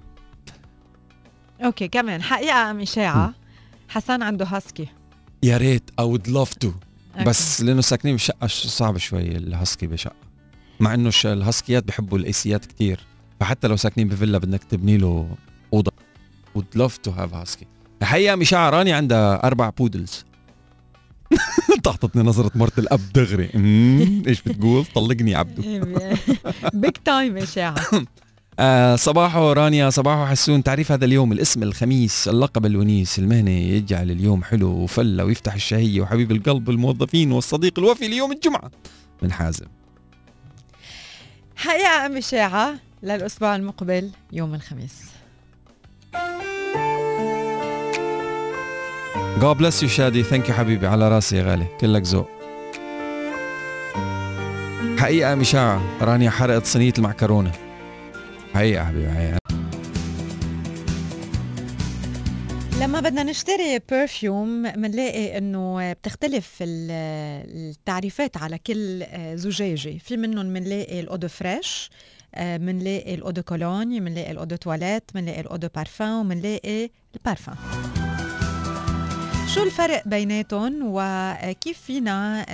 OK 1.66 1.88
كمان 1.88 2.22
حقيقة 2.22 2.72
أم 2.72 2.80
إشاعة؟ 2.80 3.34
حسن 3.90 4.22
عنده 4.22 4.46
هاسكي 4.46 4.88
يا 5.44 5.58
ريت 5.58 5.90
I 6.00 6.06
would 6.06 6.28
love 6.28 6.54
to. 6.54 6.72
بس 7.26 7.62
لأنه 7.62 7.82
ساكنين 7.82 8.16
بشقه 8.16 8.48
صعب 8.48 8.98
شوي 8.98 9.22
الهاسكي 9.22 9.88
بشقة. 9.88 10.21
مع 10.82 10.94
إنه 10.94 11.12
الهاسكيات 11.26 11.84
بحبوا 11.84 12.18
ال 12.18 12.30
AC 12.30 12.54
ات 12.54 12.66
كتير. 12.66 13.00
فحتى 13.40 13.68
لو 13.68 13.76
ساكنين 13.76 14.08
بفيلا 14.08 14.38
بدك 14.38 14.64
تبني 14.64 14.98
له 14.98 15.28
أوضة. 15.74 15.92
would 16.56 16.66
love 16.76 16.98
to 16.98 17.12
have 17.12 17.34
husky. 17.34 17.68
حقيقة 18.02 18.36
أم 18.36 18.47
إشاعة 18.47 18.70
رانيا 18.70 18.94
عندها 18.94 19.48
أربع 19.48 19.70
poodles 19.70 20.26
عطتني 21.84 22.24
نظرة 22.24 22.52
مرت 22.56 22.80
الأب 22.80 23.00
دغري. 23.16 23.50
إيش 24.28 24.42
بتقول؟ 24.42 24.86
طلقني 24.86 25.36
عبدو. 25.36 25.62
big 26.74 26.92
time 27.06 27.38
إشاعة 27.38 27.76
آه 28.60 28.96
صباحو 28.96 29.52
رانيا 29.52 29.90
صباحو 29.90 30.26
حسون. 30.26 30.64
تعريف 30.64 30.92
هذا 30.92 31.06
اليوم 31.06 31.32
الاسم 31.32 31.64
الخميس 31.64 32.28
اللقب 32.28 32.66
الونيس 32.66 33.20
المهنة 33.20 33.52
يجعل 33.52 34.12
اليوم 34.12 34.44
حلو 34.44 34.70
وفلة 34.70 35.26
ويفتح 35.26 35.54
الشهية. 35.54 36.02
وحبيب 36.02 36.32
القلب 36.32 36.70
الموظفين 36.70 37.32
والصديق 37.32 37.80
الوفي 37.80 38.08
ليوم 38.08 38.32
الجمعة. 38.32 38.72
من 39.22 39.32
حازم. 39.32 39.66
حقيقة 41.62 42.06
أم 42.06 42.18
إشاعة 42.18 42.74
للأسبوع 43.04 43.56
المقبل 43.56 44.12
يوم 44.32 44.56
الخميس. 44.56 45.02
God 49.40 49.58
bless 49.58 49.82
you 49.82 49.86
شادي 49.86 50.24
thank 50.24 50.50
you 50.50 50.56
حبيبي 50.56 50.88
على 50.88 51.10
راسي 51.10 51.38
يا 51.38 51.44
غالي 51.44 51.66
كلك 51.82 52.02
ذوق 52.02 52.30
حقيقة 55.00 55.36
أم 55.36 55.51
إشاعة 55.51 55.82
رانيا 56.02 56.30
حرقت 56.30 56.66
صينية 56.66 56.94
المعكرونة. 56.98 57.52
حقيقة 58.54 58.86
حبيبي 58.86 59.12
حقيقة. 59.12 59.41
لما 62.92 63.00
بدنا 63.00 63.24
نشتري 63.24 63.80
perfume 63.92 64.72
بنلاقي 64.72 65.38
إنه 65.38 65.94
بتختلف 65.94 66.58
ال- 66.62 66.92
التعريفات 67.70 68.38
على 68.38 68.58
كل 68.58 69.06
زجاجة. 69.38 69.98
في 69.98 70.18
منهم 70.18 70.54
بنلاقي 70.54 71.00
ال 71.00 71.04
eau 71.04 71.18
de 71.18 71.28
fraîche 71.28 71.90
بنلاقي 72.38 73.16
ال 73.16 73.20
eau 73.20 73.33
de 73.33 73.42
cologne 73.42 74.00
بنلاقي 74.00 74.32
ال 74.32 74.36
eau 74.36 74.48
de 74.48 74.56
toilette 74.56 75.04
بنلاقي 75.16 75.42
ال 75.42 75.46
eau 75.46 75.59
de 75.59 75.68
parfum 75.76 76.12
وبنلاقي 76.26 76.90
البارفان 77.16 77.56
شو 79.56 79.64
الفرق 79.64 80.08
بيناتهم؟ 80.08 80.80
وكيف 80.84 81.78
فينا 81.82 82.46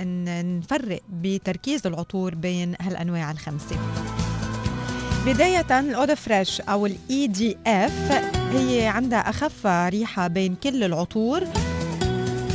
نفرق 0.42 1.00
بتركيز 1.08 1.86
العطور 1.86 2.34
بين 2.34 2.74
هالأنواع 2.80 3.30
الخمسة؟ 3.30 3.76
بداية 5.28 5.80
ال 5.80 5.86
eau 5.86 6.03
de 6.03 6.14
fraîche 6.14 6.60
أو 6.60 6.86
ال 6.86 7.26
EDF 7.26 8.12
هي 8.52 8.86
عندها 8.86 9.18
أخف 9.18 9.66
ريحة 9.66 10.26
بين 10.26 10.54
كل 10.54 10.84
العطور. 10.84 11.44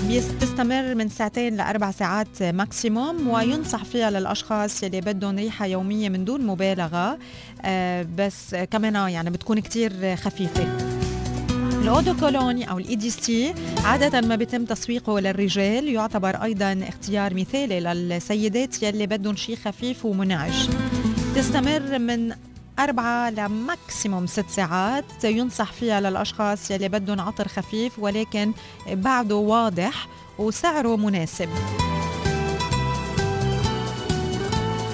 بيس- 0.07 0.31
تستمر 0.41 0.95
من 0.95 1.09
ساعتين 1.09 1.55
لأربع 1.57 1.91
ساعات 1.91 2.43
maximum 2.43 3.27
وينصح 3.27 3.83
فيها 3.85 4.09
للأشخاص 4.09 4.83
يلي 4.83 5.01
بدهم 5.01 5.35
ريحة 5.37 5.65
يومية 5.65 6.09
من 6.09 6.25
دون 6.25 6.41
مبالغة. 6.45 7.17
آه، 7.65 8.05
بس 8.17 8.55
كمان 8.71 8.95
يعني 8.95 9.29
بتكون 9.29 9.59
كتير 9.59 10.15
خفيفة. 10.15 10.67
ال 11.81 11.86
eau 11.86 12.02
de 12.02 12.13
cologne 12.19 12.69
أو 12.69 12.77
ال 12.77 12.95
EDC 12.95 13.53
عادة 13.83 14.21
ما 14.21 14.35
بيتم 14.35 14.65
تسويقه 14.65 15.19
للرجال. 15.19 15.87
يعتبر 15.89 16.43
أيضا 16.43 16.79
اختيار 16.89 17.33
مثالي 17.33 17.79
للسيدات 17.79 18.83
يلي 18.83 19.07
بدهم 19.07 19.35
شيء 19.35 19.55
خفيف 19.55 20.05
ومنعش. 20.05 20.67
تستمر 21.35 21.99
من 21.99 22.33
أربعة 22.79 23.29
ل 23.29 23.41
maximum 23.41 24.27
ست 24.27 24.49
ساعات. 24.49 25.23
ينصح 25.23 25.71
فيها 25.71 26.01
للأشخاص 26.01 26.71
يلي 26.71 26.89
بدهم 26.89 27.21
عطر 27.21 27.47
خفيف 27.47 27.99
ولكن 27.99 28.53
بعده 28.87 29.35
واضح 29.35 30.07
وسعره 30.39 30.95
مناسب. 30.95 31.49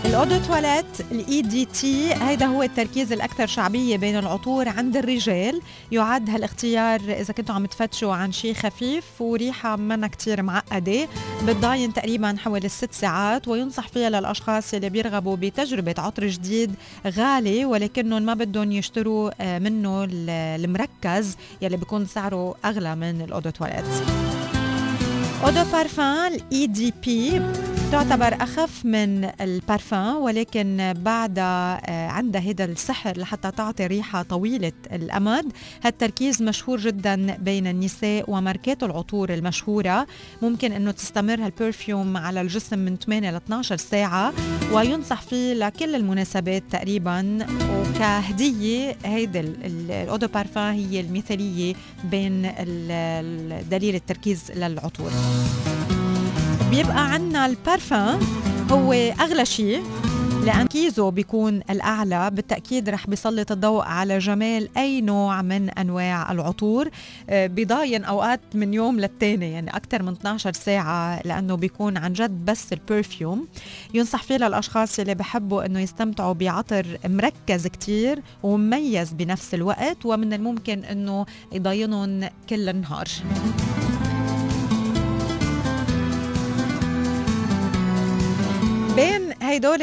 ال 0.05 0.11
eau 0.11 0.26
de 0.26 0.37
toilette 0.47 1.01
ال 1.11 1.41
EDT 1.41 2.13
هيدا 2.13 2.45
هو 2.45 2.63
التركيز 2.63 3.11
الأكثر 3.11 3.47
شعبية 3.47 3.97
بين 3.97 4.17
العطور 4.17 4.69
عند 4.69 4.97
الرجال. 4.97 5.61
يعد 5.91 6.29
هالاختيار 6.29 6.99
إذا 6.99 7.33
كنتوا 7.33 7.55
عم 7.55 7.65
تفتشوا 7.65 8.13
عن 8.13 8.31
شيء 8.31 8.53
خفيف 8.53 9.03
وريحة 9.19 9.75
منا 9.75 10.07
كتير 10.07 10.41
معقدة. 10.41 11.07
بتضاين 11.47 11.93
تقريبا 11.93 12.35
حوالي 12.39 12.65
الست 12.65 12.93
ساعات 12.93 13.47
وينصح 13.47 13.87
فيها 13.87 14.09
للأشخاص 14.09 14.73
اللي 14.73 14.89
بيرغبوا 14.89 15.35
بتجربة 15.35 15.95
عطر 15.97 16.27
جديد 16.27 16.75
غالي 17.07 17.65
ولكنهم 17.65 18.21
ما 18.21 18.33
بدهم 18.33 18.71
يشتروا 18.71 19.31
آه، 19.41 19.59
منه 19.59 20.03
ال- 20.03 20.29
المركز 20.65 21.35
يلي 21.61 21.77
بيكون 21.77 22.05
سعره 22.05 22.55
أغلى 22.65 22.95
من 22.95 23.21
ال 23.21 23.26
eau 23.26 23.40
de 23.40 23.49
toilette 23.49 23.85
eau 25.43 25.55
de 25.55 25.63
parfum 25.71 26.33
ال 26.33 26.67
EDP 26.67 27.41
تعتبر 27.91 28.33
أخف 28.43 28.85
من 28.85 29.29
البارفان 29.41 30.15
ولكن 30.15 30.93
بعدها 30.97 31.81
آه، 31.89 32.07
عندها 32.07 32.41
هيدا 32.41 32.65
السحر 32.65 33.17
لحتى 33.17 33.51
تعطي 33.51 33.87
ريحة 33.87 34.21
طويلة 34.23 34.71
الأمد 34.93 35.45
هالتركيز 35.83 36.41
مشهور 36.43 36.77
جدا 36.79 37.35
بين 37.35 37.67
النساء 37.67 38.31
وماركات 38.31 38.83
العطور 38.83 39.33
المشهورة. 39.33 40.07
ممكن 40.41 40.71
إنه 40.71 40.91
تستمر 40.91 41.45
هال 41.45 41.61
perfume 41.61 42.17
على 42.17 42.41
الجسم 42.41 42.79
من 42.79 42.95
8 42.97 43.31
ل 43.31 43.35
12 43.35 43.77
ساعة 43.77 44.33
وينصح 44.73 45.21
فيه 45.21 45.53
لكل 45.53 45.95
المناسبات 45.95 46.63
تقريبا. 46.71 47.37
وكهدية 47.71 48.95
هيدا 49.05 49.39
ال- 49.39 49.65
ال- 49.65 49.91
ال 49.91 49.97
eau 49.97 50.15
de 50.15 50.27
parfum 50.27 50.73
هي 50.73 50.99
المثالية 50.99 51.73
بين 52.03 52.41
دليل 53.71 53.95
التركيز 53.95 54.51
للعطور. 54.51 55.11
بيبقى 56.71 57.11
عنا 57.13 57.45
البارفان 57.45 58.19
هو 58.71 58.93
أغلى 58.93 59.45
شيء 59.45 59.83
لأن 60.45 60.67
تركيزو 60.67 61.11
بيكون 61.11 61.61
الأعلى 61.69 62.31
بالتأكيد 62.31 62.89
رح 62.89 63.07
بيسلط 63.07 63.51
الضوء 63.51 63.81
على 63.83 64.17
جمال 64.17 64.69
أي 64.77 65.01
نوع 65.01 65.41
من 65.41 65.69
أنواع 65.69 66.31
العطور 66.31 66.89
آه، 67.29 67.47
بيضاين 67.47 68.03
أوقات 68.03 68.39
من 68.53 68.73
يوم 68.73 68.99
للتاني 68.99 69.51
يعني 69.51 69.69
أكثر 69.75 70.03
من 70.03 70.11
12 70.13 70.53
ساعة 70.53 71.21
لأنه 71.25 71.55
بيكون 71.55 71.97
عن 71.97 72.13
جد 72.13 72.45
بس 72.45 72.73
ال 72.73 72.82
perfume 72.83 73.47
ينصح 73.93 74.23
فيه 74.23 74.35
للأشخاص 74.37 74.99
اللي 74.99 75.15
بحبوا 75.15 75.65
أنه 75.65 75.79
يستمتعوا 75.79 76.33
بعطر 76.33 76.85
مركز 77.05 77.67
كتير 77.67 78.21
ومميز 78.43 79.13
بنفس 79.13 79.53
الوقت 79.53 80.05
ومن 80.05 80.33
الممكن 80.33 80.83
أنه 80.83 81.25
يضاينهم 81.53 82.29
كل 82.49 82.69
النهار. 82.69 83.07
بين 88.99 89.33
هيدول 89.41 89.79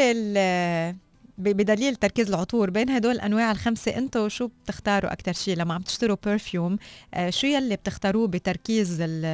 بدليل 1.38 1.96
تركيز 1.96 2.28
العطور 2.28 2.70
بين 2.70 2.90
هدول 2.90 3.12
الانواع 3.14 3.50
الخمسة 3.50 3.96
أنتم 3.96 4.28
شو 4.28 4.48
بتختاروا 4.64 5.12
أكثر 5.12 5.32
شيء 5.32 5.56
لما 5.56 5.74
عم 5.74 5.82
تشتروا 5.82 6.16
برفيوم 6.24 6.78
آه 7.14 7.30
شو 7.30 7.46
يلي 7.46 7.76
بتختاروه 7.76 8.26
بتركيز 8.28 9.00
ال- 9.00 9.24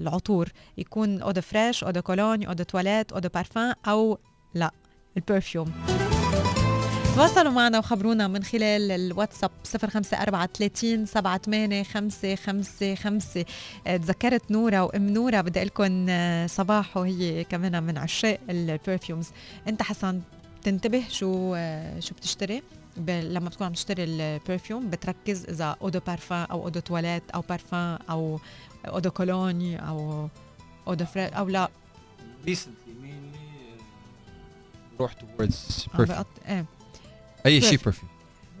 العطور؟ 0.00 0.48
يكون 0.78 1.22
eau 1.22 1.33
de 1.33 1.40
fraîche 1.40 1.84
eau 1.84 1.95
de 1.95 2.02
cologne 2.02 2.48
eau 2.48 2.56
de 2.56 2.62
toilette 2.64 3.12
eau 3.12 3.22
de 3.22 3.28
parfum 3.28 3.74
أو 3.86 4.18
لا 4.54 4.70
ال 5.16 5.23
perfume 5.23 5.72
تواصلوا 7.14 7.52
معنا 7.52 7.78
وخبرونا 7.78 8.28
من 8.28 8.42
خلال 8.44 8.90
الواتساب 8.90 9.50
054 9.82 11.04
38 11.04 11.84
555 11.84 13.44
تذكرت 13.84 14.50
نورا 14.50 14.80
وأم 14.80 15.08
نورا 15.10 15.40
بدي 15.40 15.58
أقول 15.58 15.66
لكم 15.66 16.06
صباح 16.46 16.96
وهي 16.96 17.44
كمان 17.44 17.82
من 17.82 17.98
عشاق 17.98 18.38
ال 18.50 18.59
perfumes 18.59 19.30
أنت 19.68 19.82
حسن 19.82 20.20
تنتبه 20.62 21.04
شو 21.08 21.56
شو 22.00 22.14
بتشتري؟ 22.14 22.62
لما 23.08 23.48
بتكون 23.48 23.66
عم 23.66 23.72
تشتري 23.72 24.04
ال 24.04 24.15
perfume 24.15 24.90
بتركز 24.90 25.44
إذا 25.44 25.76
eau 25.82 25.93
de 25.93 26.00
parfum 26.06 26.46
أو 26.50 26.64
eau 26.64 26.74
de 26.74 26.80
toilette 26.80 27.30
أو 27.34 27.40
بارفان 27.40 27.98
أو 28.10 28.40
اودو 28.86 29.10
كولوني 29.10 29.88
أو 29.88 30.28
اودو 30.88 31.04
فري 31.04 31.24
أو 31.26 31.48
لا. 31.48 31.68
بروح 34.98 35.12
towards 35.14 35.88
عم 35.94 36.04
perfume. 36.04 36.08
بقط... 36.08 36.26
إيه. 36.48 36.64
أي 37.48 37.60
شيء 37.60 37.78
perfume. 37.78 38.04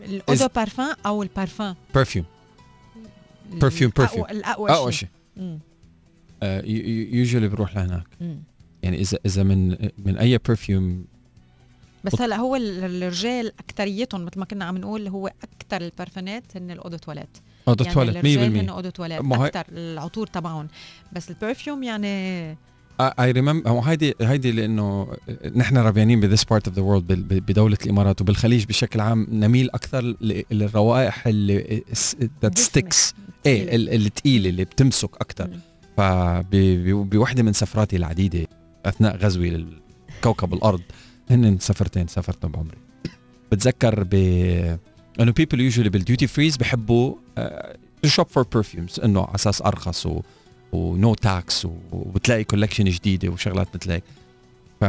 الاودو 0.04 0.48
بارفان 0.56 0.94
أو 1.06 1.22
البارفان 1.22 1.74
Perfume, 1.94 2.24
perfume. 3.60 3.82
الأقوى, 4.00 4.30
الأقوى 4.30 4.70
أقوى 4.70 4.92
شيء. 4.92 5.08
مم. 5.36 5.58
يوجوالي 7.12 7.48
بروح 7.48 7.76
لهناك. 7.76 8.06
يعني 8.82 9.00
اذا 9.00 9.18
إذا 9.26 9.42
من 9.42 9.68
من 9.98 10.18
أي 10.18 10.38
برفيوم 10.38 11.04
بس 12.04 12.20
هلا 12.20 12.36
هو 12.36 12.56
ال- 12.56 12.84
الرجال 13.02 13.52
اكثريتهم 13.58 14.24
مثل 14.24 14.38
ما 14.38 14.44
كنا 14.44 14.64
عم 14.64 14.78
نقول 14.78 15.08
هو 15.08 15.26
أكثر 15.26 15.80
البرفانات 15.82 16.56
هن 16.56 16.70
الاودو 16.70 16.96
تواليت 16.96 17.28
eau 17.68 17.78
de 17.78 17.84
يعني 17.84 17.94
تواليت 17.94 18.16
100% 18.16 18.18
الرجال 18.18 18.56
هن 18.58 18.68
eau 18.68 18.81
de 18.81 18.90
toilette 18.90 19.20
أكثر 19.32 19.64
العطور 19.72 20.26
تبعهم. 20.26 20.68
بس 21.12 21.30
ال 21.30 21.37
perfume 21.37 21.82
يعني 21.82 22.56
I 23.00 23.30
remember 23.30 23.70
هو 23.70 23.80
هيدي 23.80 24.14
هيدي 24.20 24.52
لأنه 24.52 25.08
نحن 25.56 25.76
ربيانين 25.78 26.20
ب 26.20 26.25
this 26.25 26.44
part 26.44 26.68
of 26.68 26.76
the 26.76 26.82
world 26.82 27.12
بدولة 27.46 27.76
الإمارات 27.84 28.20
وبالخليج 28.20 28.64
بشكل 28.64 29.00
عام 29.00 29.26
نميل 29.30 29.70
أكثر 29.70 30.14
للروائح 30.50 31.26
اللي 31.26 31.82
that 32.42 32.58
sticks 32.58 33.14
إيه 33.46 33.76
ال- 33.76 33.94
الثقيله 34.06 34.50
اللي 34.50 34.64
بتمسك 34.64 35.10
أكثر. 35.20 35.50
فبوحده 35.96 37.42
من 37.42 37.52
سفراتي 37.52 37.96
العديدة 37.96 38.46
أثناء 38.86 39.16
غزوي 39.16 39.66
لكوكب 40.20 40.54
الأرض 40.54 40.82
هن 41.30 41.58
سفرتين 41.60 42.06
سافرتهم 42.06 42.52
بعمري 42.52 42.76
بتذكر 43.52 44.04
ب 44.10 44.14
إنه 45.20 45.32
people 45.32 45.60
usually 45.60 45.88
بال 45.88 46.01
duty 46.01 46.26
frees 46.26 46.56
بحبوا 46.56 47.14
shop 48.04 48.26
for 48.28 48.46
perfumes 48.54 49.00
إنه 49.00 49.20
على 49.24 49.34
أساس 49.34 49.62
أرخص 49.62 50.06
و 50.06 50.20
و 50.72 50.86
no 50.86 51.14
tax 51.14 51.66
وبتلاقي 51.92 52.44
collection 52.44 52.84
جديدة 52.84 53.28
وشغلات 53.28 53.76
مثل 53.76 53.90
هيك 53.90 54.04
ف 54.80 54.84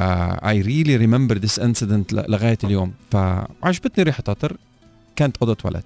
really 0.54 1.00
remember 1.06 1.42
this 1.46 1.62
incident 1.64 2.14
ل- 2.14 2.32
لغاية 2.32 2.58
اليوم. 2.64 2.94
فعجبتني 3.12 4.04
ريحة 4.04 4.24
عطر 4.28 4.58
كانت 5.16 5.38
eau 5.38 5.48
de 5.48 5.54
toilette 5.54 5.86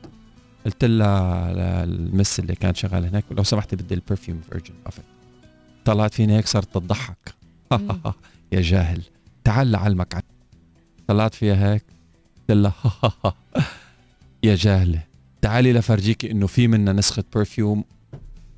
قلت 0.65 0.85
لها 0.85 1.85
لل 1.85 2.03
miss 2.03 2.39
اللي 2.39 2.55
كانت 2.55 2.77
شغالة 2.77 3.07
هناك 3.09 3.23
لو 3.31 3.43
سمحتي 3.43 3.75
بدي 3.75 3.93
ال 3.93 3.99
perfume 3.99 4.41
version 4.49 4.73
of 4.85 4.99
طلعت 5.85 6.13
فيني 6.13 6.37
هيك 6.37 6.47
صارت 6.47 6.73
تضحك. 6.73 7.35
يا 8.53 8.61
جاهل. 8.61 9.01
تعال 9.43 9.71
لعلمك 9.71 10.15
عني 10.15 10.23
طلعت 11.07 11.35
فيها 11.35 11.73
هيك. 11.73 11.83
قلت 12.49 12.57
لها 12.57 12.73
يا 14.43 14.55
جاهلة. 14.55 15.03
تعالي 15.41 15.73
لفرجيكي 15.73 16.31
إنه 16.31 16.47
في 16.47 16.67
منا 16.67 16.93
نسخة 16.93 17.23
perfume 17.35 17.83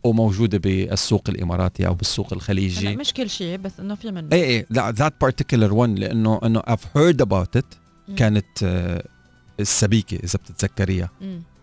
وموجوده 0.06 0.58
بالسوق 0.58 1.24
الإماراتي 1.30 1.88
أو 1.88 1.94
بالسوق 1.94 2.34
الخليجي. 2.34 2.96
مش 2.96 3.14
كل 3.14 3.30
شيء 3.30 3.58
بس 3.58 3.80
إنه 3.80 3.96
في 3.96 4.12
منه. 4.12 4.28
إيه 4.34 4.44
إيه 4.44 4.66
لا 4.70 4.92
that 4.92 5.14
particular 5.22 5.74
one 5.74 5.96
لأنه 5.96 6.40
إنه 6.44 6.60
I've 6.62 6.98
heard 6.98 7.26
about 7.26 7.60
it. 7.60 7.66
مم. 8.08 8.16
كانت 8.16 8.46
آه، 8.64 9.04
السبيكة 9.60 10.16
إذا 10.24 10.40
بتتذكريها. 10.40 11.10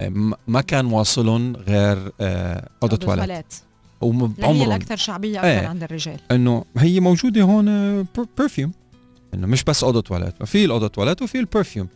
م- 0.03 0.32
ما 0.49 0.61
كان 0.61 0.86
واصلهم 0.86 1.57
غير 1.57 2.12
آه، 2.20 2.68
eau 2.83 2.91
de 2.91 2.97
toilette 2.97 3.55
اللي 4.03 4.28
هي 4.40 4.64
الأكثر 4.64 4.97
شعبية 4.97 5.38
أكثر 5.38 5.49
إيه. 5.49 5.66
عند 5.66 5.82
الرجال. 5.82 6.16
إنه 6.30 6.64
هي 6.76 7.01
موجودة 7.01 7.43
هون 7.43 8.07
perfume 8.39 8.73
إنه 9.34 9.47
مش 9.47 9.64
بس 9.64 9.84
eau 9.85 9.94
de 9.94 10.01
toilette 10.01 10.35
ففي 10.40 10.64
ال 10.64 10.68
eau 10.68 10.79
de 10.79 10.87
toilette 10.89 11.23
وفي 11.22 11.38
ال 11.39 11.45
perfume 11.45 11.89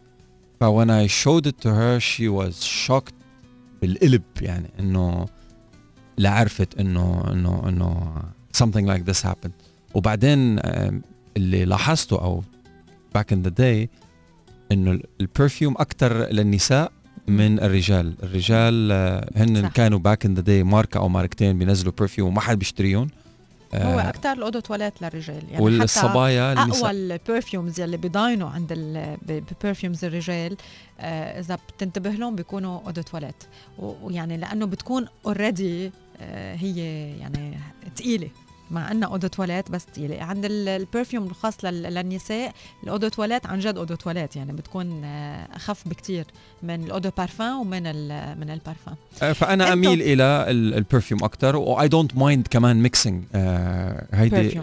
ف 0.60 0.64
when 0.64 0.88
I 0.88 1.12
showed 1.12 1.46
it 1.46 1.54
to 1.66 1.68
her 1.68 2.00
she 2.00 2.28
was 2.28 2.64
shocked 2.86 3.14
بالقلب 3.82 4.22
يعني 4.40 4.70
إنه 4.80 5.26
لا 6.16 6.30
عرفت 6.30 6.80
إنه 6.80 7.24
إنه 7.32 7.68
إنه 7.68 8.12
something 8.56 8.86
like 8.86 9.12
this 9.12 9.22
happened. 9.22 9.52
وبعدين 9.94 10.58
اللي 11.36 11.64
لاحظته 11.64 12.20
أو 12.20 12.42
back 13.18 13.34
in 13.34 13.46
the 13.46 13.52
day 13.60 13.88
إنه 14.72 15.00
ال 15.20 15.27
perfume 15.27 15.74
أكثر 15.78 16.32
للنساء 16.32 16.92
من 17.28 17.60
الرجال. 17.60 18.14
الرجال 18.22 18.92
آه، 18.92 19.30
هن 19.36 19.62
صح. 19.62 19.68
كانوا 19.68 19.98
back 19.98 20.26
in 20.26 20.34
the 20.34 20.40
day 20.40 20.62
ماركة 20.62 20.98
أو 20.98 21.08
ماركتين 21.08 21.58
بينزلوا 21.58 21.92
perfume 21.98 22.28
وما 22.28 22.40
حد 22.40 22.58
بيشتريهم. 22.58 23.08
هو 23.74 23.98
آه، 23.98 24.08
أكثر 24.08 24.32
ال 24.32 24.37
eau 24.37 24.51
de 24.51 24.60
toilette 24.60 25.02
للرجال. 25.02 25.42
يعني 25.50 25.54
حتى 25.54 25.62
والصبايا 25.62 26.52
أقوى 26.52 26.64
النساء 26.64 26.90
ال 26.90 27.00
perfumes 27.00 27.80
يلي 27.80 27.96
بيضاينوا 27.96 28.48
عند 28.48 28.72
ال 29.30 29.39
perfumes 29.39 30.04
الرجال 30.04 30.56
آه، 31.00 31.40
إذا 31.40 31.58
بتنتبه 31.68 32.10
لهم 32.10 32.36
بيكونوا 32.36 32.80
eau 32.86 32.96
de 32.96 33.02
toilette 33.02 33.44
ويعني 33.78 34.36
لأنه 34.36 34.66
بتكون 34.66 35.06
already 35.26 35.92
هي 36.54 36.78
يعني 37.18 37.58
ثقيله 37.96 38.28
مع 38.70 38.90
إنها 38.90 39.08
eau 39.08 39.20
de 39.20 39.28
toilette 39.28 39.70
بس 39.70 39.86
ثقيله 39.94 40.22
عند 40.24 40.44
ال- 40.44 40.68
ال 40.68 40.75
perfume 40.75 41.24
الخاص 41.26 41.64
لل- 41.64 41.82
للنساء 41.82 42.52
ال 42.84 42.88
eau 42.88 43.00
de 43.00 43.08
toilette 43.08 43.46
عن 43.46 43.58
جد 43.58 43.76
eau 43.76 43.87
de 43.87 43.94
toilette 43.94 44.36
يعني 44.36 44.52
بتكون 44.52 45.04
آه، 45.04 45.48
أخف 45.56 45.88
بكتير 45.88 46.24
من 46.62 46.84
ال 46.84 46.89
eau 46.89 47.03
de 47.03 47.12
parfum 47.18 47.52
ومن 47.52 47.82
من 48.40 48.50
البارفان 48.50 48.94
آه، 49.22 49.32
فأنا 49.32 49.72
أميل 49.72 50.02
إلى 50.02 50.22
ال- 50.50 50.74
ال 50.74 50.81
perfume 50.81 51.24
أكثر 51.24 51.56
و 51.56 51.88
I 51.88 51.93
don't 51.93 52.16
mind 52.16 52.46
كمان 52.50 52.82
mixing 52.82 53.24
هيدي. 54.12 54.60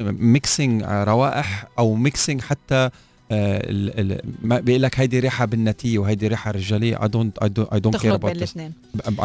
mixing 0.00 0.82
روائح 0.84 1.64
أو 1.78 1.94
mixing 1.94 2.40
حتى 2.40 2.74
آه، 2.74 2.90
بيقول 3.30 4.82
لك 4.82 5.00
هيدي 5.00 5.20
ريحة 5.20 5.44
بناتية 5.44 5.98
وهيدي 5.98 6.28
ريحة 6.28 6.50
رجالية. 6.50 7.02
I 7.02 7.08
don't 7.08 7.38
I 7.38 7.48
don't 7.80 7.96
care 7.96 8.14
about 8.14 8.36
الاثنين. 8.36 8.72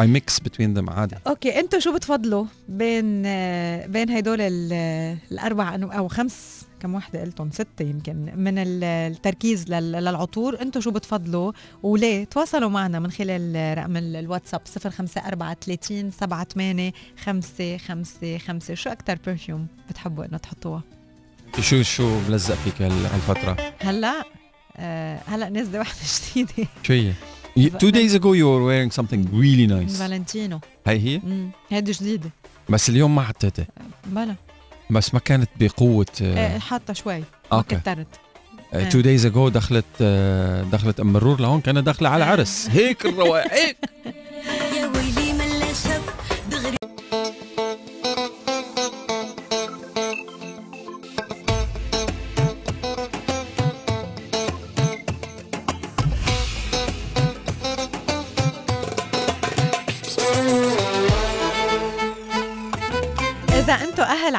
I 0.00 0.06
mix 0.06 0.40
between 0.40 0.74
them 0.74 0.90
عادي. 0.90 1.16
okay 1.26 1.60
أنتوا 1.60 1.78
شو 1.78 1.94
بتفضلوا 1.94 2.44
بين 2.68 3.22
آه، 3.26 3.86
بين 3.86 4.10
هدول 4.10 4.40
ال- 4.40 5.16
الأربع 5.32 5.74
أو 5.82 6.08
خمس؟ 6.08 6.62
كم 6.80 6.94
وحده 6.94 7.20
قلتم 7.20 7.50
ستة 7.50 7.82
يمكن. 7.82 8.16
من 8.36 8.58
ال- 8.58 8.84
التركيز 8.84 9.68
لل- 9.68 9.92
للعطور. 9.92 10.60
أنتوا 10.62 10.80
شو 10.80 10.90
بتفضلوا 10.90 11.52
وليه؟ 11.82 12.24
تواصلوا 12.24 12.68
معنا 12.70 12.98
من 13.00 13.10
خلال 13.10 13.78
رقم 13.78 13.96
ال- 13.96 14.16
الواتساب 14.16 14.60
054 14.66 15.54
30 15.60 16.10
78 16.10 16.92
5 17.24 17.76
5 17.76 18.38
5 18.38 18.74
شو 18.74 18.90
أكثر 18.90 19.18
perfume 19.26 19.66
بتحبوا 19.90 20.24
إنه 20.24 20.38
تحطوها؟ 20.38 20.82
شو 21.60 21.82
شو 21.82 22.20
ملزقة 22.28 22.54
فيك 22.54 22.82
هال- 22.82 23.06
هالفترة؟ 23.06 23.56
هلا 23.82 24.24
آه 24.76 25.18
هلا 25.26 25.48
نازله 25.48 25.80
وحدة 25.80 25.98
جديدة. 26.36 26.68
شو 26.82 26.92
هي؟ 26.92 27.12
two 27.58 27.92
days 27.92 28.14
ago 28.14 28.30
you 28.40 28.46
were 28.52 28.64
wearing 28.70 28.90
something 29.00 29.22
really 29.32 29.66
nice. 29.70 29.98
فالنتينو. 29.98 30.60
هي 30.86 30.98
هي؟ 30.98 31.16
امم 31.16 31.50
هيدي 31.70 31.92
جديدة. 31.92 32.30
بس 32.68 32.88
اليوم 32.88 33.14
ما 33.14 33.22
حطيتها. 33.22 33.66
بلا. 34.06 34.34
بس 34.90 35.14
ما 35.14 35.20
كانت 35.20 35.48
بقوة 35.60 36.06
آه. 36.22 36.58
حاطة 36.58 36.92
شوي 36.92 37.18
ما 37.18 37.24
أوكي. 37.52 37.76
كترت. 37.76 38.06
آه، 38.74 38.90
two 38.90 39.02
days 39.04 39.24
ago 39.32 39.38
دخلت 39.52 39.84
آه، 40.00 40.62
دخلت 40.62 41.00
أم 41.00 41.12
مرور 41.12 41.40
لهون 41.40 41.60
كانت 41.60 41.78
داخلة 41.86 42.08
على 42.08 42.24
عرس 42.24 42.68
هيك 42.70 43.06
الرواق 43.06 43.44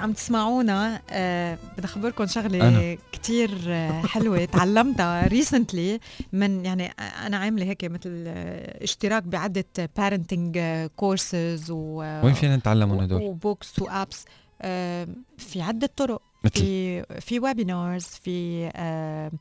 عم 0.04 0.14
تسمعونا 0.14 1.01
آه 1.10 1.58
بدي 1.78 1.86
أخبركم 1.86 2.26
شغلة 2.28 2.68
أنا. 2.70 2.97
كتير 3.12 3.49
آه 3.68 4.01
حلوة 4.01 4.45
تعلمتها 4.45 5.28
recently 5.28 5.99
من 6.34 6.66
يعني 6.66 6.86
أنا 7.26 7.38
عاملة 7.38 7.66
هيك 7.66 7.84
مثل 7.86 8.24
آه 8.28 8.84
اشتراك 8.84 9.24
بعدة 9.24 9.66
parenting 9.97 10.59
courses 10.95 11.71
و 11.72 11.97
وين 12.24 12.34
فينا 12.34 12.56
نتعلم 12.56 12.91
هدول؟ 12.91 13.22
و 13.21 13.31
books 13.31 13.80
و 13.82 13.90
apps 13.90 14.26
آه 14.62 15.08
في 15.38 15.62
عدة 15.62 15.89
طرق. 15.97 16.22
مثل؟ 16.43 16.54
في 16.54 17.04
في 17.22 17.39
webinars 17.39 18.03
في 18.06 18.70
آه 18.76 19.32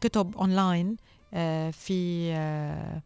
كتب 0.00 0.36
اونلاين 0.36 0.96
آه 1.34 1.70
في 1.70 2.30
آه 2.32 3.02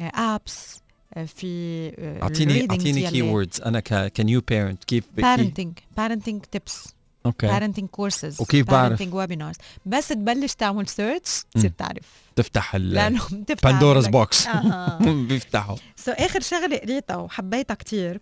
apps 0.00 0.76
آه 0.76 0.89
في 1.26 1.88
آه 1.98 2.22
اعطيني 2.22 2.66
أعطيني 2.70 3.10
key 3.10 3.22
words 3.22 3.60
أنا 3.60 3.80
ك 3.80 4.12
ك 4.16 4.22
new 4.22 4.40
parent 4.48 4.84
كيف 4.84 5.04
parenting. 5.20 5.68
Parenting 6.00 6.40
tips. 6.56 6.88
okay 7.26 7.48
parenting 7.48 7.84
courses. 8.00 8.40
وكيف 8.40 8.70
بعرف؟ 8.70 9.02
parenting 9.02 9.12
webinars. 9.12 9.58
بس 9.86 10.08
تبلش 10.08 10.54
تعمل 10.54 10.88
search 10.88 11.42
تصير. 11.54 11.70
تعرف. 11.78 12.04
تفتح 12.36 12.74
ال 12.74 13.18
Pandora's 13.64 13.66
عندك- 13.96 14.10
box 14.10 14.46
أها 14.46 14.98
بيفتحوا. 15.28 15.76
so 15.96 16.12
آخر 16.12 16.40
شغلة 16.40 16.76
قريتها 16.78 17.16
وحبيتها 17.16 17.74
كتير 17.74 18.20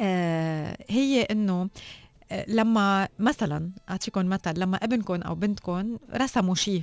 آه 0.00 0.76
هي 0.88 1.22
إنه 1.22 1.68
آه، 2.32 2.44
لما 2.48 3.08
مثلا 3.18 3.70
أعطيكم 3.90 4.26
مثل 4.26 4.58
لما 4.60 4.76
ابنكم 4.76 5.22
أو 5.22 5.34
بنتكم 5.34 5.96
رسموا 6.14 6.54
شيء 6.54 6.82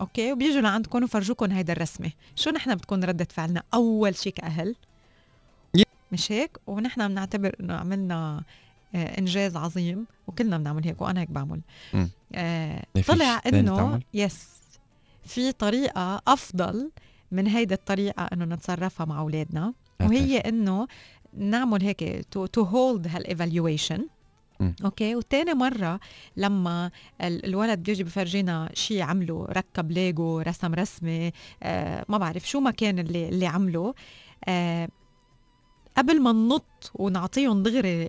okay 0.00 0.32
وبيجوا 0.32 0.60
لعندكم 0.60 1.04
وفرجوكم 1.04 1.50
هيدا 1.50 1.72
الرسمة. 1.72 2.10
شو 2.36 2.50
نحن 2.50 2.74
بتكون 2.74 3.04
ردة 3.04 3.28
فعلنا؟ 3.30 3.62
أول 3.74 4.16
شيء 4.16 4.32
كأهل. 4.32 4.74
مش 6.12 6.32
هيك؟ 6.32 6.58
ونحن 6.66 7.08
بنعتبر 7.08 7.56
إنه 7.60 7.74
عملنا 7.74 8.42
آه 8.94 9.18
إنجاز 9.18 9.56
عظيم 9.56 10.06
وكلنا 10.26 10.58
بنعمل 10.58 10.84
هيك 10.84 11.00
وأنا 11.00 11.20
هيك 11.20 11.30
بعمل. 11.30 11.60
آه 12.34 12.84
فيش 12.94 13.06
طلع 13.06 13.42
إنه؟ 13.46 14.00
yes 14.14 14.48
في 15.24 15.52
طريقة 15.52 16.22
أفضل 16.26 16.90
من 17.32 17.46
هيدا 17.46 17.74
الطريقة 17.74 18.22
إنه 18.22 18.44
نتصرفها 18.44 19.06
مع 19.06 19.18
أولادنا 19.18 19.72
وهي 20.00 20.38
إنه 20.38 20.88
نعمل 21.38 21.82
هيك 21.82 22.26
to 22.30 22.62
hold 22.62 23.08
هال 23.08 23.24
evaluation 23.24 24.06
مم. 24.60 24.74
okay 24.84 25.14
وتاني 25.16 25.54
مرة 25.54 26.00
لما 26.36 26.90
ال- 27.22 27.44
الولد 27.46 27.78
بيجي 27.82 28.04
بفرجينا 28.04 28.70
شيء 28.74 29.02
عمله 29.02 29.44
ركب 29.50 29.90
ليجو 29.92 30.40
رسم 30.40 30.74
رسمة 30.74 31.32
آه 31.62 32.04
ما 32.08 32.18
بعرف 32.18 32.48
شو 32.48 32.60
ما 32.60 32.70
كان 32.70 32.98
اللي 32.98 33.28
اللي 33.28 33.46
عمله 33.46 33.94
آه 34.48 34.88
قبل 35.96 36.22
ما 36.22 36.32
ننط 36.32 36.90
ونعطيهم 36.94 37.62
دغري 37.62 38.08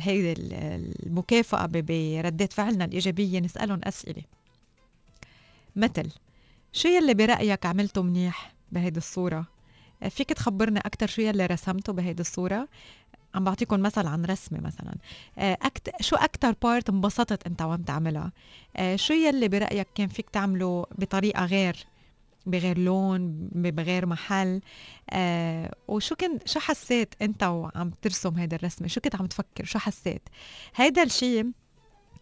هيدي 0.00 0.32
ال- 0.32 0.52
المكافأة 1.06 1.66
بردات 1.66 2.52
فعلنا 2.52 2.84
الإيجابية 2.84 3.40
نسألهم 3.40 3.80
أسئلة 3.84 4.22
مثل 5.76 6.10
شو 6.72 6.88
يلي 6.88 7.14
برأيك 7.14 7.66
عملته 7.66 8.02
منيح 8.02 8.54
بهيدي 8.72 8.98
الصورة؟ 8.98 9.46
آه، 10.02 10.08
فيك 10.08 10.28
تخبرني 10.32 10.78
أكتر 10.80 11.06
شو 11.06 11.22
يلي 11.22 11.46
رسمته 11.46 11.92
بهيدي 11.92 12.20
الصورة؟ 12.20 12.68
عم 13.34 13.44
بعطيكم 13.44 13.80
مثل 13.80 14.06
عن 14.06 14.24
رسمة 14.24 14.60
مثلا. 14.60 14.94
آه، 15.38 15.58
أكت... 15.62 16.02
شو 16.02 16.16
أكتر 16.16 16.54
part 16.62 16.90
انبسطت 16.90 17.46
أنت 17.46 17.62
وعم 17.62 17.82
تعملها؟ 17.82 18.32
آه، 18.76 18.96
شو 18.96 19.14
يلي 19.14 19.48
برأيك 19.48 19.88
كان 19.94 20.08
فيك 20.08 20.30
تعمله 20.30 20.86
بطريقة 20.98 21.44
غير 21.44 21.76
بغير 22.46 22.78
لون 22.78 23.48
بغير 23.52 24.06
محل؟ 24.06 24.60
آه 25.10 25.74
وشو 25.88 26.14
كان 26.14 26.38
شو 26.46 26.60
حسيت 26.60 27.14
أنت 27.22 27.42
وعم 27.42 27.90
ترسم 28.02 28.38
هيدا 28.38 28.56
الرسمة؟ 28.56 28.88
شو 28.88 29.00
كنت 29.00 29.16
عم 29.16 29.26
تفكر؟ 29.26 29.64
شو 29.64 29.78
حسيت؟ 29.78 30.22
هيدا 30.76 31.02
الشيء 31.02 31.50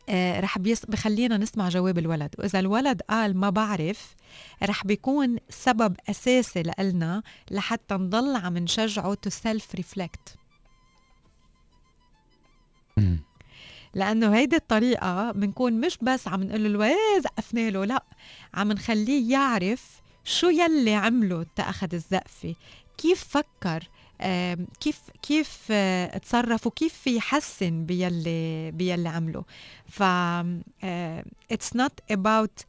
آه 0.09 0.41
رح 0.41 0.59
بيس 0.59 0.87
بخلينا 0.87 1.37
نسمع 1.37 1.69
جواب 1.69 1.99
الولد. 1.99 2.35
وإذا 2.39 2.59
الولد 2.59 3.03
قال 3.11 3.37
ما 3.37 3.51
بعرف 3.51 4.15
رح 4.63 4.87
بيكون 4.87 5.37
سبب 5.51 5.97
أساسي 6.11 6.63
لنا 6.79 7.23
لحتى 7.51 7.95
نضل 7.95 8.37
عم 8.37 8.59
نشجعه 8.59 9.15
to 9.15 9.31
self 9.31 9.75
reflect. 9.75 10.37
لأنه 13.95 14.35
هيدي 14.37 14.57
الطريقة 14.57 15.33
بنكون 15.33 15.73
مش 15.81 15.99
بس 16.03 16.29
عم 16.29 16.43
نقول 16.43 16.63
له 16.63 16.69
الولد 16.69 17.23
زقفنا 17.23 17.71
له 17.71 17.85
لا 17.85 18.05
عم 18.55 18.73
نخليه 18.73 19.33
يعرف 19.33 20.03
شو 20.25 20.49
يلي 20.49 20.95
عمله 20.95 21.47
تأخذ 21.57 21.95
الزقفة. 21.95 22.55
كيف 22.99 23.25
فكر 23.25 23.89
كيف 24.81 25.01
كيف 25.23 25.67
آه، 25.71 26.19
تصرف 26.19 26.67
وكيف 26.67 27.07
يحسن 27.07 27.85
بيلي 27.87 28.71
بيلي 28.71 29.09
عمله. 29.09 29.45
ف 29.87 30.03
it's 31.53 31.77
not 31.77 32.01
about 32.13 32.65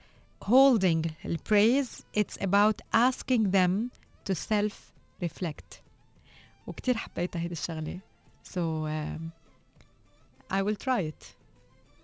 holding 0.45 1.09
ال 1.25 1.37
praise 1.37 2.03
it's 2.17 2.38
about 2.41 2.82
asking 2.93 3.51
them 3.51 3.91
to 4.30 4.36
self 4.36 4.74
reflect 5.24 5.82
وكتير 6.67 6.97
حبيتها 6.97 7.39
هيدي 7.39 7.53
الشغلة. 7.53 7.99
So 8.43 8.88
um, 8.88 9.42
I 10.51 10.61
will 10.61 10.77
try 10.85 11.01
it 11.11 11.23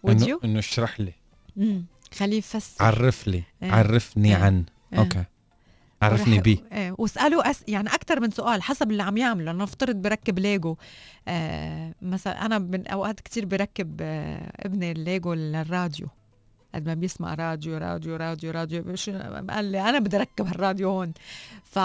would 0.08 0.22
you؟ 0.22 0.44
إنه 0.44 0.60
اشرح 0.60 1.00
لي 1.00 1.14
مم. 1.56 1.86
خليه 2.14 2.38
يفسر 2.38 2.86
عرف 2.86 3.28
لي 3.28 3.44
إيه. 3.64 3.72
عرفني 3.72 4.36
إيه. 4.36 4.44
عن 4.44 4.66
إيه. 4.94 5.00
okay 5.00 5.24
عرفني 6.02 6.40
بيه 6.40 6.58
إيه 6.72 6.96
واسالوا 6.98 7.52
أس... 7.52 7.64
يعني 7.68 7.90
أكثر 7.90 8.20
من 8.20 8.32
سؤال 8.32 8.64
حسب 8.64 8.92
اللي 8.92 9.04
عم 9.04 9.18
يعمله 9.18 9.52
نفترض 9.52 9.96
بركب 9.96 10.40
ليجو 10.40 10.76
آه 11.28 11.94
مثلا 12.02 12.46
أنا 12.46 12.60
من 12.60 12.88
أوقات 12.88 13.20
كتير 13.20 13.46
بركب 13.46 13.98
آه 14.02 14.52
ابني 14.60 14.92
الليجو 14.92 15.34
للراديو 15.34 16.08
قد 16.76 16.88
ما 16.88 16.94
بيسمع 16.94 17.34
راديو 17.34 17.78
راديو 17.78 18.16
راديو 18.16 18.52
راديو 18.52 18.96
قال 19.50 19.66
لي 19.66 19.90
أنا 19.90 20.00
بدي 20.00 20.18
أركب 20.18 20.48
هالراديو 20.48 20.90
هون 20.90 21.14
ف. 21.64 21.80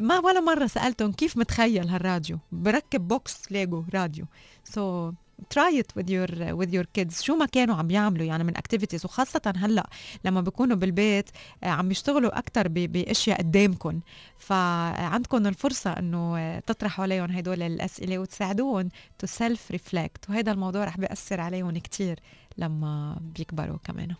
ما 0.00 0.18
ولا 0.18 0.40
مرة 0.40 0.66
سألتهم 0.66 1.12
كيف 1.12 1.36
متخيل 1.36 1.88
هالراديو؟ 1.88 2.38
بركب 2.52 3.08
بوكس 3.08 3.52
ليجو 3.52 3.84
راديو. 3.94 4.24
so 4.64 5.10
so, 5.10 5.14
try 5.54 5.72
it 5.82 6.00
with 6.02 6.06
your 6.10 6.30
with 6.60 6.72
your 6.74 6.84
kids. 6.98 7.22
شو 7.22 7.36
ما 7.36 7.46
كانوا 7.46 7.74
عم 7.74 7.90
يعملوا 7.90 8.26
يعني 8.26 8.44
من 8.44 8.52
activities. 8.56 9.04
وخاصة 9.04 9.52
هلأ 9.56 9.90
لما 10.24 10.40
بيكونوا 10.40 10.76
بالبيت 10.76 11.30
آه، 11.64 11.66
عم 11.68 11.90
يشتغلوا 11.90 12.38
أكتر 12.38 12.68
ب- 12.68 12.74
بأشياء 12.74 13.38
قدامكم 13.38 14.00
فعندكم 14.38 15.46
الفرصة 15.46 15.90
إنه 15.92 16.38
آه، 16.38 16.58
تطرحوا 16.60 17.02
عليهم 17.02 17.30
هدول 17.30 17.62
الأسئلة 17.62 18.18
وتساعدوهم 18.18 18.88
to 19.24 19.28
self 19.28 19.76
reflect 19.76 20.30
وهذا 20.30 20.52
الموضوع 20.52 20.84
رح 20.84 20.96
بيأثر 20.98 21.40
عليهم 21.40 21.78
كتير 21.78 22.18
لما 22.58 23.18
بيكبروا 23.20 23.78
كمان. 23.84 24.14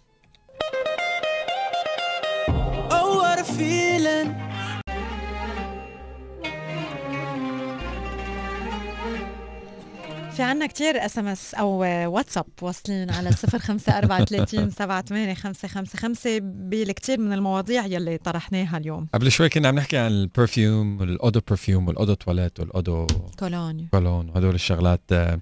في 10.36 10.42
عنا 10.42 10.66
كتير 10.66 11.04
SMS 11.06 11.54
أو 11.54 11.68
واتساب 12.14 12.46
واصلين 12.62 13.10
على 13.10 13.32
صفر 13.32 13.58
خمسة 13.58 13.98
أربعة 13.98 14.24
ثلاثين 14.24 14.70
سبعة 14.70 15.02
ثمانية 15.02 15.34
خمسة 15.34 15.68
خمسة 15.68 15.98
خمسة 15.98 16.38
بالكتير 16.42 17.20
من 17.20 17.32
المواضيع 17.32 17.86
يلي 17.86 18.18
طرحناها 18.18 18.76
اليوم. 18.78 19.08
قبل 19.14 19.32
شوي 19.32 19.48
كنا 19.48 19.68
عم 19.68 19.74
نحكي 19.74 19.96
عن 19.96 20.06
البرفيوم 20.06 21.00
والاودو 21.00 21.40
برفيوم 21.48 21.88
والاودو 21.88 22.14
تواليت 22.14 22.60
والاودو 22.60 23.06
كولونيو 23.38 23.86
كولون 23.90 24.28
وهدول 24.28 24.54
الشغلات 24.54 25.00
آه، 25.12 25.40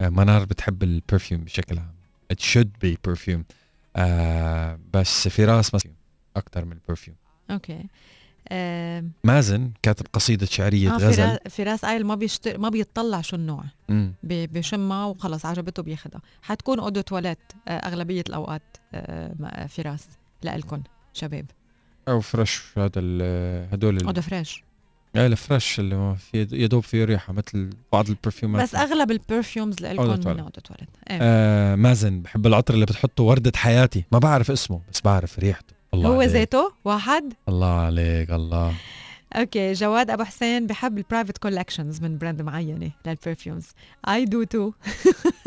منار 0.00 0.44
بتحب 0.44 0.82
ال 0.82 0.90
perfume 0.90 1.44
بشكل 1.44 1.78
عام. 1.78 1.94
It 2.32 2.42
should 2.44 2.86
be 2.86 2.94
perfume. 3.10 3.42
آه 3.96 4.78
بس 4.94 5.28
فراس 5.28 5.74
مثلا 5.74 5.92
أكثر 6.36 6.64
من 6.64 6.72
ال 6.72 6.78
perfume 6.78 7.16
okay. 7.50 7.86
مازن 9.24 9.70
كاتب 9.82 10.06
قصيدة 10.12 10.46
شعرية 10.46 10.94
آه 10.94 10.96
غزل. 10.96 11.38
فراس, 11.50 11.84
قايل 11.84 12.06
ما 12.06 12.14
بيشتر 12.14 12.58
ما 12.58 12.68
بيطلع 12.68 13.20
شو 13.20 13.36
النوع. 13.36 13.64
بيشمها 14.22 15.04
وخلص 15.04 15.46
عجبته 15.46 15.82
بياخدها. 15.82 16.20
حتكون 16.42 16.80
eau 16.80 16.92
de 16.92 17.00
toilette 17.00 17.38
آه، 17.68 17.70
أغلبية 17.70 18.24
الأوقات 18.28 18.76
آه، 18.94 19.66
فراس 19.66 20.06
لإلكن 20.42 20.82
شباب. 21.12 21.46
eau 22.08 22.20
fraîche 22.20 22.62
هذا 22.76 23.00
هدول 23.72 24.04
eau 24.04 24.20
fraîche. 24.20 24.62
إيه 25.16 25.26
ال 25.26 25.33
fraîche 25.33 25.80
اللي 25.80 25.96
ما 25.96 26.14
في 26.14 26.46
يدوب 26.52 26.82
فيه 26.82 27.04
ريحة 27.04 27.32
مثل 27.32 27.70
بعض 27.92 28.08
البرفيومات 28.08 28.62
بس 28.62 28.74
أغلب 28.74 29.10
ال 29.10 29.18
perfumes 29.18 29.80
لإلكن 29.80 30.02
من. 30.02 30.40
eau 30.40 30.52
de 30.52 30.60
toilette. 30.60 30.88
إيه. 31.10 31.18
آه 31.22 31.74
مازن 31.74 32.20
بحب 32.20 32.46
العطر 32.46 32.74
اللي 32.74 32.86
بتحطه 32.86 33.24
وردة 33.24 33.52
حياتي. 33.56 34.04
ما 34.12 34.18
بعرف 34.18 34.50
اسمه 34.50 34.80
بس 34.92 35.00
بعرف 35.00 35.38
ريحته. 35.38 35.75
الله 35.94 36.08
هو 36.08 36.20
عليك. 36.20 36.30
ذاته 36.30 36.72
واحد؟ 36.84 37.32
الله 37.48 37.80
عليك 37.80 38.30
الله. 38.30 38.74
okay 39.32 39.72
جواد 39.72 40.10
أبو 40.10 40.24
حسين 40.24 40.66
بحب 40.66 40.98
ال 40.98 41.03
private 41.03 41.38
collections 41.38 42.00
من 42.00 42.18
brand 42.18 42.42
معينة 42.42 42.90
لل 43.06 43.18
perfumes 43.18 43.66
I 44.08 44.24
do 44.24 44.42
too 44.42 44.72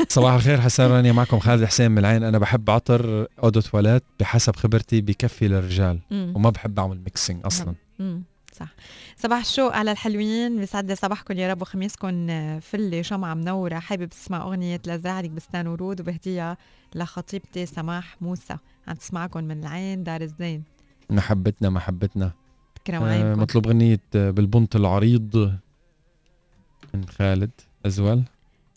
صباح 0.08 0.34
الخير 0.34 0.60
حسن 0.60 0.84
رانيا 0.84 1.12
معكم 1.12 1.38
خالد 1.38 1.64
حسين 1.64 1.90
من 1.90 1.98
العين. 1.98 2.22
أنا 2.22 2.38
بحب 2.38 2.70
عطر 2.70 3.26
eau 3.42 3.53
de 3.53 3.60
toilette 3.60 4.02
بحسب 4.20 4.56
خبرتي 4.56 5.00
بكفي 5.00 5.48
للرجال. 5.48 6.00
وما 6.10 6.50
بحب 6.50 6.78
أعمل 6.78 6.98
mixing 6.98 7.46
أصلا. 7.46 7.74
صح. 8.52 8.74
صباح 9.22 9.38
الشوق 9.38 9.72
على 9.76 9.92
الحلوين 9.92 10.58
بيسعد 10.58 10.92
صباحكم 10.92 11.34
يا 11.38 11.50
رب 11.50 11.62
وخميسكم. 11.62 12.26
فله 12.60 13.02
شمعة 13.02 13.34
منورة 13.34 13.78
حابب 13.78 14.08
تسمع 14.08 14.42
أغنية 14.42 14.80
لزرعلك 14.86 15.30
بستان 15.30 15.66
ورود 15.66 16.00
وبهديها 16.00 16.56
لخطيبتي 16.94 17.66
سماح 17.66 18.22
موسى. 18.22 18.56
عم 18.88 18.94
تسمعكم 18.94 19.44
من 19.44 19.60
العين 19.60 20.04
دار 20.04 20.20
الزين. 20.20 20.62
محبتنا 21.10 21.70
محبتنا. 21.70 22.32
تكرم 22.74 23.02
آه 23.02 23.34
مطلوب 23.34 23.66
غنية 23.68 24.00
آه، 24.14 24.30
بالبنط 24.30 24.76
العريض 24.76 25.58
من 26.94 27.08
خالد 27.08 27.50
أزول 27.86 28.22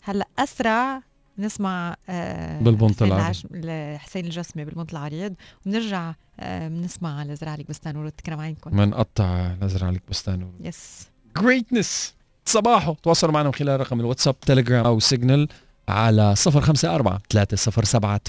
هلأ 0.02 0.28
أسرع. 0.38 1.02
نسمع 1.38 1.96
آه 2.08 2.60
بالبنط 2.60 2.94
حسين 2.94 3.06
العريض. 3.12 3.36
لحسين 3.52 4.24
الجسمي 4.24 4.64
بالبنط 4.64 4.90
العريض 4.90 5.34
وبنرجع 5.66 6.14
آه 6.40 6.68
بنسمع 6.68 7.22
لزرعلك 7.24 7.68
بستان 7.68 7.96
ورود 7.96 8.12
تكرم 8.12 8.40
عينكم 8.40 8.76
ما 8.76 8.84
نقطع 8.84 9.54
نزرع 9.62 9.86
عليك 9.86 10.02
بستان 10.10 10.50
يس 10.60 11.08
جريتنس 11.40 12.14
صباحو! 12.46 12.94
تواصلوا 13.02 13.32
معنا 13.32 13.48
من 13.48 13.54
خلال 13.54 13.80
رقم 13.80 14.00
الواتساب 14.00 14.40
تليجرام 14.40 14.86
أو 14.86 15.00
سيجنال 15.00 15.48
على 15.88 16.34
054 16.46 17.18
307 17.30 18.20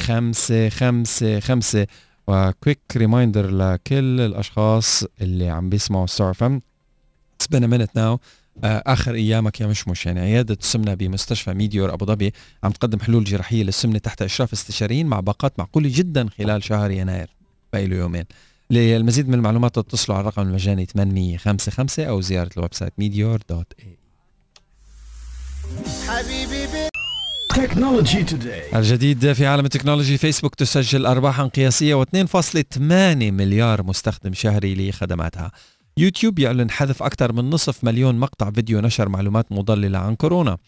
555 0.00 1.86
و 2.26 2.35
quick 2.35 2.80
reminder 2.96 3.50
لكل 3.50 4.20
الأشخاص 4.20 5.04
اللي 5.20 5.48
عم 5.48 5.68
بيسمعوا 5.68 6.06
ستار 6.06 6.34
أف 6.34 6.51
إم 6.51 6.60
It's 7.42 7.46
been 7.56 7.64
a 7.64 7.68
minute 7.68 7.90
now. 7.96 7.98
آه، 7.98 8.18
آخر 8.64 9.14
أيامك 9.14 9.60
يا 9.60 9.66
مشمش. 9.66 10.06
يعني 10.06 10.20
عيادة 10.20 10.56
السمنه 10.60 10.94
بمستشفى 10.94 11.54
ميديور 11.54 11.94
أبو 11.94 12.04
ظبي 12.04 12.32
عم 12.64 12.70
تقدم 12.70 13.00
حلول 13.00 13.24
جراحية 13.24 13.62
للسمنة 13.62 13.98
تحت 13.98 14.22
إشراف 14.22 14.52
استشاريين 14.52 15.06
مع 15.06 15.20
باقات 15.20 15.58
معقولة 15.58 15.90
جدا 15.92 16.28
خلال 16.38 16.64
شهر 16.64 16.90
يناير 16.90 17.30
باقي 17.72 17.86
له 17.86 17.96
يومين. 17.96 18.24
للمزيد 18.70 19.28
من 19.28 19.34
المعلومات 19.34 19.78
اتصلوا 19.78 20.16
على 20.16 20.22
الرقم 20.22 20.42
المجاني 20.42 20.86
855 20.86 22.04
أو 22.06 22.20
زيارة 22.20 22.50
ال 22.56 22.74
website 22.74 22.92
ميديور 22.92 23.40
dot 23.48 23.72
ae 23.80 23.98
حبيبي 26.08 26.66
بي 26.66 26.88
Technology 27.52 28.30
Today. 28.30 28.76
الجديد 28.76 29.32
في 29.32 29.46
عالم 29.46 29.64
ال 29.64 29.69
technology 29.69 30.18
فيسبوك 30.18 30.54
تسجل 30.54 31.06
ارباحا 31.06 31.46
قياسية 31.46 32.04
و2.8 32.04 32.80
مليار 32.80 33.82
مستخدم 33.82 34.32
شهري 34.32 34.88
لخدماتها. 34.88 35.52
يوتيوب 35.96 36.38
يعلن 36.38 36.70
حذف 36.70 37.02
أكثر 37.02 37.32
من 37.32 37.50
نصف 37.50 37.84
مليون 37.84 38.18
مقطع 38.18 38.50
فيديو 38.50 38.80
نشر 38.80 39.08
معلومات 39.08 39.52
مضللة 39.52 39.98
عن 39.98 40.14
كورونا. 40.14 40.58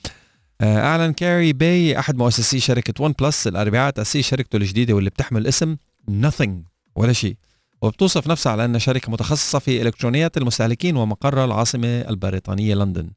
آه، 0.61 0.79
أعلن 0.79 1.13
كارل 1.13 1.53
باي 1.53 1.99
أحد 1.99 2.17
مؤسسي 2.17 2.61
شركة 2.61 3.05
ون 3.05 3.15
بلس 3.21 3.47
الاربعاء 3.47 3.91
تاسيس 3.91 4.27
شركته 4.27 4.57
الجديدة 4.57 4.95
واللي 4.95 5.11
بتحمل 5.11 5.47
اسم 5.47 5.77
nothing 6.11 6.51
ولا 6.97 7.13
شيء. 7.13 7.37
وبتوصف 7.83 8.27
نفسها 8.27 8.53
على 8.53 8.65
أنها 8.65 8.79
شركة 8.79 9.13
متخصصة 9.13 9.59
في 9.59 9.83
إلكترونيات 9.83 10.37
المستهلكين 10.37 10.97
ومقرها 10.97 11.45
العاصمة 11.45 11.89
البريطانية 11.89 12.75
لندن. 12.75 13.11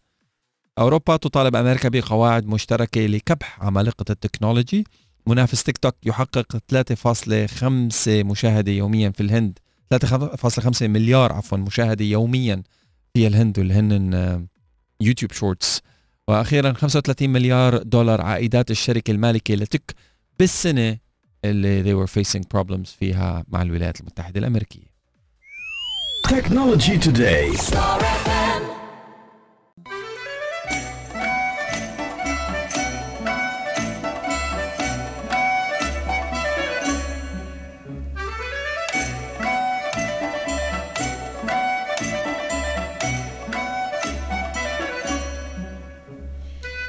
أوروبا 0.80 1.18
تطالب 1.18 1.56
أمريكا 1.56 1.90
بقواعد 1.90 2.46
مشتركة 2.46 3.06
لكبح 3.06 3.64
عمالقة 3.64 4.06
ال 4.10 4.16
technology. 4.16 4.84
منافس 5.28 5.64
تيك 5.64 5.78
توك 5.78 5.96
يحقق 6.06 6.58
3.5 6.68 8.24
مشاهدة 8.24 8.72
يوميا 8.72 9.10
في 9.10 9.24
الهند. 9.24 9.60
3.5 9.96 10.82
مليار 10.82 11.34
عفوا 11.34 11.58
مشاهدة 11.58 12.06
يوميا 12.06 12.64
في 13.14 13.28
الهند 13.28 13.60
واللي 13.60 13.74
هن 13.74 14.48
يوتيوب 15.02 15.32
شورتس 15.32 15.82
وأخيرا 16.28 16.74
35 16.74 17.30
مليار 17.30 17.78
دولار 17.78 18.22
عائدات 18.22 18.72
الشركة 18.72 19.12
المالكة 19.12 19.56
لتيك 19.56 19.79
توك 19.79 19.96
بالسنة 20.40 20.98
اللي 21.46 21.84
they 21.84 22.08
were 22.08 22.12
facing 22.12 22.42
problems 22.58 22.90
فيها 23.00 23.44
مع 23.48 23.62
الولايات 23.62 24.00
المتحدة 24.00 24.40
الأمريكية. 24.40 24.98
Technology 26.28 26.98
Today. 26.98 27.58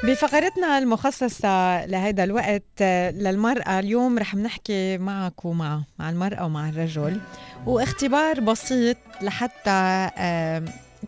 بفقرتنا 0.09 0.77
المخصصة 0.77 1.85
لهذا 1.85 2.23
الوقت 2.23 2.63
آه، 2.81 3.11
للمرأة 3.11 3.79
اليوم 3.79 4.19
رح 4.19 4.35
نحكي 4.35 4.97
معك 4.97 5.45
ومع 5.45 5.81
مع 5.99 6.09
المرأة 6.09 6.45
ومع 6.45 6.69
الرجل. 6.69 7.19
واختبار 7.65 8.39
بسيط 8.39 8.97
لحتى 9.21 10.09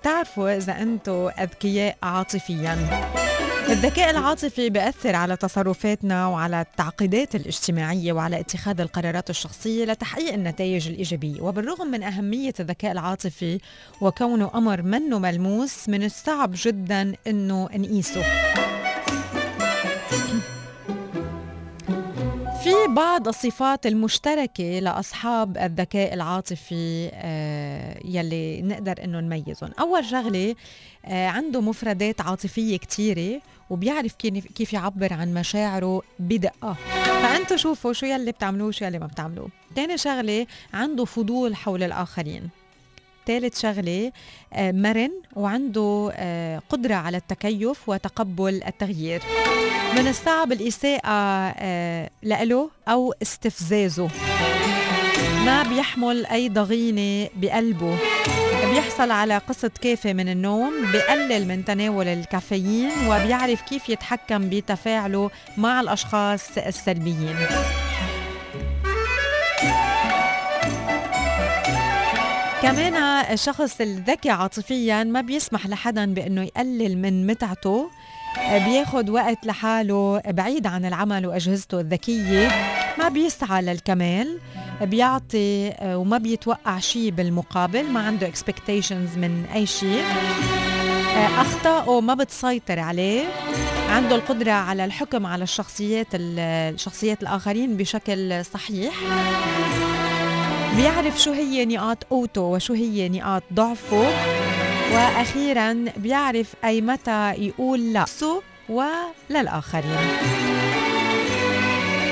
تعرفوا 0.03 0.57
إذا 0.57 0.81
أنتم 0.81 1.29
أذكياء 1.39 1.97
عاطفيا. 2.03 2.77
الذكاء 3.69 4.09
العاطفي 4.09 4.69
بيأثر 4.69 5.15
على 5.15 5.37
تصرفاتنا 5.37 6.27
وعلى 6.27 6.61
التعقيدات 6.61 7.35
الاجتماعية 7.35 8.13
وعلى 8.13 8.39
اتخاذ 8.39 8.81
القرارات 8.81 9.29
الشخصية 9.29 9.85
لتحقيق 9.85 10.33
النتائج 10.33 10.87
الإيجابية. 10.87 11.41
وبالرغم 11.41 11.87
من 11.87 12.03
أهمية 12.03 12.53
الذكاء 12.59 12.91
العاطفي 12.91 13.59
وكونه 14.01 14.51
أمر 14.55 14.81
منه 14.81 15.19
ملموس 15.19 15.89
من 15.89 16.03
الصعب 16.03 16.51
جدا 16.55 17.13
أنه 17.27 17.69
نقيسه. 17.75 18.23
في 22.81 22.87
بعض 22.87 23.27
الصفات 23.27 23.85
المشتركة 23.85 24.79
لأصحاب 24.79 25.57
الذكاء 25.57 26.13
العاطفي 26.13 27.09
آه، 27.13 27.99
يلي 28.05 28.61
نقدر 28.61 29.03
إنه 29.03 29.19
نميزهم. 29.19 29.71
أول 29.79 30.05
شغلة 30.05 30.55
آه، 31.05 31.27
عنده 31.27 31.61
مفردات 31.61 32.21
عاطفية 32.21 32.77
كتيرة 32.77 33.41
وبيعرف 33.69 34.13
كيف 34.55 34.73
يعبر 34.73 35.13
عن 35.13 35.33
مشاعره 35.33 36.01
بدقة. 36.19 36.75
فأنتوا 37.05 37.57
شوفوا 37.57 37.93
شو 37.93 38.05
يلي 38.05 38.31
بتعملوه 38.31 38.71
شو 38.71 38.85
يلي 38.85 38.99
ما 38.99 39.07
بتعملوه. 39.07 39.49
تاني 39.75 39.97
شغلة 39.97 40.47
عنده 40.73 41.05
فضول 41.05 41.55
حول 41.55 41.83
الآخرين. 41.83 42.49
ثالث 43.27 43.61
شغلة 43.61 44.11
آه، 44.53 44.71
مرن 44.71 45.11
وعنده 45.35 46.11
آه، 46.15 46.61
قدرة 46.69 46.95
على 46.95 47.17
التكيف 47.17 47.89
وتقبل 47.89 48.63
التغيير. 48.67 49.21
من 49.97 50.07
الصعب 50.07 50.51
الإساءة 50.51 51.53
آه، 51.57 52.09
لإله 52.23 52.69
أو 52.87 53.13
استفزازه. 53.21 54.09
ما 55.45 55.63
بيحمل 55.63 56.25
أي 56.25 56.49
ضغينة 56.49 57.29
بقلبه. 57.35 57.97
بيحصل 58.73 59.11
على 59.11 59.37
قسط 59.37 59.77
كافي 59.77 60.13
من 60.13 60.29
النوم 60.29 60.73
بقلل 60.93 61.47
من 61.47 61.65
تناول 61.65 62.07
الكافيين 62.07 62.91
وبيعرف 63.07 63.61
كيف 63.61 63.89
يتحكم 63.89 64.49
بتفاعله 64.49 65.29
مع 65.57 65.81
الأشخاص 65.81 66.57
السلبيين. 66.57 67.35
كمان 72.61 72.95
الشخص 73.31 73.81
الذكي 73.81 74.29
عاطفيا 74.29 75.03
ما 75.03 75.21
بيسمح 75.21 75.67
لحدا 75.67 76.13
بأنه 76.13 76.43
يقلل 76.43 76.97
من 76.97 77.27
متعته. 77.27 77.89
بياخد 78.51 79.09
وقت 79.09 79.45
لحاله 79.45 80.21
بعيد 80.27 80.67
عن 80.67 80.85
العمل 80.85 81.27
وأجهزته 81.27 81.79
الذكية. 81.79 82.51
ما 82.99 83.09
بيسعى 83.09 83.61
للكمال. 83.61 84.39
بيعطي 84.81 85.73
وما 85.83 86.17
بيتوقع 86.17 86.79
شيء 86.79 87.11
بالمقابل. 87.11 87.83
ما 87.83 87.99
عنده 87.99 88.31
expectations 88.31 89.17
من 89.17 89.45
أي 89.55 89.65
شيء 89.65 90.03
اخطائه 91.37 92.01
ما 92.01 92.13
بتسيطر 92.13 92.79
عليه. 92.79 93.23
عنده 93.89 94.15
القدرة 94.15 94.51
على 94.51 94.85
الحكم 94.85 95.25
على 95.25 95.43
الشخصيات 95.43 96.07
الشخصيات 96.13 97.21
الآخرين 97.21 97.77
بشكل 97.77 98.45
صحيح. 98.45 98.93
بيعرف 100.75 101.21
شو 101.21 101.31
هي 101.31 101.65
نقاط 101.65 102.03
قوته 102.03 102.41
وشو 102.41 102.73
هي 102.73 103.09
نقاط 103.09 103.43
ضعفه. 103.53 104.07
وأخيرا 104.93 105.85
بيعرف 105.97 106.53
أي 106.63 106.81
متى 106.81 107.33
يقول 107.33 107.93
لا 107.93 108.05
وللآخرين. 108.69 109.97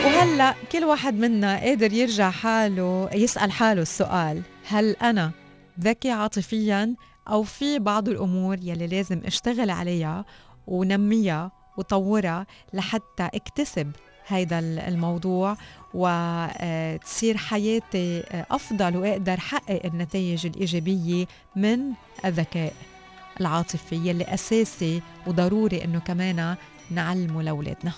وهلأ 0.05 0.55
كل 0.71 0.83
واحد 0.83 1.13
منا 1.13 1.59
قادر 1.59 1.93
يرجع 1.93 2.29
حاله 2.29 3.09
يسأل 3.13 3.51
حاله 3.51 3.81
السؤال 3.81 4.41
هل 4.67 4.95
أنا 5.01 5.31
ذكي 5.79 6.11
عاطفيا 6.11 6.95
أو 7.29 7.43
في 7.43 7.79
بعض 7.79 8.09
الأمور 8.09 8.57
يلي 8.61 8.87
لازم 8.87 9.21
أشتغل 9.25 9.69
عليها 9.69 10.25
ونميها 10.67 11.51
وطورها 11.77 12.45
لحتى 12.73 13.29
اكتسب 13.33 13.91
هيدا 14.27 14.59
الموضوع؟ 14.59 15.57
وتصير 15.93 17.37
حياتي 17.37 18.23
أفضل 18.51 18.97
وأقدر 18.97 19.39
حقق 19.39 19.81
النتائج 19.85 20.45
الإيجابية 20.45 21.25
من 21.55 21.79
الذكاء 22.25 22.73
العاطفي 23.41 23.95
يلي 23.95 24.23
أساسي 24.23 25.01
وضروري 25.27 25.83
إنه 25.83 25.99
كمان 25.99 26.55
نعلمه 26.91 27.41
لأولادنا. 27.41 27.91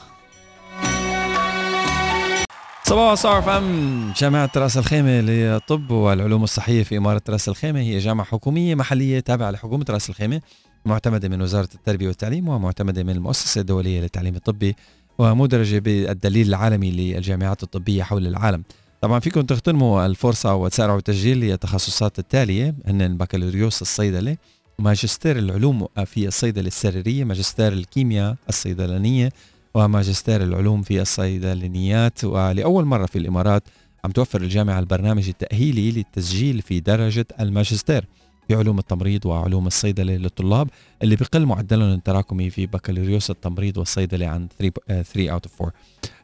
صباح 2.84 3.14
صار 3.14 3.42
فم 3.42 4.14
جامعة 4.18 4.50
راس 4.56 4.78
الخيمة 4.78 5.22
للطب 5.22 5.92
والعلوم 5.92 6.44
الصحية 6.44 6.84
في 6.84 6.98
إمارة 6.98 7.22
راس 7.30 7.50
الخيمة 7.50 7.80
هي 7.80 7.98
جامعة 7.98 8.28
حكومية 8.28 8.76
محلية 8.76 9.20
تابعة 9.20 9.52
لحكومة 9.52 9.86
راس 9.90 10.10
الخيمة 10.10 10.42
معتمدة 10.86 11.30
من 11.30 11.42
وزارة 11.42 11.70
التربية 11.76 12.08
والتعليم 12.08 12.48
ومعتمدة 12.50 13.04
من 13.04 13.10
المؤسسة 13.10 13.62
الدولية 13.62 14.02
للتعليم 14.02 14.36
الطبي 14.36 14.76
ومدرجة 15.18 15.80
بالدليل 15.80 16.48
العالمي 16.48 16.92
للجامعات 16.92 17.64
الطبية 17.64 18.04
حول 18.04 18.28
العالم. 18.28 18.64
طبعا 19.02 19.20
فيكم 19.20 19.42
تغتنموا 19.42 20.06
الفرصة 20.06 20.56
وتسارعوا 20.56 20.98
التسجيل 20.98 21.40
للتخصصات 21.40 22.20
التالية 22.20 22.76
هن 22.86 23.18
بكالوريوس 23.18 23.82
الصيدلة 23.82 24.38
ماجستير 24.80 25.40
العلوم 25.40 25.88
في 26.06 26.28
الصيدلة 26.28 26.68
السريرية 26.68 27.24
ماجستير 27.24 27.74
الكيمياء 27.74 28.36
الصيدلانية 28.50 29.30
وماجستير 29.74 30.44
العلوم 30.44 30.82
في 30.82 31.02
الصيدلانيات. 31.02 32.24
ولأول 32.24 32.86
مرة 32.86 33.06
في 33.06 33.18
الإمارات 33.18 33.64
عم 34.06 34.12
توفر 34.12 34.42
الجامعة 34.42 34.80
البرنامج 34.80 35.28
التأهيلي 35.28 35.92
للتسجيل 35.92 36.62
في 36.62 36.80
درجة 36.80 37.26
الماجستير. 37.40 38.06
في 38.52 38.58
علوم 38.58 38.80
التمريض 38.80 39.26
وعلوم 39.26 39.68
الصيدلة 39.68 40.16
للطلاب 40.16 40.70
اللي 41.04 41.16
بقل 41.16 41.46
معدلهم 41.46 41.94
التراكمي 41.94 42.50
في 42.50 42.66
بكالوريوس 42.66 43.30
التمريض 43.30 43.78
والصيدلة 43.78 44.28
عن 44.28 44.48
3 44.60 45.04
3 45.04 45.38
out 45.38 45.42
of 45.42 45.72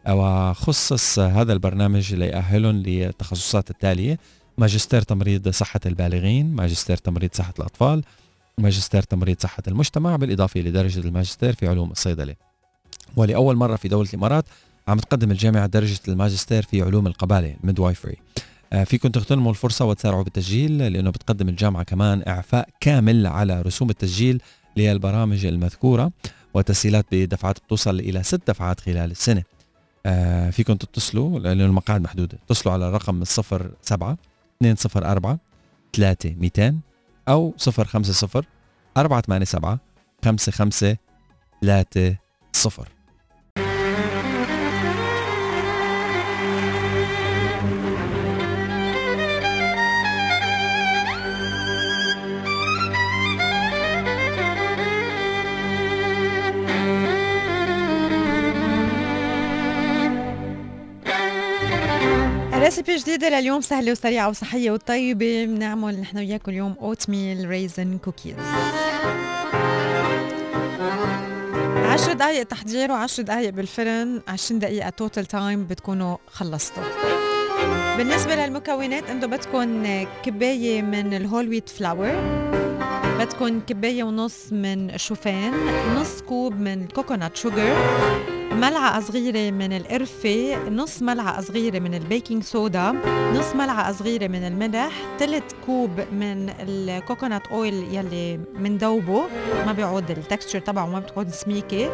4 0.08 0.50
وخصص 0.52 1.20
هذا 1.20 1.54
البرنامج 1.54 2.14
ليأهلهم 2.14 2.76
للتخصصات 2.76 3.70
التالية 3.70 4.20
ماجستير 4.58 5.02
تمريض 5.02 5.50
صحة 5.50 5.80
البالغين 5.86 6.56
ماجستير 6.56 6.98
تمريض 6.98 7.30
صحة 7.34 7.54
الأطفال 7.60 8.04
ماجستير 8.58 9.02
تمريض 9.02 9.38
صحة 9.40 9.64
المجتمع 9.68 10.16
بالإضافة 10.16 10.60
لدرجة 10.60 11.00
الماجستير 11.00 11.54
في 11.54 11.68
علوم 11.68 11.92
الصيدلة. 11.92 12.36
ولأول 13.16 13.56
مرة 13.56 13.76
في 13.76 13.88
دولة 13.88 14.10
الإمارات 14.10 14.46
عم 14.88 15.00
تقدم 15.00 15.32
الجامعة 15.32 15.66
درجة 15.66 16.00
الماجستير 16.08 16.64
في 16.64 16.82
علوم 16.82 17.08
القبالة 17.08 17.56
آه، 17.64 18.47
فيكم 18.86 19.10
تغتنموا 19.10 19.52
الفرصة 19.52 19.86
وتسارعوا 19.86 20.24
بالتسجيل 20.24 20.78
لأنه 20.78 21.10
بتقدم 21.10 21.50
الجامعة 21.50 21.84
كمان 21.84 22.24
إعفاء 22.28 22.70
كامل 22.80 23.28
على 23.28 23.62
رسوم 23.62 23.90
التسجيل 23.90 24.42
للبرامج 24.78 25.46
المذكورة 25.46 26.12
وتسهيلات 26.54 27.06
بدفعات 27.12 27.60
بتوصل 27.60 28.00
إلى 28.00 28.24
ست 28.24 28.42
دفعات 28.48 28.80
خلال 28.80 29.12
السنة. 29.12 29.44
آه، 30.06 30.50
فيكم 30.50 30.74
تتصلوا 30.74 31.40
لأنه 31.40 31.66
المقاعد 31.66 32.02
محدودة. 32.02 32.38
اتصلوا 32.46 32.74
على 32.74 32.88
الرقم 32.88 33.24
07 33.24 34.18
204 34.62 35.40
3 35.94 36.36
200 36.40 36.80
أو 37.28 37.54
050 37.60 38.44
487 38.98 39.80
55 40.26 40.98
3 41.62 42.16
0 42.54 42.97
recipe 62.68 62.96
جديدة 62.96 63.30
لليوم 63.30 63.62
سهلة 63.62 63.92
وسريعة 63.92 64.30
وصحية 64.30 64.72
وطيبة. 64.72 65.46
بنعمل 65.46 66.00
نحن 66.00 66.18
وياكم 66.18 66.52
اليوم 66.52 66.76
oatmeal 66.82 67.50
raisin 67.50 67.98
cookies 67.98 68.36
10 71.84 72.14
دقائق 72.14 72.44
تحضير 72.44 73.08
و10 73.08 73.22
دقائق 73.22 73.50
بالفرن 73.50 74.22
20 74.28 74.60
دقيقة 74.60 74.90
total 74.90 75.26
time 75.26 75.68
بتكونوا 75.68 76.18
خلصتوا. 76.32 76.84
بالنسبة 77.98 78.36
للمكونات 78.36 79.10
أنتم 79.10 79.30
بدكم 79.30 79.84
كباية 80.24 80.82
من 80.82 81.14
ال 81.14 81.20
whole 81.20 81.50
wheat 81.50 81.70
flour 81.70 82.16
بدكم 83.20 83.60
كباية 83.60 84.04
ونص 84.04 84.54
من 84.54 84.90
الشوفان 84.90 85.54
نص 85.96 86.22
كوب 86.22 86.60
من 86.60 86.84
ال 86.84 86.91
coconut 86.91 87.38
sugar 87.38 87.76
ملعقة 88.58 89.00
صغيرة 89.00 89.52
من 89.52 89.74
القرفة 89.74 90.70
نص 90.70 91.02
ملعقة 91.02 91.42
صغيرة 91.42 91.80
من 91.80 91.94
ال 91.94 92.01
baking 92.01 92.44
soda 92.44 92.92
نص 93.34 93.56
ملعقة 93.56 93.92
صغيرة 93.92 94.28
من 94.28 94.48
الملح 94.48 94.92
ثلث 95.20 95.44
كوب 95.66 95.92
من 96.12 96.50
ال 96.60 96.71
coconut 96.71 97.48
oil 97.48 97.74
يلي 97.74 98.40
مندوبه 98.60 99.24
ما 99.66 99.72
بيعود 99.72 100.12
ال 100.12 100.18
texture 100.18 100.60
تبعه 100.60 100.86
ما 100.86 101.00
بتكون 101.00 101.30
سميكة. 101.30 101.90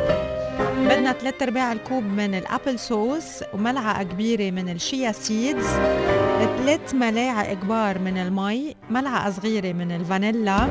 بدنا 0.77 1.11
ثلاث 1.13 1.41
أرباع 1.41 1.71
الكوب 1.71 2.03
من 2.03 2.35
ال 2.35 2.43
apple 2.43 2.79
sauce 2.79 3.43
وملعقة 3.53 4.03
كبيرة 4.03 4.51
من 4.51 4.69
ال 4.69 4.78
chia 4.78 5.11
seeds 5.11 5.67
ثلاث 6.57 6.93
ملاعق 6.93 7.53
كبار 7.53 7.99
من 7.99 8.17
المي 8.17 8.75
ملعقة 8.89 9.31
صغيرة 9.31 9.73
من 9.73 9.91
الفانيلا 9.91 10.67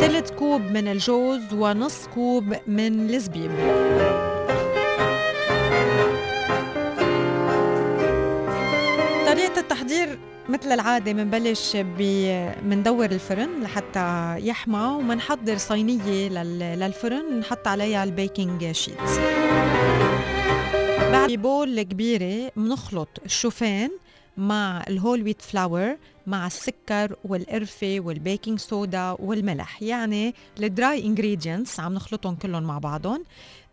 ثلث 0.00 0.30
كوب 0.30 0.60
من 0.60 0.88
الجوز 0.88 1.52
ونص 1.52 2.06
كوب 2.14 2.54
من 2.66 3.10
الزبيب. 3.10 3.50
التحضير 9.94 10.18
مثل 10.48 10.72
العادة 10.72 11.12
منبلش 11.12 11.76
بندور 12.62 13.04
الفرن 13.04 13.62
لحتى 13.62 14.36
يحمى 14.38 14.78
ومنحضر 14.98 15.56
صينية 15.58 16.28
لل- 16.28 16.78
للفرن 16.80 17.38
نحط 17.38 17.68
عليها 17.68 18.04
ال 18.04 18.14
baking 18.14 18.72
sheet 18.72 18.98
بعد 21.12 21.32
bowl 21.32 21.82
كبيرة 21.82 22.52
بنخلط 22.56 23.08
الشوفان 23.24 23.90
مع 24.36 24.84
ال 24.88 24.94
whole 24.94 25.22
wheat 25.22 25.42
flour 25.42 25.96
مع 26.26 26.46
السكر 26.46 27.16
والقرفة 27.24 27.96
وال 28.00 28.15
baking 28.15 28.58
soda 28.58 29.16
والملح. 29.18 29.82
يعني 29.82 30.34
ال 30.62 30.73
dry 30.73 31.04
ingredients 31.06 31.80
عم 31.80 31.94
نخلطهم 31.94 32.34
كلهم 32.34 32.62
مع 32.62 32.78
بعضهم. 32.78 33.24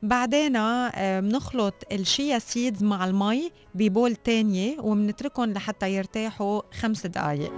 بعدين 0.04 0.56
آه، 0.56 1.20
بنخلط 1.20 1.74
ال 1.92 2.01
chia 2.01 2.40
seeds 2.40 2.84
مع 2.84 3.06
المي 3.06 3.52
ب 3.76 3.84
bowl 3.84 4.16
تانية 4.16 4.80
وبنتركهم 4.80 5.54
لحتى 5.54 5.94
يرتاحوا 5.94 6.62
خمس 6.80 7.06
دقايق. 7.08 7.52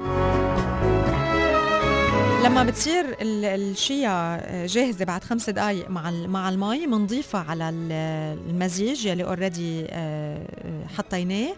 لما 2.44 2.64
بتصير 2.64 3.06
ال- 3.22 3.46
ال 3.46 3.70
chia 3.70 4.66
جاهزة 4.66 5.06
بعد 5.06 5.24
خمس 5.24 5.50
دقايق 5.50 5.90
مع 5.90 6.12
مع 6.12 6.50
المي 6.50 6.88
بنضيفها 6.88 7.42
على 7.50 7.70
ال- 7.70 7.92
المزيج 8.50 9.06
يلي 9.06 9.24
already 9.24 9.88
حطيناه. 10.98 11.54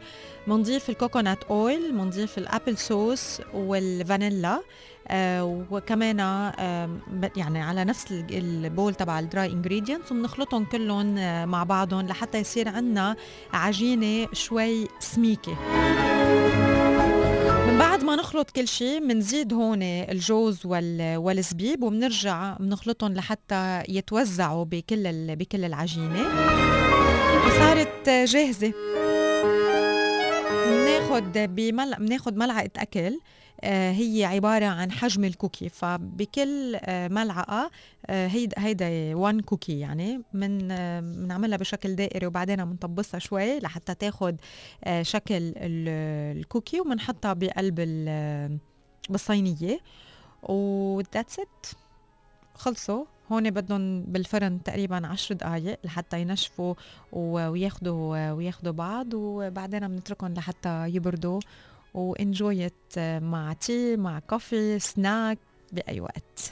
بنضيف 0.48 0.90
ال 0.89 0.96
coconut 0.96 1.43
oil 1.43 1.91
بنضيف 1.92 2.38
ال 2.38 2.44
apple 2.44 2.78
sauce 2.78 3.41
والفانيلا 3.54 4.54
آه 4.56 4.62
وكمان 5.12 6.20
آه 6.20 6.89
يعني 7.38 7.62
على 7.62 7.84
نفس 7.86 8.12
ال- 8.12 8.26
ال 8.66 8.72
bowl 8.72 8.96
تبع 8.95 9.20
ال 9.20 9.28
dry 9.28 9.52
ingredients 9.52 10.12
وبنخلطهم 10.12 10.66
كلهم 10.66 11.18
آه 11.18 11.45
مع 11.45 11.64
بعضهم 11.64 12.08
لحتى 12.08 12.38
يصير 12.39 12.70
عنا 12.70 13.16
عجينة 13.53 14.28
شوي 14.34 14.88
سميكة. 14.99 15.56
من 17.68 17.78
بعد 17.80 18.03
ما 18.03 18.16
نخلط 18.16 18.49
كل 18.51 18.68
شيء 18.68 19.08
بنزيد 19.08 19.53
هون 19.53 19.84
الجوز 19.84 20.66
وال- 20.66 21.18
والزبيب 21.18 21.84
وبنرجع 21.84 22.58
بنخلطهم 22.60 23.14
لحتى 23.14 23.84
يتوزعوا 23.89 24.66
بكل 24.66 25.36
بكل 25.36 25.66
العجينة. 25.66 26.22
وصارت 27.47 28.10
جاهزة. 28.10 28.74
بناخد 30.68 31.32
بمل... 31.34 31.95
بناخد 31.99 32.38
ملعقة 32.38 32.70
أكل. 32.78 32.99
آه، 33.08 33.20
هي 33.91 34.26
عبارة 34.26 34.66
عن 34.66 34.91
حجم 34.91 35.24
ال 35.26 35.31
cookie. 35.31 35.70
فبكل 35.70 36.76
آه، 36.76 37.07
ملعقة 37.07 37.72
آه، 38.05 38.28
هيدا 38.28 38.61
هيدا 38.66 39.16
1 39.16 39.41
cookie 39.41 39.80
يعني 39.80 40.22
من 40.34 40.72
آه، 40.72 40.99
بنعملها 40.99 41.57
بشكل 41.57 41.95
دائري 41.95 42.26
وبعدين 42.28 42.66
بنطبسها 42.66 43.20
شوي 43.20 43.59
لحتى 43.59 43.95
تاخد 43.95 44.36
آه، 44.84 45.01
شكل 45.01 45.36
ال- 45.36 46.38
ال 46.38 46.44
cookie 46.44 46.82
وبنحطها 46.82 47.34
بقلب 47.34 47.76
ال- 47.80 48.57
بالصينية. 49.09 49.80
و 50.43 50.57
that's 50.57 51.39
it 51.39 51.66
خلصوا. 52.55 53.05
هون 53.32 53.49
بدهم 53.51 54.01
بالفرن 54.03 54.63
تقريبا 54.63 55.07
عشر 55.07 55.36
دقايق 55.36 55.80
لحتى 55.84 56.22
ينشفوا 56.22 56.74
و- 57.11 57.47
وياخدوا 57.47 58.32
وياخدوا 58.32 58.72
بعض 58.72 59.13
وبعدين 59.13 59.88
بنتركهم 59.88 60.34
لحتى 60.34 60.86
يبردوا 60.88 61.39
و 61.96 62.05
enjoy 62.05 62.54
it 62.54 62.74
مع 62.98 63.54
tea 63.54 63.96
مع 63.96 64.20
coffee 64.20 64.80
snack 64.80 65.38
بأي 65.72 66.00
وقت. 66.00 66.52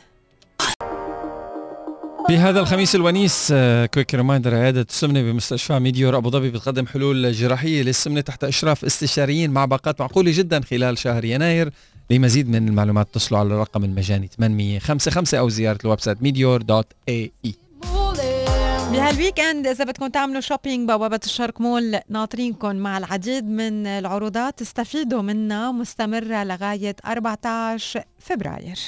في 2.27 2.37
هذا 2.37 2.59
الخميس 2.59 2.95
الونيس 2.95 3.53
quick 3.93 4.15
reminder 4.15 4.55
عيادة 4.55 4.81
السمنة 4.81 5.21
بمستشفى 5.21 5.79
ميديور 5.79 6.17
أبو 6.17 6.29
ظبي 6.29 6.49
بتقدم 6.49 6.87
حلول 6.87 7.31
جراحية 7.31 7.83
للسمنة 7.83 8.21
تحت 8.21 8.43
إشراف 8.43 8.85
استشاريين 8.85 9.51
مع 9.51 9.65
باقات 9.65 10.01
معقولة 10.01 10.31
جدا 10.35 10.61
خلال 10.61 10.97
شهر 10.97 11.25
يناير. 11.25 11.73
لمزيد 12.09 12.49
من 12.49 12.67
المعلومات 12.67 13.07
اتصلوا 13.09 13.39
على 13.39 13.47
الرقم 13.47 13.83
المجاني 13.83 14.27
855 14.27 15.39
أو 15.39 15.49
زيارة 15.49 15.79
ال 15.83 15.99
website 15.99 16.23
ميديور 16.23 16.61
dot 16.61 16.87
ae 17.09 17.55
بهال 18.93 19.39
weekend 19.39 19.67
إذا 19.67 19.83
بدكم 19.83 20.07
تعملوا 20.07 20.41
shopping 20.41 20.89
بوابة 20.89 21.19
الشرق 21.25 21.61
مول 21.61 21.99
ناطرينكم 22.09 22.75
مع 22.75 22.97
العديد 22.97 23.45
من 23.45 23.87
العروضات. 23.87 24.61
استفيدوا 24.61 25.21
منها 25.21 25.71
مستمرة 25.71 26.43
لغاية 26.43 26.95
14 27.05 28.03
فبراير. 28.19 28.79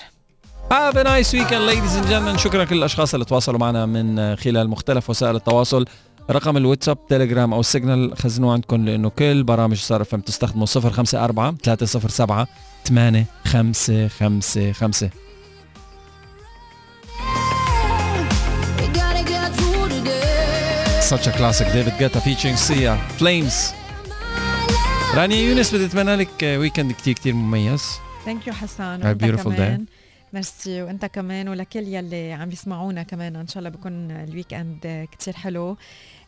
Have 0.69 0.95
a 0.95 1.03
nice 1.03 1.33
weekend 1.33 1.65
ladies 1.69 1.95
and 1.95 2.07
gentlemen. 2.09 2.37
شكرا 2.37 2.63
لكل 2.63 2.77
الأشخاص 2.77 3.13
اللي 3.13 3.25
تواصلوا 3.25 3.59
معنا 3.59 3.85
من 3.85 4.35
خلال 4.35 4.69
مختلف 4.69 5.09
وسائل 5.09 5.35
التواصل. 5.35 5.85
رقم 6.31 6.57
الواتساب 6.57 7.07
تيليجرام 7.07 7.53
أو 7.53 7.59
السيجنال 7.59 8.17
خزنوه 8.17 8.53
عندكم 8.53 8.85
لأنه 8.85 9.09
كل 9.09 9.43
برامج 9.43 9.77
صار 9.77 10.03
فهم 10.03 10.21
تستخدموا 10.21 10.65
054 10.75 11.57
307 11.57 12.47
8 12.87 13.25
5 13.45 14.07
5 14.07 14.71
5 14.71 15.09
such 21.13 21.27
a 21.27 21.31
classic. 21.39 21.67
David 21.77 21.95
Guetta 21.99 22.19
featuring 22.19 22.57
Sia 22.57 22.93
Flames. 23.19 23.73
رانيا 25.15 25.37
يونس 25.37 25.75
بدي 25.75 25.85
اتمنى 25.85 26.15
لك 26.15 26.43
weekend 26.43 26.91
كتير 26.91 27.13
كتير 27.13 27.33
مميز. 27.33 27.83
thank 28.25 28.47
you 28.47 28.53
حسان 28.53 29.13
A 29.13 29.17
beautiful 29.17 29.43
كمان. 29.43 29.85
ميرسي 30.33 30.81
وأنت 30.81 31.05
كمان. 31.05 31.49
ولكل 31.49 31.79
يلي 31.79 32.33
عم 32.33 32.51
يسمعونا 32.51 33.03
كمان. 33.03 33.35
إن 33.35 33.47
شاء 33.47 33.57
الله 33.57 33.69
بكون 33.69 34.11
ال 34.11 34.53
weekend 34.53 35.07
كتير 35.11 35.33
حلو. 35.33 35.77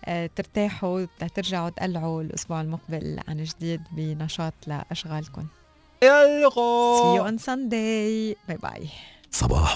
آه، 0.05 0.29
ترتاحوا 0.35 1.05
ترجعوا 1.35 1.69
تقلعوا 1.69 2.21
الأسبوع 2.21 2.61
المقبل 2.61 3.19
عن 3.27 3.43
جديد 3.43 3.81
بنشاط 3.91 4.53
لأشغالكم. 4.67 5.45
See 6.03 7.17
you 7.17 7.23
on 7.29 7.37
Sunday. 7.45 8.35
باي 8.47 8.57
باي 8.63 8.89
صباح 9.31 9.75